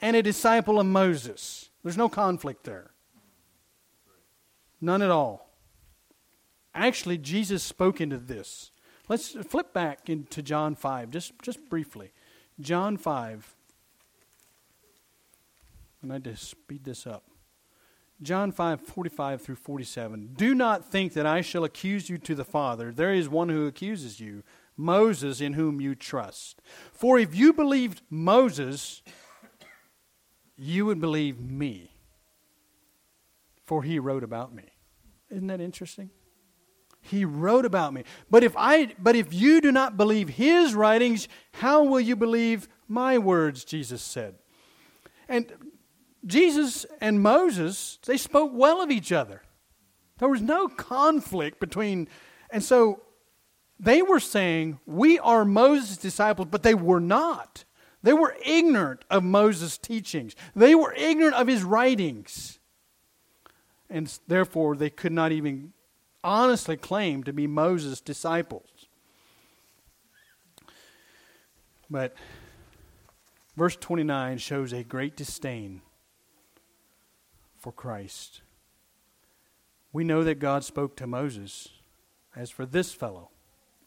and 0.00 0.16
a 0.16 0.22
disciple 0.22 0.80
of 0.80 0.86
Moses. 0.86 1.70
There's 1.82 1.96
no 1.96 2.08
conflict 2.08 2.64
there. 2.64 2.90
None 4.80 5.02
at 5.02 5.10
all. 5.10 5.50
Actually, 6.74 7.18
Jesus 7.18 7.62
spoke 7.62 8.00
into 8.00 8.18
this. 8.18 8.70
Let's 9.08 9.30
flip 9.30 9.72
back 9.72 10.08
into 10.08 10.42
John 10.42 10.74
5, 10.74 11.10
just, 11.10 11.32
just 11.42 11.68
briefly. 11.68 12.12
John 12.58 12.96
5. 12.96 13.54
I 16.02 16.06
need 16.06 16.24
to 16.24 16.36
speed 16.36 16.84
this 16.84 17.06
up. 17.06 17.24
John 18.22 18.52
5, 18.52 18.80
45 18.80 19.42
through 19.42 19.56
47. 19.56 20.30
Do 20.36 20.54
not 20.54 20.90
think 20.90 21.12
that 21.12 21.26
I 21.26 21.40
shall 21.40 21.64
accuse 21.64 22.08
you 22.08 22.16
to 22.18 22.34
the 22.34 22.44
Father. 22.44 22.92
There 22.92 23.12
is 23.12 23.28
one 23.28 23.48
who 23.48 23.66
accuses 23.66 24.20
you, 24.20 24.42
Moses, 24.76 25.40
in 25.40 25.54
whom 25.54 25.80
you 25.80 25.94
trust. 25.94 26.60
For 26.92 27.18
if 27.18 27.34
you 27.34 27.52
believed 27.52 28.02
Moses, 28.10 29.02
you 30.56 30.86
would 30.86 31.00
believe 31.00 31.40
me, 31.40 31.90
for 33.64 33.82
he 33.82 33.98
wrote 33.98 34.24
about 34.24 34.54
me. 34.54 34.64
Isn't 35.30 35.46
that 35.48 35.60
interesting? 35.60 36.10
He 37.00 37.24
wrote 37.24 37.66
about 37.66 37.92
me. 37.92 38.04
But 38.30 38.44
if 38.44 38.54
I 38.56 38.94
but 38.98 39.14
if 39.14 39.32
you 39.34 39.60
do 39.60 39.70
not 39.70 39.96
believe 39.96 40.30
his 40.30 40.74
writings, 40.74 41.28
how 41.52 41.84
will 41.84 42.00
you 42.00 42.16
believe 42.16 42.68
my 42.88 43.18
words? 43.18 43.64
Jesus 43.64 44.02
said. 44.02 44.36
And 45.28 45.52
Jesus 46.24 46.86
and 47.00 47.22
Moses, 47.22 47.98
they 48.06 48.16
spoke 48.16 48.52
well 48.54 48.80
of 48.80 48.90
each 48.90 49.12
other. 49.12 49.42
There 50.18 50.28
was 50.28 50.40
no 50.40 50.68
conflict 50.68 51.60
between. 51.60 52.08
And 52.50 52.62
so 52.62 53.02
they 53.78 54.02
were 54.02 54.20
saying, 54.20 54.78
We 54.86 55.18
are 55.18 55.44
Moses' 55.44 55.96
disciples, 55.96 56.48
but 56.50 56.62
they 56.62 56.74
were 56.74 57.00
not. 57.00 57.64
They 58.02 58.12
were 58.12 58.36
ignorant 58.44 59.04
of 59.10 59.24
Moses' 59.24 59.78
teachings, 59.78 60.34
they 60.54 60.74
were 60.74 60.92
ignorant 60.94 61.34
of 61.36 61.46
his 61.46 61.62
writings. 61.62 62.58
And 63.90 64.12
therefore, 64.26 64.76
they 64.76 64.90
could 64.90 65.12
not 65.12 65.30
even 65.30 65.72
honestly 66.24 66.76
claim 66.76 67.22
to 67.24 67.32
be 67.32 67.46
Moses' 67.46 68.00
disciples. 68.00 68.86
But 71.90 72.16
verse 73.56 73.76
29 73.76 74.38
shows 74.38 74.72
a 74.72 74.82
great 74.82 75.16
disdain 75.16 75.82
for 77.56 77.72
Christ. 77.72 78.40
We 79.92 80.02
know 80.02 80.24
that 80.24 80.40
God 80.40 80.64
spoke 80.64 80.96
to 80.96 81.06
Moses. 81.06 81.68
As 82.34 82.50
for 82.50 82.66
this 82.66 82.92
fellow, 82.92 83.30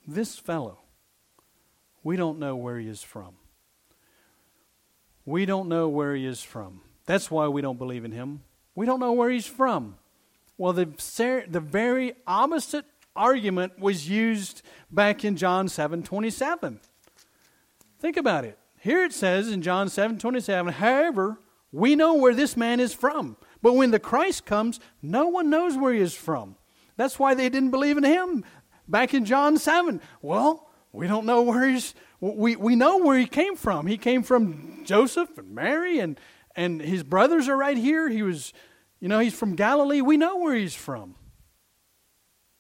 this 0.08 0.38
fellow, 0.38 0.80
we 2.03 2.16
don't 2.16 2.39
know 2.39 2.55
where 2.55 2.80
he 2.80 2.88
is 2.88 3.03
from. 3.03 3.36
We 5.26 5.45
don't 5.45 5.68
know 5.68 5.89
where 5.89 6.16
he 6.16 6.26
is 6.26 6.41
from. 6.41 6.82
That's 7.05 7.30
why 7.30 7.47
we 7.49 7.62
don't 7.62 7.78
believe 7.78 8.05
in 8.05 8.14
him. 8.14 8.43
We 8.76 8.86
don't 8.86 8.99
know 8.99 9.12
where 9.12 9.30
he's 9.30 9.45
from. 9.45 9.97
Well, 10.58 10.74
the, 10.74 10.86
the 11.49 11.60
very 11.60 12.14
opposite 12.26 12.86
argument 13.16 13.80
was 13.80 14.10
used 14.10 14.62
back 14.89 15.26
in 15.26 15.36
John 15.36 15.68
7 15.68 16.03
27. 16.03 16.80
Think 17.99 18.18
about 18.18 18.45
it. 18.45 18.58
Here 18.80 19.03
it 19.03 19.14
says 19.14 19.51
in 19.51 19.62
John 19.62 19.89
7 19.89 20.18
27, 20.18 20.74
however, 20.74 21.39
we 21.72 21.95
know 21.95 22.14
where 22.14 22.34
this 22.34 22.55
man 22.55 22.80
is 22.80 22.93
from. 22.93 23.36
But 23.62 23.74
when 23.74 23.91
the 23.91 23.99
Christ 23.99 24.45
comes, 24.45 24.80
no 25.01 25.28
one 25.28 25.49
knows 25.49 25.76
where 25.76 25.93
he 25.93 25.99
is 25.99 26.14
from. 26.14 26.55
That's 26.95 27.20
why 27.20 27.34
they 27.34 27.49
didn't 27.49 27.72
believe 27.72 27.97
in 27.97 28.03
him 28.03 28.43
back 28.88 29.14
in 29.14 29.26
John 29.26 29.58
7. 29.58 30.02
Well, 30.22 30.70
we 30.92 31.08
don't 31.08 31.26
know 31.26 31.42
where 31.42 31.70
he's, 31.70 31.94
we, 32.20 32.56
we 32.56 32.76
know 32.76 32.98
where 32.98 33.18
he 33.18 33.26
came 33.26 33.56
from. 33.56 33.88
He 33.88 33.98
came 33.98 34.24
from 34.24 34.84
Joseph 34.86 35.38
and 35.38 35.54
Mary, 35.54 36.00
and, 36.00 36.20
and 36.56 36.82
his 36.82 37.04
brothers 37.04 37.48
are 37.48 37.58
right 37.58 37.78
here. 37.78 38.10
He 38.10 38.24
was, 38.24 38.54
you 39.00 39.08
know, 39.08 39.20
he's 39.20 39.34
from 39.34 39.56
Galilee. 39.56 40.02
We 40.02 40.18
know 40.18 40.38
where 40.38 40.56
he's 40.56 40.76
from. 40.76 41.16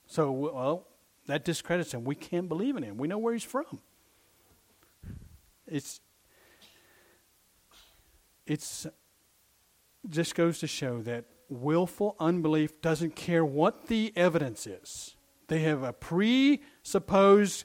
So, 0.05 0.31
well, 0.31 0.87
that 1.27 1.43
discredits 1.43 1.93
him. 1.93 2.03
We 2.03 2.15
can't 2.15 2.47
believe 2.47 2.77
in 2.77 2.83
him. 2.83 2.97
We 2.97 3.07
know 3.07 3.17
where 3.17 3.33
he's 3.33 3.43
from. 3.43 3.81
It's, 5.67 5.99
it's 8.45 8.87
just 10.09 10.35
goes 10.35 10.59
to 10.59 10.67
show 10.67 11.01
that 11.01 11.25
willful 11.49 12.15
unbelief 12.19 12.81
doesn't 12.81 13.15
care 13.15 13.43
what 13.43 13.87
the 13.87 14.13
evidence 14.15 14.65
is. 14.65 15.16
They 15.47 15.59
have 15.59 15.83
a 15.83 15.93
presupposed, 15.93 17.63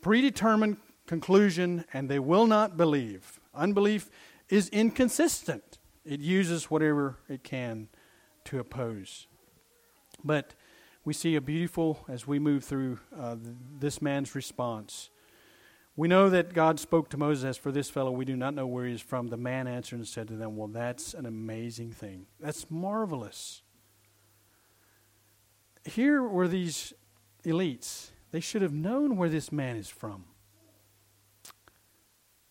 predetermined 0.00 0.76
conclusion, 1.06 1.84
and 1.92 2.08
they 2.08 2.18
will 2.18 2.46
not 2.46 2.76
believe. 2.76 3.40
Unbelief 3.54 4.10
is 4.48 4.68
inconsistent, 4.68 5.78
it 6.04 6.20
uses 6.20 6.70
whatever 6.70 7.18
it 7.28 7.42
can 7.42 7.88
to 8.44 8.58
oppose. 8.58 9.26
But 10.22 10.54
we 11.04 11.12
see 11.12 11.34
a 11.34 11.40
beautiful, 11.40 12.04
as 12.08 12.26
we 12.26 12.38
move 12.38 12.64
through 12.64 13.00
uh, 13.16 13.36
this 13.78 14.00
man's 14.00 14.34
response, 14.34 15.10
we 15.96 16.08
know 16.08 16.28
that 16.28 16.54
God 16.54 16.80
spoke 16.80 17.08
to 17.10 17.16
Moses, 17.16 17.44
As 17.44 17.56
for 17.56 17.70
this 17.70 17.88
fellow, 17.88 18.10
we 18.10 18.24
do 18.24 18.36
not 18.36 18.54
know 18.54 18.66
where 18.66 18.84
he 18.84 18.92
is 18.92 19.00
from. 19.00 19.28
The 19.28 19.36
man 19.36 19.66
answered 19.68 19.96
and 19.96 20.08
said 20.08 20.28
to 20.28 20.36
them, 20.36 20.56
Well, 20.56 20.68
that's 20.68 21.14
an 21.14 21.24
amazing 21.24 21.92
thing. 21.92 22.26
That's 22.40 22.68
marvelous. 22.68 23.62
Here 25.84 26.22
were 26.22 26.48
these 26.48 26.92
elites. 27.44 28.10
They 28.30 28.40
should 28.40 28.62
have 28.62 28.72
known 28.72 29.16
where 29.16 29.28
this 29.28 29.52
man 29.52 29.76
is 29.76 29.88
from. 29.88 30.24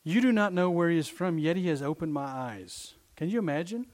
You 0.04 0.22
do 0.22 0.32
not 0.32 0.54
know 0.54 0.70
where 0.70 0.90
he 0.90 0.98
is 0.98 1.08
from, 1.08 1.40
yet 1.40 1.56
he 1.56 1.68
has 1.68 1.82
opened 1.82 2.14
my 2.14 2.26
eyes. 2.26 2.96
Can 3.16 3.30
you 3.30 3.40
imagine? 3.40 3.88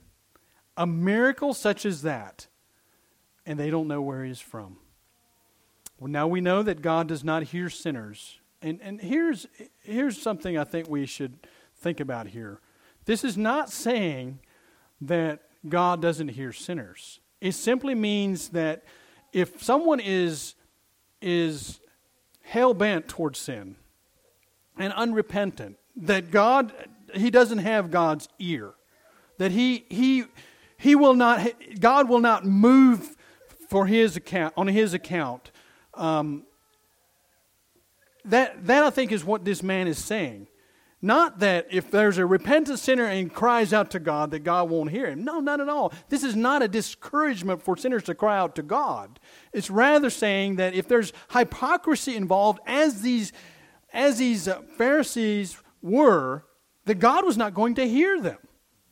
A 0.76 0.86
miracle 0.86 1.54
such 1.54 1.86
as 1.86 2.02
that, 2.02 2.46
and 3.46 3.58
they 3.58 3.70
don't 3.70 3.88
know 3.88 4.02
where 4.02 4.24
he 4.24 4.30
is 4.30 4.40
from. 4.40 4.78
Well, 5.98 6.10
now 6.10 6.26
we 6.26 6.40
know 6.40 6.62
that 6.62 6.82
God 6.82 7.08
does 7.08 7.22
not 7.22 7.44
hear 7.44 7.70
sinners 7.70 8.40
and, 8.62 8.80
and 8.82 9.00
here's, 9.00 9.46
here's 9.82 10.20
something 10.20 10.58
I 10.58 10.64
think 10.64 10.88
we 10.88 11.06
should 11.06 11.38
think 11.76 12.00
about 12.00 12.28
here. 12.28 12.60
This 13.06 13.24
is 13.24 13.36
not 13.36 13.70
saying 13.70 14.40
that 15.00 15.40
God 15.66 16.02
doesn't 16.02 16.28
hear 16.28 16.52
sinners. 16.52 17.20
It 17.40 17.52
simply 17.52 17.94
means 17.94 18.50
that 18.50 18.84
if 19.32 19.62
someone 19.62 20.00
is, 20.00 20.54
is 21.20 21.80
hell 22.42 22.74
bent 22.74 23.08
towards 23.08 23.38
sin 23.38 23.76
and 24.78 24.92
unrepentant, 24.94 25.78
that 25.96 26.30
God, 26.30 26.72
he 27.14 27.30
doesn't 27.30 27.58
have 27.58 27.90
God's 27.90 28.28
ear. 28.38 28.74
That 29.38 29.52
he, 29.52 29.84
he, 29.88 30.24
he 30.76 30.94
will 30.94 31.14
not, 31.14 31.46
God 31.78 32.08
will 32.08 32.20
not 32.20 32.44
move 32.44 33.16
for 33.68 33.86
his 33.86 34.16
account, 34.16 34.54
on 34.56 34.66
his 34.66 34.94
account 34.94 35.50
um, 35.94 36.44
that, 38.24 38.66
that 38.66 38.82
I 38.82 38.90
think 38.90 39.12
is 39.12 39.24
what 39.24 39.44
this 39.44 39.62
man 39.62 39.86
is 39.88 39.98
saying. 39.98 40.46
Not 41.02 41.38
that 41.38 41.66
if 41.70 41.90
there's 41.90 42.18
a 42.18 42.26
repentant 42.26 42.78
sinner 42.78 43.06
and 43.06 43.32
cries 43.32 43.72
out 43.72 43.90
to 43.92 43.98
God, 43.98 44.30
that 44.32 44.40
God 44.40 44.68
won't 44.68 44.90
hear 44.90 45.06
him. 45.06 45.24
No, 45.24 45.40
not 45.40 45.60
at 45.60 45.68
all. 45.68 45.94
This 46.10 46.22
is 46.22 46.36
not 46.36 46.62
a 46.62 46.68
discouragement 46.68 47.62
for 47.62 47.76
sinners 47.76 48.02
to 48.04 48.14
cry 48.14 48.36
out 48.36 48.54
to 48.56 48.62
God. 48.62 49.18
It's 49.52 49.70
rather 49.70 50.10
saying 50.10 50.56
that 50.56 50.74
if 50.74 50.88
there's 50.88 51.14
hypocrisy 51.30 52.16
involved, 52.16 52.60
as 52.66 53.00
these, 53.00 53.32
as 53.94 54.18
these 54.18 54.46
uh, 54.46 54.60
Pharisees 54.76 55.56
were, 55.80 56.44
that 56.84 56.98
God 56.98 57.24
was 57.24 57.38
not 57.38 57.54
going 57.54 57.76
to 57.76 57.88
hear 57.88 58.20
them. 58.20 58.38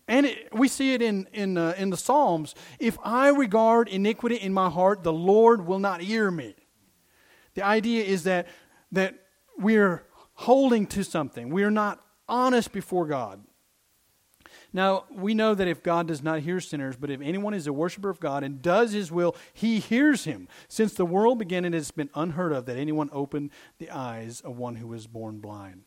And 0.06 0.24
it, 0.24 0.48
we 0.54 0.68
see 0.68 0.94
it 0.94 1.02
in, 1.02 1.28
in, 1.34 1.58
uh, 1.58 1.74
in 1.76 1.90
the 1.90 1.96
Psalms. 1.98 2.54
If 2.78 2.96
I 3.04 3.28
regard 3.28 3.88
iniquity 3.88 4.36
in 4.36 4.54
my 4.54 4.70
heart, 4.70 5.02
the 5.02 5.12
Lord 5.12 5.66
will 5.66 5.78
not 5.78 6.00
hear 6.00 6.30
me. 6.30 6.54
The 7.52 7.62
idea 7.62 8.04
is 8.04 8.22
that 8.22 8.46
that 8.92 9.14
we're 9.58 10.04
holding 10.38 10.86
to 10.86 11.02
something. 11.02 11.50
We 11.50 11.64
are 11.64 11.70
not 11.70 12.00
honest 12.28 12.70
before 12.70 13.06
God. 13.06 13.42
Now, 14.72 15.04
we 15.10 15.34
know 15.34 15.52
that 15.52 15.66
if 15.66 15.82
God 15.82 16.06
does 16.06 16.22
not 16.22 16.40
hear 16.40 16.60
sinners, 16.60 16.94
but 16.96 17.10
if 17.10 17.20
anyone 17.20 17.54
is 17.54 17.66
a 17.66 17.72
worshiper 17.72 18.08
of 18.08 18.20
God 18.20 18.44
and 18.44 18.62
does 18.62 18.92
his 18.92 19.10
will, 19.10 19.34
he 19.52 19.80
hears 19.80 20.24
him. 20.24 20.46
Since 20.68 20.94
the 20.94 21.04
world 21.04 21.40
began, 21.40 21.64
it 21.64 21.72
has 21.72 21.90
been 21.90 22.10
unheard 22.14 22.52
of 22.52 22.66
that 22.66 22.76
anyone 22.76 23.10
opened 23.12 23.50
the 23.78 23.90
eyes 23.90 24.40
of 24.40 24.56
one 24.58 24.76
who 24.76 24.86
was 24.86 25.08
born 25.08 25.40
blind. 25.40 25.82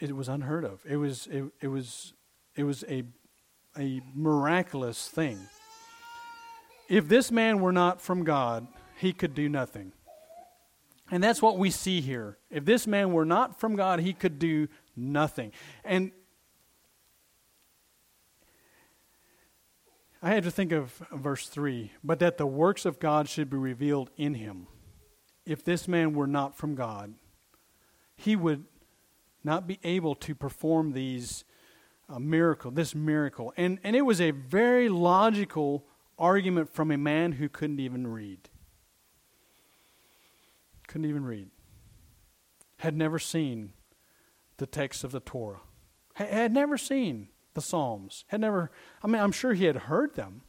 It 0.00 0.16
was 0.16 0.28
unheard 0.28 0.64
of. 0.64 0.80
It 0.84 0.96
was, 0.96 1.28
it, 1.30 1.44
it 1.60 1.68
was, 1.68 2.14
it 2.56 2.64
was 2.64 2.82
a, 2.88 3.04
a 3.78 4.00
miraculous 4.12 5.06
thing. 5.06 5.38
If 6.88 7.06
this 7.06 7.30
man 7.30 7.60
were 7.60 7.72
not 7.72 8.00
from 8.00 8.24
God, 8.24 8.66
he 8.96 9.12
could 9.12 9.34
do 9.34 9.48
nothing. 9.48 9.92
And 11.10 11.22
that's 11.22 11.42
what 11.42 11.58
we 11.58 11.70
see 11.70 12.00
here. 12.00 12.38
If 12.50 12.64
this 12.64 12.86
man 12.86 13.12
were 13.12 13.24
not 13.24 13.58
from 13.58 13.74
God, 13.74 14.00
he 14.00 14.12
could 14.12 14.38
do 14.38 14.68
nothing. 14.96 15.52
And 15.84 16.12
I 20.22 20.30
had 20.30 20.44
to 20.44 20.50
think 20.50 20.70
of 20.70 21.02
verse 21.12 21.48
3 21.48 21.92
but 22.04 22.18
that 22.18 22.36
the 22.36 22.46
works 22.46 22.84
of 22.84 23.00
God 23.00 23.28
should 23.28 23.50
be 23.50 23.56
revealed 23.56 24.10
in 24.16 24.34
him. 24.34 24.66
If 25.46 25.64
this 25.64 25.88
man 25.88 26.12
were 26.12 26.26
not 26.26 26.56
from 26.56 26.74
God, 26.74 27.14
he 28.14 28.36
would 28.36 28.64
not 29.42 29.66
be 29.66 29.80
able 29.82 30.14
to 30.14 30.34
perform 30.34 30.92
these 30.92 31.44
uh, 32.08 32.18
miracle, 32.18 32.70
this 32.70 32.94
miracle. 32.94 33.52
And, 33.56 33.78
and 33.82 33.96
it 33.96 34.02
was 34.02 34.20
a 34.20 34.32
very 34.32 34.90
logical 34.90 35.86
argument 36.18 36.68
from 36.68 36.90
a 36.90 36.98
man 36.98 37.32
who 37.32 37.48
couldn't 37.48 37.80
even 37.80 38.06
read 38.06 38.49
couldn't 40.90 41.08
even 41.08 41.24
read, 41.24 41.48
had 42.78 42.96
never 42.96 43.20
seen 43.20 43.72
the 44.56 44.66
text 44.66 45.04
of 45.04 45.12
the 45.12 45.20
Torah, 45.20 45.60
had 46.14 46.52
never 46.52 46.76
seen 46.76 47.28
the 47.54 47.60
Psalms, 47.60 48.24
had 48.26 48.40
never, 48.40 48.72
I 49.00 49.06
mean, 49.06 49.22
I'm 49.22 49.30
sure 49.30 49.54
he 49.54 49.66
had 49.66 49.76
heard 49.76 50.16
them. 50.16 50.42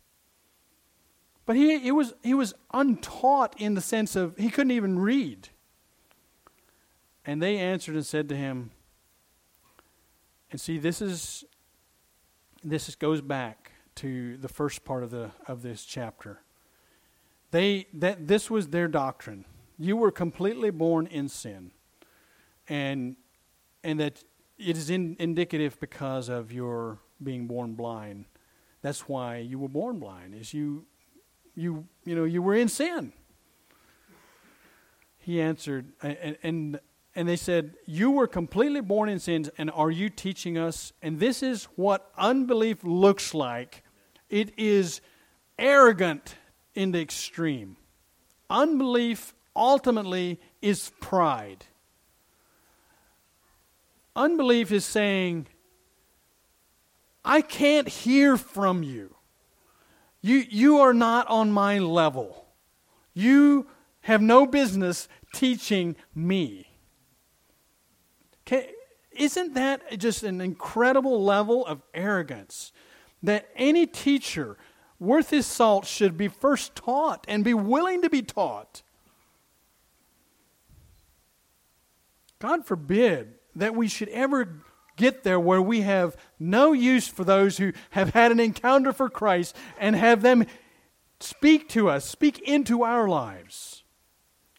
But 1.45 1.57
he, 1.57 1.77
he, 1.77 1.91
was, 1.91 2.15
he 2.23 2.33
was 2.33 2.55
untaught 2.73 3.53
in 3.59 3.75
the 3.75 3.81
sense 3.81 4.15
of 4.15 4.35
he 4.35 4.49
couldn't 4.49 4.71
even 4.71 4.97
read. 4.97 5.49
And 7.23 7.39
they 7.39 7.57
answered 7.57 7.93
and 7.93 8.05
said 8.05 8.27
to 8.29 8.35
him, 8.35 8.71
and 10.49 10.59
see, 10.59 10.79
this 10.79 11.01
is 11.01 11.45
this 12.63 12.89
is, 12.89 12.95
goes 12.95 13.21
back 13.21 13.71
to 13.95 14.37
the 14.37 14.49
first 14.49 14.83
part 14.83 15.03
of 15.03 15.11
the 15.11 15.31
of 15.47 15.61
this 15.61 15.85
chapter. 15.85 16.41
They 17.51 17.87
that 17.93 18.27
this 18.27 18.49
was 18.49 18.67
their 18.67 18.87
doctrine 18.87 19.45
you 19.81 19.97
were 19.97 20.11
completely 20.11 20.69
born 20.69 21.07
in 21.07 21.27
sin. 21.27 21.71
And, 22.67 23.15
and 23.83 23.99
that 23.99 24.23
it 24.57 24.77
is 24.77 24.89
in, 24.89 25.15
indicative 25.19 25.79
because 25.79 26.29
of 26.29 26.51
your 26.51 26.99
being 27.21 27.47
born 27.47 27.73
blind. 27.73 28.25
That's 28.81 29.07
why 29.07 29.37
you 29.37 29.57
were 29.59 29.67
born 29.67 29.99
blind, 29.99 30.35
is 30.35 30.53
you, 30.53 30.85
you, 31.55 31.87
you 32.05 32.15
know, 32.15 32.23
you 32.23 32.41
were 32.41 32.55
in 32.55 32.67
sin. 32.67 33.13
He 35.17 35.41
answered, 35.41 35.93
and, 36.01 36.37
and, 36.41 36.79
and 37.15 37.27
they 37.27 37.35
said, 37.35 37.73
You 37.85 38.11
were 38.11 38.27
completely 38.27 38.81
born 38.81 39.09
in 39.09 39.19
sins, 39.19 39.49
and 39.57 39.69
are 39.71 39.91
you 39.91 40.09
teaching 40.09 40.57
us? 40.57 40.93
And 41.01 41.19
this 41.19 41.43
is 41.43 41.65
what 41.75 42.11
unbelief 42.17 42.83
looks 42.83 43.33
like 43.33 43.83
it 44.29 44.53
is 44.57 45.01
arrogant 45.59 46.35
in 46.73 46.91
the 46.91 47.01
extreme. 47.01 47.77
Unbelief 48.49 49.33
ultimately 49.55 50.39
is 50.61 50.91
pride. 50.99 51.65
Unbelief 54.15 54.71
is 54.71 54.85
saying, 54.85 55.47
I 57.23 57.41
can't 57.41 57.87
hear 57.87 58.37
from 58.37 58.83
you. 58.83 59.15
You, 60.21 60.43
you 60.49 60.79
are 60.79 60.93
not 60.93 61.27
on 61.27 61.51
my 61.51 61.79
level. 61.79 62.45
You 63.13 63.67
have 64.01 64.21
no 64.21 64.45
business 64.45 65.07
teaching 65.33 65.95
me. 66.13 66.67
Okay, 68.45 68.71
isn't 69.11 69.53
that 69.53 69.97
just 69.97 70.23
an 70.23 70.41
incredible 70.41 71.23
level 71.23 71.65
of 71.65 71.81
arrogance 71.93 72.71
that 73.23 73.49
any 73.55 73.85
teacher 73.85 74.57
worth 74.99 75.29
his 75.29 75.45
salt 75.45 75.85
should 75.85 76.17
be 76.17 76.27
first 76.27 76.75
taught 76.75 77.25
and 77.27 77.43
be 77.43 77.53
willing 77.53 78.01
to 78.01 78.09
be 78.09 78.21
taught? 78.21 78.81
God 82.41 82.65
forbid 82.65 83.35
that 83.55 83.75
we 83.75 83.87
should 83.87 84.09
ever 84.09 84.63
get 84.97 85.23
there 85.23 85.39
where 85.39 85.61
we 85.61 85.81
have 85.81 86.17
no 86.39 86.73
use 86.73 87.07
for 87.07 87.23
those 87.23 87.57
who 87.57 87.71
have 87.91 88.09
had 88.15 88.31
an 88.31 88.39
encounter 88.39 88.91
for 88.91 89.09
Christ 89.09 89.55
and 89.79 89.95
have 89.95 90.23
them 90.23 90.45
speak 91.19 91.69
to 91.69 91.87
us, 91.87 92.03
speak 92.03 92.39
into 92.39 92.83
our 92.83 93.07
lives. 93.07 93.83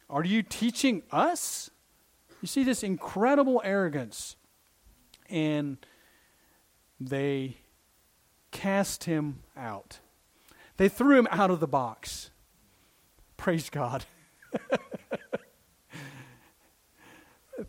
Are 0.09 0.25
you 0.25 0.43
teaching 0.43 1.03
us? 1.11 1.71
You 2.41 2.47
see 2.47 2.63
this 2.63 2.83
incredible 2.85 3.61
arrogance. 3.65 4.37
And 5.29 5.79
they 7.01 7.57
cast 8.53 9.05
him 9.05 9.41
out. 9.57 9.99
They 10.77 10.89
threw 10.89 11.19
him 11.19 11.29
out 11.33 11.51
of 11.51 11.59
the 11.59 11.67
box. 11.67 12.31
Praise 13.37 13.71
God. 13.71 14.05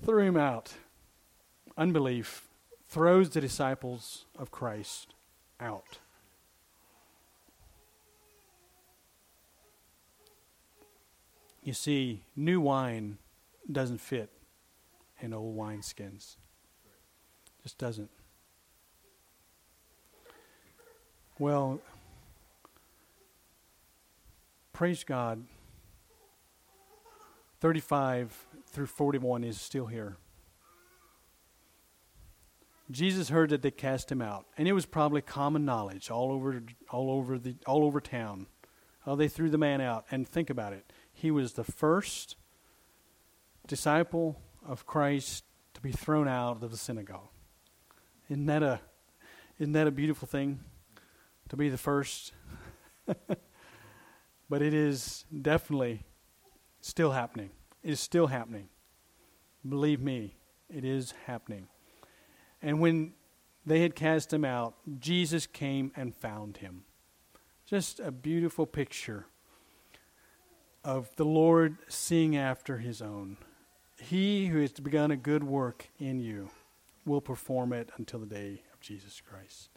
threw 0.01 0.23
him 0.23 0.37
out. 0.37 0.73
Unbelief 1.77 2.47
throws 2.87 3.29
the 3.29 3.41
disciples 3.41 4.25
of 4.37 4.51
Christ 4.51 5.13
out. 5.59 5.97
You 11.63 11.73
see, 11.73 12.21
new 12.35 12.59
wine 12.59 13.17
doesn't 13.71 13.99
fit 13.99 14.29
in 15.21 15.33
old 15.33 15.57
wineskins. 15.57 16.35
Just 17.63 17.77
doesn't. 17.77 18.09
Well, 21.39 21.79
praise 24.73 25.03
God. 25.05 25.45
35 27.63 28.45
through 28.67 28.87
41 28.87 29.45
is 29.45 29.61
still 29.61 29.85
here. 29.85 30.17
Jesus 32.91 33.29
heard 33.29 33.51
that 33.51 33.61
they 33.61 33.71
cast 33.71 34.11
him 34.11 34.21
out, 34.21 34.45
and 34.57 34.67
it 34.67 34.73
was 34.73 34.85
probably 34.85 35.21
common 35.21 35.63
knowledge 35.63 36.11
all 36.11 36.33
over, 36.33 36.61
all 36.89 37.09
over, 37.09 37.39
the, 37.39 37.55
all 37.65 37.85
over 37.85 38.01
town. 38.01 38.47
How 39.05 39.15
they 39.15 39.29
threw 39.29 39.49
the 39.49 39.57
man 39.57 39.79
out. 39.79 40.03
And 40.11 40.27
think 40.27 40.49
about 40.49 40.73
it. 40.73 40.91
He 41.13 41.31
was 41.31 41.53
the 41.53 41.63
first 41.63 42.35
disciple 43.65 44.41
of 44.67 44.85
Christ 44.85 45.45
to 45.75 45.79
be 45.79 45.93
thrown 45.93 46.27
out 46.27 46.61
of 46.61 46.69
the 46.69 46.75
synagogue. 46.75 47.29
Isn't 48.29 48.47
that 48.47 48.61
a, 48.61 48.81
isn't 49.57 49.71
that 49.71 49.87
a 49.87 49.91
beautiful 49.91 50.27
thing? 50.27 50.59
To 51.47 51.55
be 51.55 51.69
the 51.69 51.77
first? 51.77 52.33
but 54.49 54.61
it 54.61 54.73
is 54.73 55.23
definitely 55.41 56.03
still 56.87 57.11
happening. 57.11 57.49
It 57.83 57.91
is 57.91 57.99
still 57.99 58.27
happening. 58.27 58.69
Believe 59.67 60.01
me, 60.01 60.35
it 60.69 60.83
is 60.83 61.13
happening. 61.25 61.67
And 62.61 62.79
when 62.79 63.13
they 63.65 63.81
had 63.81 63.95
cast 63.95 64.33
him 64.33 64.43
out, 64.43 64.75
Jesus 64.99 65.47
came 65.47 65.91
and 65.95 66.15
found 66.15 66.57
him. 66.57 66.83
Just 67.65 67.99
a 67.99 68.11
beautiful 68.11 68.65
picture 68.65 69.25
of 70.83 71.15
the 71.15 71.25
Lord 71.25 71.77
seeing 71.87 72.35
after 72.35 72.77
his 72.77 73.01
own. 73.01 73.37
He 73.97 74.47
who 74.47 74.59
has 74.59 74.71
begun 74.71 75.11
a 75.11 75.17
good 75.17 75.43
work 75.43 75.87
in 75.97 76.19
you 76.19 76.49
will 77.05 77.21
perform 77.21 77.71
it 77.71 77.89
until 77.97 78.19
the 78.19 78.25
day 78.25 78.63
of 78.73 78.81
Jesus 78.81 79.21
Christ. 79.21 79.69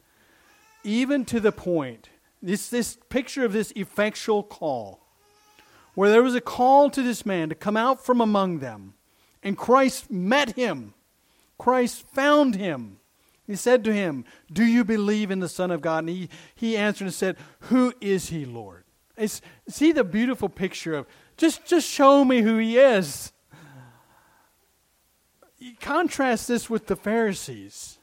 Even 0.83 1.23
to 1.25 1.39
the 1.39 1.53
point, 1.53 2.09
this, 2.41 2.69
this 2.69 2.97
picture 3.09 3.45
of 3.45 3.53
this 3.53 3.71
effectual 3.75 4.43
call, 4.43 5.06
where 5.97 6.11
there 6.11 6.23
was 6.23 6.35
a 6.35 6.41
call 6.41 6.89
to 6.91 7.01
this 7.01 7.25
man 7.25 7.49
to 7.49 7.55
come 7.55 7.75
out 7.75 8.05
from 8.05 8.21
among 8.21 8.59
them, 8.59 8.93
and 9.41 9.57
Christ 9.57 10.11
met 10.11 10.55
him 10.55 10.93
Christ 11.57 12.05
found 12.13 12.55
him. 12.55 12.99
He 13.45 13.55
said 13.55 13.83
to 13.85 13.93
him, 13.93 14.25
Do 14.51 14.65
you 14.65 14.83
believe 14.83 15.31
in 15.31 15.39
the 15.39 15.49
Son 15.49 15.71
of 15.71 15.81
God? 15.81 15.99
And 15.99 16.09
he, 16.09 16.29
he 16.55 16.77
answered 16.77 17.05
and 17.05 17.13
said, 17.13 17.37
Who 17.61 17.93
is 18.01 18.29
he, 18.29 18.45
Lord? 18.45 18.83
It's, 19.15 19.41
see 19.67 19.91
the 19.91 20.03
beautiful 20.03 20.49
picture 20.49 20.93
of 20.93 21.07
just, 21.37 21.65
just 21.65 21.87
show 21.87 22.25
me 22.25 22.41
who 22.41 22.57
he 22.57 22.77
is. 22.77 23.31
You 25.57 25.73
contrast 25.79 26.47
this 26.47 26.69
with 26.69 26.87
the 26.87 26.95
Pharisees. 26.95 27.97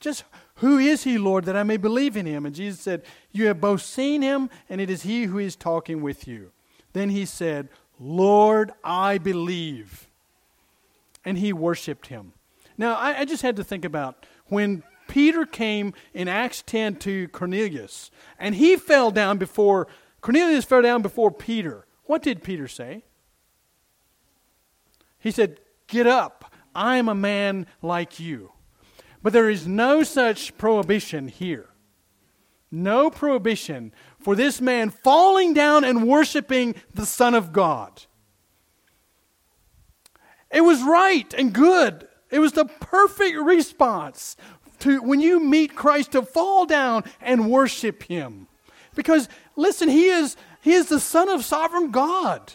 Just 0.00 0.24
who 0.56 0.78
is 0.78 1.04
he, 1.04 1.18
Lord, 1.18 1.44
that 1.44 1.56
I 1.56 1.62
may 1.62 1.76
believe 1.76 2.16
in 2.16 2.26
him? 2.26 2.44
And 2.44 2.54
Jesus 2.54 2.80
said, 2.80 3.02
You 3.32 3.46
have 3.46 3.60
both 3.60 3.82
seen 3.82 4.22
him, 4.22 4.50
and 4.68 4.80
it 4.80 4.90
is 4.90 5.02
he 5.02 5.24
who 5.24 5.38
is 5.38 5.56
talking 5.56 6.02
with 6.02 6.26
you. 6.28 6.52
Then 6.92 7.10
he 7.10 7.24
said, 7.24 7.68
Lord, 7.98 8.72
I 8.82 9.18
believe. 9.18 10.08
And 11.24 11.38
he 11.38 11.52
worshiped 11.52 12.08
him. 12.08 12.32
Now, 12.78 12.94
I, 12.94 13.20
I 13.20 13.24
just 13.24 13.42
had 13.42 13.56
to 13.56 13.64
think 13.64 13.84
about 13.84 14.26
when 14.46 14.82
Peter 15.06 15.44
came 15.44 15.92
in 16.14 16.28
Acts 16.28 16.62
10 16.66 16.96
to 16.96 17.28
Cornelius, 17.28 18.10
and 18.38 18.54
he 18.54 18.76
fell 18.76 19.10
down 19.10 19.38
before, 19.38 19.86
Cornelius 20.20 20.64
fell 20.64 20.82
down 20.82 21.02
before 21.02 21.30
Peter. 21.30 21.84
What 22.04 22.22
did 22.22 22.42
Peter 22.42 22.68
say? 22.68 23.04
He 25.18 25.30
said, 25.30 25.60
Get 25.86 26.06
up. 26.06 26.52
I 26.74 26.96
am 26.96 27.08
a 27.08 27.14
man 27.14 27.66
like 27.82 28.20
you. 28.20 28.52
But 29.22 29.32
there 29.32 29.50
is 29.50 29.66
no 29.66 30.02
such 30.02 30.56
prohibition 30.56 31.28
here. 31.28 31.68
No 32.70 33.10
prohibition 33.10 33.92
for 34.18 34.36
this 34.36 34.60
man 34.60 34.90
falling 34.90 35.54
down 35.54 35.84
and 35.84 36.06
worshiping 36.06 36.74
the 36.94 37.06
Son 37.06 37.34
of 37.34 37.52
God. 37.52 38.02
It 40.50 40.62
was 40.62 40.82
right 40.82 41.32
and 41.34 41.52
good 41.52 42.08
it 42.30 42.38
was 42.38 42.52
the 42.52 42.64
perfect 42.64 43.36
response 43.36 44.36
to 44.80 45.02
when 45.02 45.20
you 45.20 45.40
meet 45.40 45.74
Christ 45.74 46.12
to 46.12 46.22
fall 46.22 46.64
down 46.64 47.04
and 47.20 47.50
worship 47.50 48.04
him. 48.04 48.46
Because 48.94 49.28
listen, 49.56 49.88
he 49.88 50.06
is 50.06 50.36
he 50.62 50.72
is 50.72 50.88
the 50.88 51.00
son 51.00 51.28
of 51.28 51.44
sovereign 51.44 51.90
God. 51.90 52.52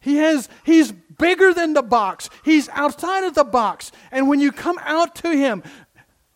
He 0.00 0.16
has 0.16 0.48
he's 0.64 0.92
bigger 0.92 1.52
than 1.52 1.74
the 1.74 1.82
box. 1.82 2.30
He's 2.44 2.68
outside 2.70 3.24
of 3.24 3.34
the 3.34 3.44
box. 3.44 3.92
And 4.10 4.28
when 4.28 4.40
you 4.40 4.52
come 4.52 4.78
out 4.82 5.14
to 5.16 5.30
him, 5.36 5.62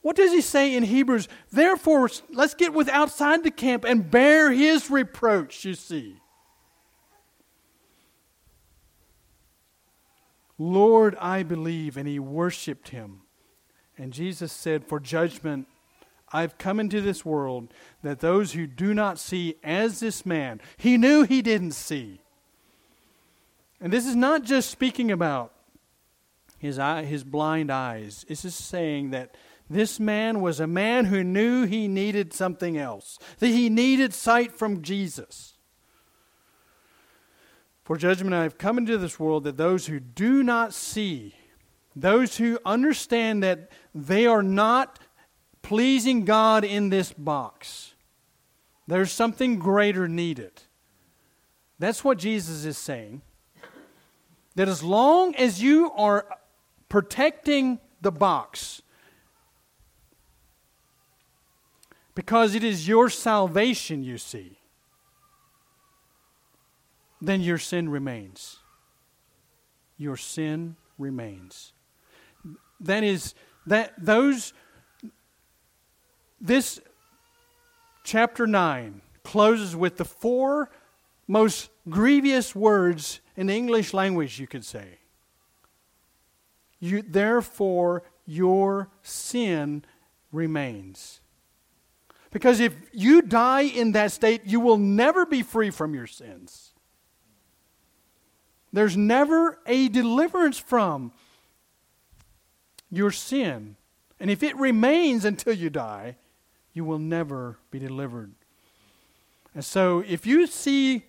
what 0.05 0.17
does 0.17 0.33
he 0.33 0.43
say 0.43 0.77
in 0.77 0.83
Hebrews? 0.83 1.29
Therefore, 1.51 2.11
let's 2.29 2.53
get 2.53 2.75
with 2.75 2.91
outside 2.91 3.43
the 3.43 3.51
camp 3.51 3.87
and 3.87 4.11
bear 4.11 4.53
his 4.53 4.91
reproach, 4.91 5.65
you 5.65 5.73
see. 5.73 6.17
Lord, 10.59 11.17
I 11.19 11.43
believe. 11.43 11.97
And 11.97 12.07
he 12.07 12.19
worshiped 12.19 12.91
him. 12.91 13.23
And 13.97 14.13
Jesus 14.13 14.53
said, 14.53 14.85
For 14.85 15.01
judgment 15.01 15.69
I've 16.31 16.59
come 16.59 16.81
into 16.81 17.01
this 17.01 17.25
world 17.25 17.73
that 18.03 18.21
those 18.21 18.53
who 18.53 18.67
do 18.67 18.93
not 18.93 19.19
see 19.19 19.57
as 19.65 20.01
this 20.01 20.27
man, 20.27 20.61
he 20.77 20.99
knew 20.99 21.23
he 21.23 21.41
didn't 21.41 21.73
see. 21.73 22.21
And 23.81 23.91
this 23.91 24.07
is 24.07 24.17
not 24.17 24.43
just 24.43 24.69
speaking 24.69 25.11
about 25.11 25.55
his, 26.59 26.79
eye, 26.79 27.05
his 27.05 27.25
blind 27.25 27.71
eyes. 27.71 28.27
This 28.29 28.45
is 28.45 28.55
saying 28.55 29.13
that 29.13 29.35
this 29.69 29.99
man 29.99 30.41
was 30.41 30.61
a 30.61 30.67
man 30.67 31.07
who 31.07 31.25
knew 31.25 31.65
he 31.65 31.89
needed 31.89 32.33
something 32.33 32.77
else, 32.77 33.19
that 33.39 33.49
he 33.49 33.69
needed 33.71 34.13
sight 34.13 34.53
from 34.53 34.83
Jesus. 34.83 35.55
For 37.85 37.97
judgment 37.97 38.35
I 38.35 38.43
have 38.43 38.59
come 38.59 38.79
into 38.79 38.99
this 38.99 39.19
world 39.19 39.45
that 39.45 39.57
those 39.57 39.87
who 39.87 40.01
do 40.01 40.43
not 40.43 40.73
see, 40.73 41.35
those 41.95 42.37
who 42.37 42.59
understand 42.65 43.43
that 43.43 43.71
they 43.95 44.27
are 44.27 44.43
not 44.43 44.99
pleasing 45.63 46.25
God 46.25 46.65
in 46.65 46.91
this 46.91 47.13
box, 47.13 47.95
there's 48.87 49.13
something 49.13 49.59
greater 49.59 50.09
needed. 50.09 50.63
That's 51.79 52.05
what 52.05 52.19
Jesus 52.19 52.65
is 52.65 52.79
saying. 52.79 53.23
That 54.57 54.69
as 54.69 54.83
long 54.83 55.35
as 55.35 55.63
you 55.63 55.91
are 55.93 56.27
protecting 56.89 57.81
the 58.01 58.13
box, 58.13 58.83
because 62.15 62.55
it 62.55 62.63
is 62.63 62.87
your 62.87 63.09
salvation 63.11 64.03
you 64.05 64.19
see, 64.19 64.59
then 67.21 67.41
your 67.41 67.59
sin 67.59 67.89
remains. 67.89 68.59
Your 69.97 70.17
sin 70.17 70.77
remains. 70.99 71.73
That 72.81 73.03
is, 73.03 73.35
that 73.67 73.95
those, 73.99 74.53
this 76.41 76.81
chapter 78.05 78.47
9 78.47 79.01
closes 79.23 79.75
with 79.75 79.97
the 79.97 80.05
four 80.05 80.71
most 81.27 81.71
grievous 81.89 82.55
words 82.55 83.21
in 83.37 83.47
the 83.47 83.55
English 83.55 83.95
language, 83.95 84.39
you 84.39 84.47
could 84.47 84.65
say. 84.65 84.99
You, 86.79 87.03
therefore, 87.03 88.03
your 88.27 88.91
sin 89.03 89.85
remains. 90.31 91.21
Because 92.35 92.59
if 92.59 92.75
you 92.93 93.23
die 93.23 93.61
in 93.61 93.93
that 93.93 94.11
state, 94.11 94.41
you 94.45 94.59
will 94.59 94.77
never 94.77 95.25
be 95.25 95.41
free 95.41 95.71
from 95.71 95.95
your 95.95 96.09
sins. 96.09 96.73
There's 98.73 98.97
never 98.97 99.61
a 99.67 99.89
deliverance 99.89 100.59
from 100.59 101.13
your 102.91 103.13
sin. 103.13 103.77
And 104.19 104.33
if 104.33 104.43
it 104.43 104.57
remains 104.57 105.25
until 105.25 105.55
you 105.55 105.71
die, 105.71 106.17
you 106.73 106.85
will 106.85 106.99
never 106.99 107.59
be 107.71 107.79
delivered. 107.79 108.33
And 109.55 109.65
so 109.65 110.03
if 110.05 110.27
you 110.27 110.49
see 110.49 111.05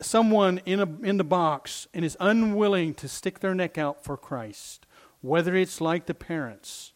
someone 0.00 0.60
in, 0.66 0.80
a, 0.80 0.88
in 1.04 1.16
the 1.16 1.22
box 1.22 1.86
and 1.94 2.04
is 2.04 2.16
unwilling 2.18 2.94
to 2.94 3.06
stick 3.06 3.38
their 3.38 3.54
neck 3.54 3.78
out 3.78 4.02
for 4.02 4.16
Christ, 4.16 4.84
whether 5.20 5.54
it's 5.54 5.80
like 5.80 6.06
the 6.06 6.12
parents, 6.12 6.92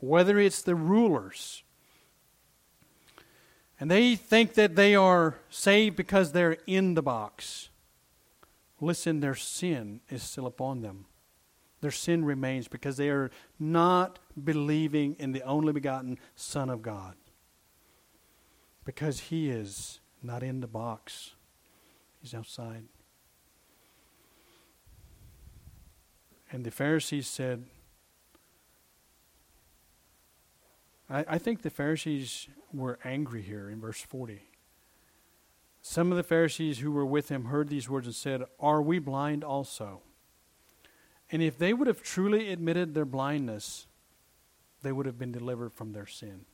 whether 0.00 0.40
it's 0.40 0.60
the 0.60 0.74
rulers, 0.74 1.62
and 3.80 3.90
they 3.90 4.16
think 4.16 4.54
that 4.54 4.76
they 4.76 4.94
are 4.94 5.36
saved 5.50 5.96
because 5.96 6.32
they're 6.32 6.58
in 6.66 6.94
the 6.94 7.02
box, 7.02 7.68
listen, 8.80 9.20
their 9.20 9.34
sin 9.34 10.00
is 10.10 10.22
still 10.22 10.46
upon 10.46 10.82
them. 10.82 11.06
Their 11.80 11.92
sin 11.92 12.24
remains 12.24 12.66
because 12.66 12.96
they 12.96 13.08
are 13.08 13.30
not 13.58 14.18
believing 14.42 15.14
in 15.18 15.32
the 15.32 15.42
only 15.42 15.72
begotten 15.72 16.18
Son 16.34 16.70
of 16.70 16.82
God. 16.82 17.14
Because 18.84 19.20
he 19.20 19.48
is 19.48 20.00
not 20.22 20.42
in 20.42 20.60
the 20.60 20.66
box. 20.66 21.34
He's 22.20 22.34
outside. 22.34 22.84
And 26.50 26.64
the 26.64 26.70
Pharisees 26.70 27.28
said, 27.28 27.64
I, 31.10 31.24
I, 31.28 31.38
think 31.38 31.62
the 31.62 31.70
Pharisees 31.70 32.48
were 32.72 32.98
angry 33.04 33.42
here 33.42 33.70
in 33.70 33.80
verse 33.80 34.00
40. 34.00 34.42
Some 35.80 36.10
of 36.10 36.16
the 36.16 36.22
Pharisees 36.22 36.80
who 36.80 36.90
were 36.90 37.06
with 37.06 37.30
him 37.30 37.46
heard 37.46 37.68
these 37.68 37.88
words 37.88 38.06
and 38.06 38.14
said, 38.14 38.42
Are 38.60 38.82
we 38.82 38.98
blind 38.98 39.44
also? 39.44 40.02
And 41.30 41.42
if 41.42 41.58
they 41.58 41.72
would 41.72 41.86
have 41.86 42.02
truly 42.02 42.50
admitted 42.50 42.94
their 42.94 43.04
blindness, 43.04 43.86
they 44.82 44.92
would 44.92 45.06
have 45.06 45.18
been 45.18 45.32
delivered 45.32 45.72
from 45.72 45.92
their 45.92 46.06
sin. 46.06 46.44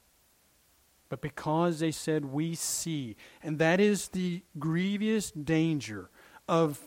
But 1.09 1.21
because 1.21 1.81
they 1.81 1.91
said, 1.91 2.25
We 2.25 2.55
see, 2.55 3.17
and 3.43 3.59
that 3.59 3.81
is 3.81 4.09
the 4.09 4.43
grievous 4.59 5.31
danger 5.31 6.11
of 6.49 6.81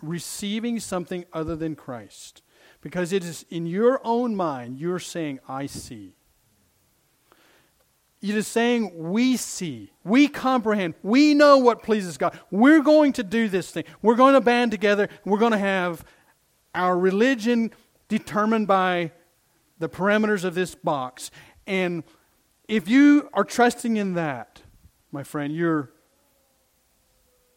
receiving 0.00 0.80
something 0.80 1.24
other 1.32 1.56
than 1.56 1.76
Christ. 1.76 2.42
Because 2.80 3.12
it 3.12 3.24
is 3.24 3.44
in 3.48 3.66
your 3.66 4.00
own 4.04 4.34
mind, 4.34 4.78
you're 4.78 4.98
saying, 4.98 5.40
I 5.48 5.66
see. 5.66 6.14
It 8.22 8.36
is 8.36 8.46
saying, 8.46 8.92
We 8.94 9.36
see, 9.36 9.90
we 10.04 10.28
comprehend, 10.28 10.94
we 11.02 11.34
know 11.34 11.58
what 11.58 11.82
pleases 11.82 12.16
God. 12.16 12.38
We're 12.50 12.82
going 12.82 13.12
to 13.14 13.24
do 13.24 13.48
this 13.48 13.70
thing. 13.72 13.84
We're 14.00 14.14
going 14.14 14.34
to 14.34 14.40
band 14.40 14.70
together. 14.70 15.08
We're 15.24 15.38
going 15.38 15.52
to 15.52 15.58
have 15.58 16.04
our 16.74 16.96
religion 16.96 17.72
determined 18.08 18.68
by 18.68 19.10
the 19.78 19.88
parameters 19.88 20.44
of 20.44 20.54
this 20.54 20.74
box. 20.76 21.32
And 21.66 22.04
if 22.68 22.88
you 22.88 23.28
are 23.34 23.44
trusting 23.44 23.96
in 23.96 24.14
that, 24.14 24.62
my 25.10 25.24
friend, 25.24 25.54
your 25.54 25.90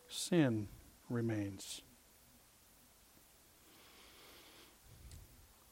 sin 0.07 0.67
remains. 1.09 1.81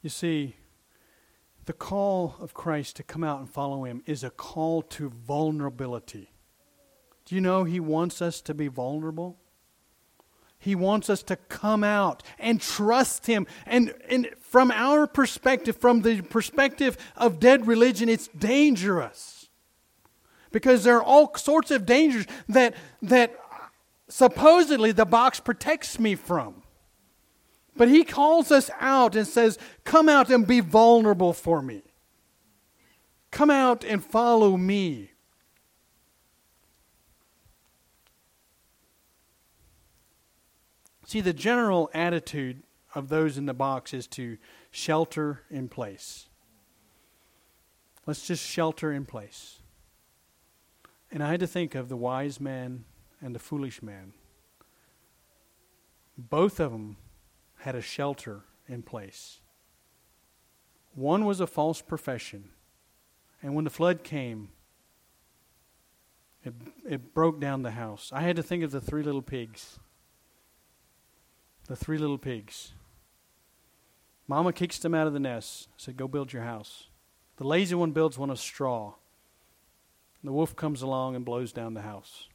You 0.02 0.10
see, 0.10 0.54
the 1.66 1.72
call 1.72 2.36
of 2.40 2.54
Christ 2.54 2.96
to 2.96 3.02
come 3.02 3.24
out 3.24 3.40
and 3.40 3.48
follow 3.48 3.84
him 3.84 4.02
is 4.06 4.22
a 4.22 4.30
call 4.30 4.82
to 4.82 5.08
vulnerability. 5.08 6.30
Do 7.24 7.34
you 7.34 7.40
know 7.40 7.64
he 7.64 7.80
wants 7.80 8.20
us 8.20 8.40
to 8.42 8.54
be 8.54 8.68
vulnerable? 8.68 9.38
He 10.64 10.74
wants 10.74 11.10
us 11.10 11.22
to 11.24 11.36
come 11.36 11.84
out 11.84 12.22
and 12.38 12.58
trust 12.58 13.26
Him. 13.26 13.46
And, 13.66 13.92
and 14.08 14.30
from 14.40 14.70
our 14.70 15.06
perspective, 15.06 15.76
from 15.76 16.00
the 16.00 16.22
perspective 16.22 16.96
of 17.16 17.38
dead 17.38 17.66
religion, 17.66 18.08
it's 18.08 18.28
dangerous. 18.28 19.50
Because 20.52 20.82
there 20.82 20.96
are 20.96 21.02
all 21.02 21.34
sorts 21.34 21.70
of 21.70 21.84
dangers 21.84 22.24
that, 22.48 22.74
that 23.02 23.38
supposedly 24.08 24.90
the 24.90 25.04
box 25.04 25.38
protects 25.38 25.98
me 25.98 26.14
from. 26.14 26.63
But 27.76 27.88
He 27.88 28.04
calls 28.04 28.50
us 28.50 28.70
out 28.80 29.16
and 29.16 29.26
says, 29.26 29.58
Come 29.84 30.08
out 30.08 30.30
and 30.30 30.46
be 30.46 30.60
vulnerable 30.60 31.32
for 31.32 31.60
me. 31.60 31.82
Come 33.30 33.50
out 33.50 33.84
and 33.84 34.04
follow 34.04 34.56
me. 34.56 35.10
See, 41.06 41.20
the 41.20 41.32
general 41.32 41.90
attitude 41.92 42.62
of 42.94 43.08
those 43.08 43.36
in 43.36 43.46
the 43.46 43.54
box 43.54 43.92
is 43.92 44.06
to 44.08 44.38
shelter 44.70 45.42
in 45.50 45.68
place. 45.68 46.28
Let's 48.06 48.26
just 48.26 48.44
shelter 48.46 48.92
in 48.92 49.04
place. 49.04 49.60
And 51.10 51.22
I 51.22 51.30
had 51.30 51.40
to 51.40 51.46
think 51.46 51.74
of 51.74 51.88
the 51.88 51.96
wise 51.96 52.40
man 52.40 52.84
and 53.20 53.34
the 53.34 53.38
foolish 53.38 53.82
man. 53.82 54.12
Both 56.16 56.60
of 56.60 56.72
them 56.72 56.96
had 57.64 57.74
a 57.74 57.80
shelter 57.80 58.42
in 58.68 58.82
place. 58.82 59.40
One 60.94 61.24
was 61.24 61.40
a 61.40 61.46
false 61.46 61.80
profession. 61.80 62.50
And 63.42 63.54
when 63.54 63.64
the 63.64 63.70
flood 63.70 64.04
came, 64.04 64.50
it, 66.44 66.52
it 66.86 67.14
broke 67.14 67.40
down 67.40 67.62
the 67.62 67.70
house. 67.70 68.10
I 68.12 68.20
had 68.20 68.36
to 68.36 68.42
think 68.42 68.64
of 68.64 68.70
the 68.70 68.82
three 68.82 69.02
little 69.02 69.22
pigs 69.22 69.78
the 71.66 71.74
three 71.74 71.96
little 71.96 72.18
pigs. 72.18 72.74
Mama 74.28 74.52
kicks 74.52 74.78
them 74.78 74.94
out 74.94 75.06
of 75.06 75.14
the 75.14 75.18
nest, 75.18 75.70
said, 75.78 75.96
Go 75.96 76.06
build 76.06 76.34
your 76.34 76.42
house. 76.42 76.88
The 77.38 77.46
lazy 77.46 77.74
one 77.74 77.92
builds 77.92 78.18
one 78.18 78.28
of 78.28 78.38
straw. 78.38 78.96
The 80.22 80.32
wolf 80.32 80.54
comes 80.54 80.82
along 80.82 81.16
and 81.16 81.24
blows 81.24 81.50
down 81.54 81.72
the 81.72 81.80
house. 81.80 82.28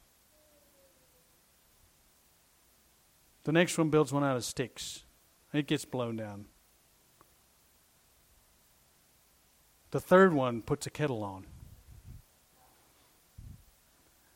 The 3.44 3.52
next 3.52 3.78
one 3.78 3.90
builds 3.90 4.12
one 4.12 4.24
out 4.24 4.36
of 4.36 4.44
sticks. 4.44 5.04
It 5.52 5.66
gets 5.66 5.84
blown 5.84 6.16
down. 6.16 6.46
The 9.90 10.00
third 10.00 10.32
one 10.32 10.62
puts 10.62 10.86
a 10.86 10.90
kettle 10.90 11.24
on. 11.24 11.46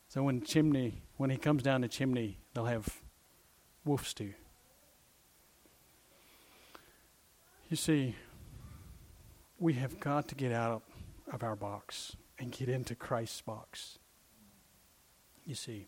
So 0.09 0.23
when 0.23 0.41
chimney, 0.41 1.03
when 1.17 1.29
he 1.29 1.37
comes 1.37 1.63
down 1.63 1.81
the 1.81 1.87
chimney, 1.87 2.39
they'll 2.53 2.65
have 2.65 3.01
wolf 3.85 4.07
stew. 4.07 4.33
You 7.69 7.77
see, 7.77 8.15
we 9.59 9.73
have 9.73 9.99
got 9.99 10.27
to 10.29 10.35
get 10.35 10.51
out 10.51 10.83
of 11.31 11.43
our 11.43 11.55
box 11.55 12.15
and 12.37 12.51
get 12.51 12.69
into 12.69 12.95
Christ's 12.95 13.41
box. 13.41 13.99
You 15.45 15.55
see. 15.55 15.87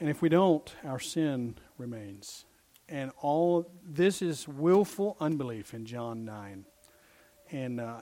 And 0.00 0.08
if 0.08 0.20
we 0.20 0.28
don't, 0.28 0.74
our 0.84 0.98
sin 0.98 1.56
remains. 1.78 2.44
And 2.88 3.10
all 3.20 3.70
this 3.82 4.20
is 4.20 4.46
willful 4.46 5.16
unbelief 5.20 5.72
in 5.72 5.86
John 5.86 6.24
9. 6.24 6.64
And 7.50 7.80
uh, 7.80 8.00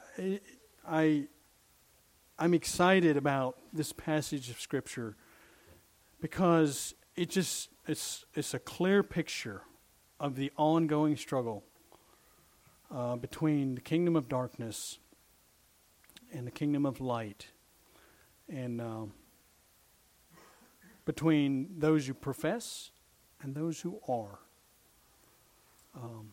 I, 0.89 1.28
I'm 2.39 2.55
excited 2.55 3.16
about 3.16 3.59
this 3.72 3.93
passage 3.93 4.51
of 4.51 4.61
Scripture 4.61 5.16
because 6.20 6.95
it 7.14 7.30
just 7.30 7.68
it's, 7.87 8.24
it's 8.35 8.55
a 8.55 8.59
clear 8.59 9.03
picture 9.03 9.62
of 10.20 10.37
the 10.37 10.53
ongoing 10.57 11.16
struggle 11.16 11.64
uh, 12.95 13.16
between 13.16 13.74
the 13.74 13.80
kingdom 13.80 14.14
of 14.14 14.28
darkness 14.28 14.99
and 16.33 16.47
the 16.47 16.51
kingdom 16.51 16.87
of 16.87 17.01
light. 17.01 17.49
And 18.49 18.80
uh, 18.80 19.07
between 21.05 21.68
those 21.78 22.07
who 22.07 22.14
profess 22.14 22.91
and 23.41 23.55
those 23.55 23.80
who 23.80 24.01
are. 24.09 24.39
Um, 25.95 26.32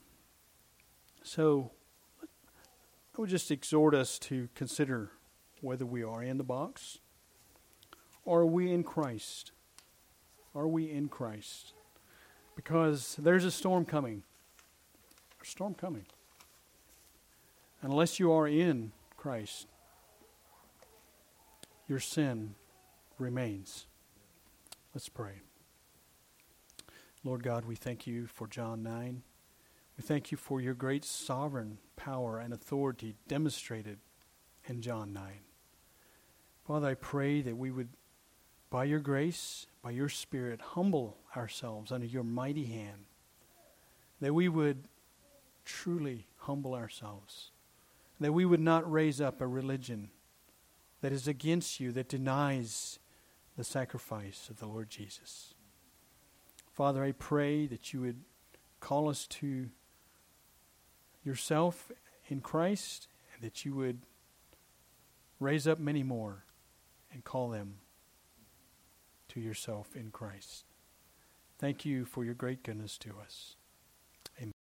so 1.24 1.72
I 2.24 3.22
would 3.22 3.30
just 3.30 3.52
exhort 3.52 3.94
us 3.94 4.18
to 4.20 4.50
consider 4.56 5.12
whether 5.62 5.86
we 5.86 6.04
are 6.04 6.24
in 6.24 6.38
the 6.38 6.44
box 6.44 7.00
are 8.30 8.46
we 8.46 8.72
in 8.72 8.84
Christ? 8.84 9.54
Are 10.54 10.68
we 10.68 10.92
in 10.92 11.08
Christ? 11.08 11.74
Because 12.56 13.16
there's 13.18 13.44
a 13.44 13.50
storm 13.50 13.86
coming. 13.86 14.22
A 15.42 15.46
storm 15.46 15.74
coming. 15.74 16.06
Unless 17.82 18.20
you 18.20 18.32
are 18.32 18.48
in 18.48 18.92
Christ, 19.18 19.66
your 21.88 22.00
sin 22.00 22.54
remains. 23.18 23.88
Let's 24.94 25.10
pray. 25.10 25.42
Lord 27.24 27.42
God, 27.42 27.66
we 27.66 27.76
thank 27.76 28.06
you 28.06 28.28
for 28.28 28.48
John 28.48 28.84
9. 28.84 29.24
We 30.00 30.04
thank 30.04 30.32
you 30.32 30.38
for 30.38 30.62
your 30.62 30.76
great 30.76 31.04
sovereign 31.04 31.78
power 31.98 32.40
and 32.40 32.54
authority 32.54 33.16
demonstrated 33.28 34.00
in 34.64 34.82
John 34.82 35.12
9. 35.12 35.24
Father, 36.66 36.88
I 36.88 36.94
pray 36.94 37.42
that 37.42 37.58
we 37.58 37.70
would, 37.70 37.90
by 38.70 38.86
your 38.86 39.02
grace, 39.02 39.68
by 39.84 39.92
your 39.92 40.08
Spirit, 40.08 40.62
humble 40.62 41.18
ourselves 41.36 41.92
under 41.92 42.06
your 42.06 42.24
mighty 42.24 42.64
hand, 42.68 43.08
that 44.22 44.34
we 44.34 44.48
would 44.48 44.88
truly 45.66 46.28
humble 46.38 46.76
ourselves, 46.76 47.52
that 48.22 48.32
we 48.32 48.46
would 48.46 48.62
not 48.62 48.90
raise 48.90 49.20
up 49.20 49.42
a 49.42 49.48
religion 49.48 50.12
that 51.02 51.12
is 51.12 51.28
against 51.28 51.82
you, 51.82 51.92
that 51.92 52.08
denies 52.08 53.00
the 53.58 53.66
sacrifice 53.66 54.48
of 54.50 54.62
the 54.62 54.66
Lord 54.66 54.90
Jesus. 54.90 55.56
Father, 56.72 57.04
I 57.04 57.12
pray 57.12 57.68
that 57.68 57.92
you 57.92 58.00
would 58.00 58.22
call 58.80 59.10
us 59.10 59.28
to 59.28 59.72
yourself 61.30 61.92
in 62.28 62.42
Christ 62.42 63.08
and 63.34 63.44
that 63.44 63.64
you 63.64 63.76
would 63.76 64.00
raise 65.40 65.68
up 65.68 65.78
many 65.78 66.02
more 66.02 66.44
and 67.14 67.24
call 67.24 67.50
them 67.50 67.76
to 69.30 69.40
yourself 69.40 69.96
in 69.96 70.10
Christ. 70.10 70.66
Thank 71.60 71.86
you 71.86 72.04
for 72.04 72.26
your 72.26 72.34
great 72.34 72.64
goodness 72.64 72.98
to 73.00 73.14
us. 73.24 73.56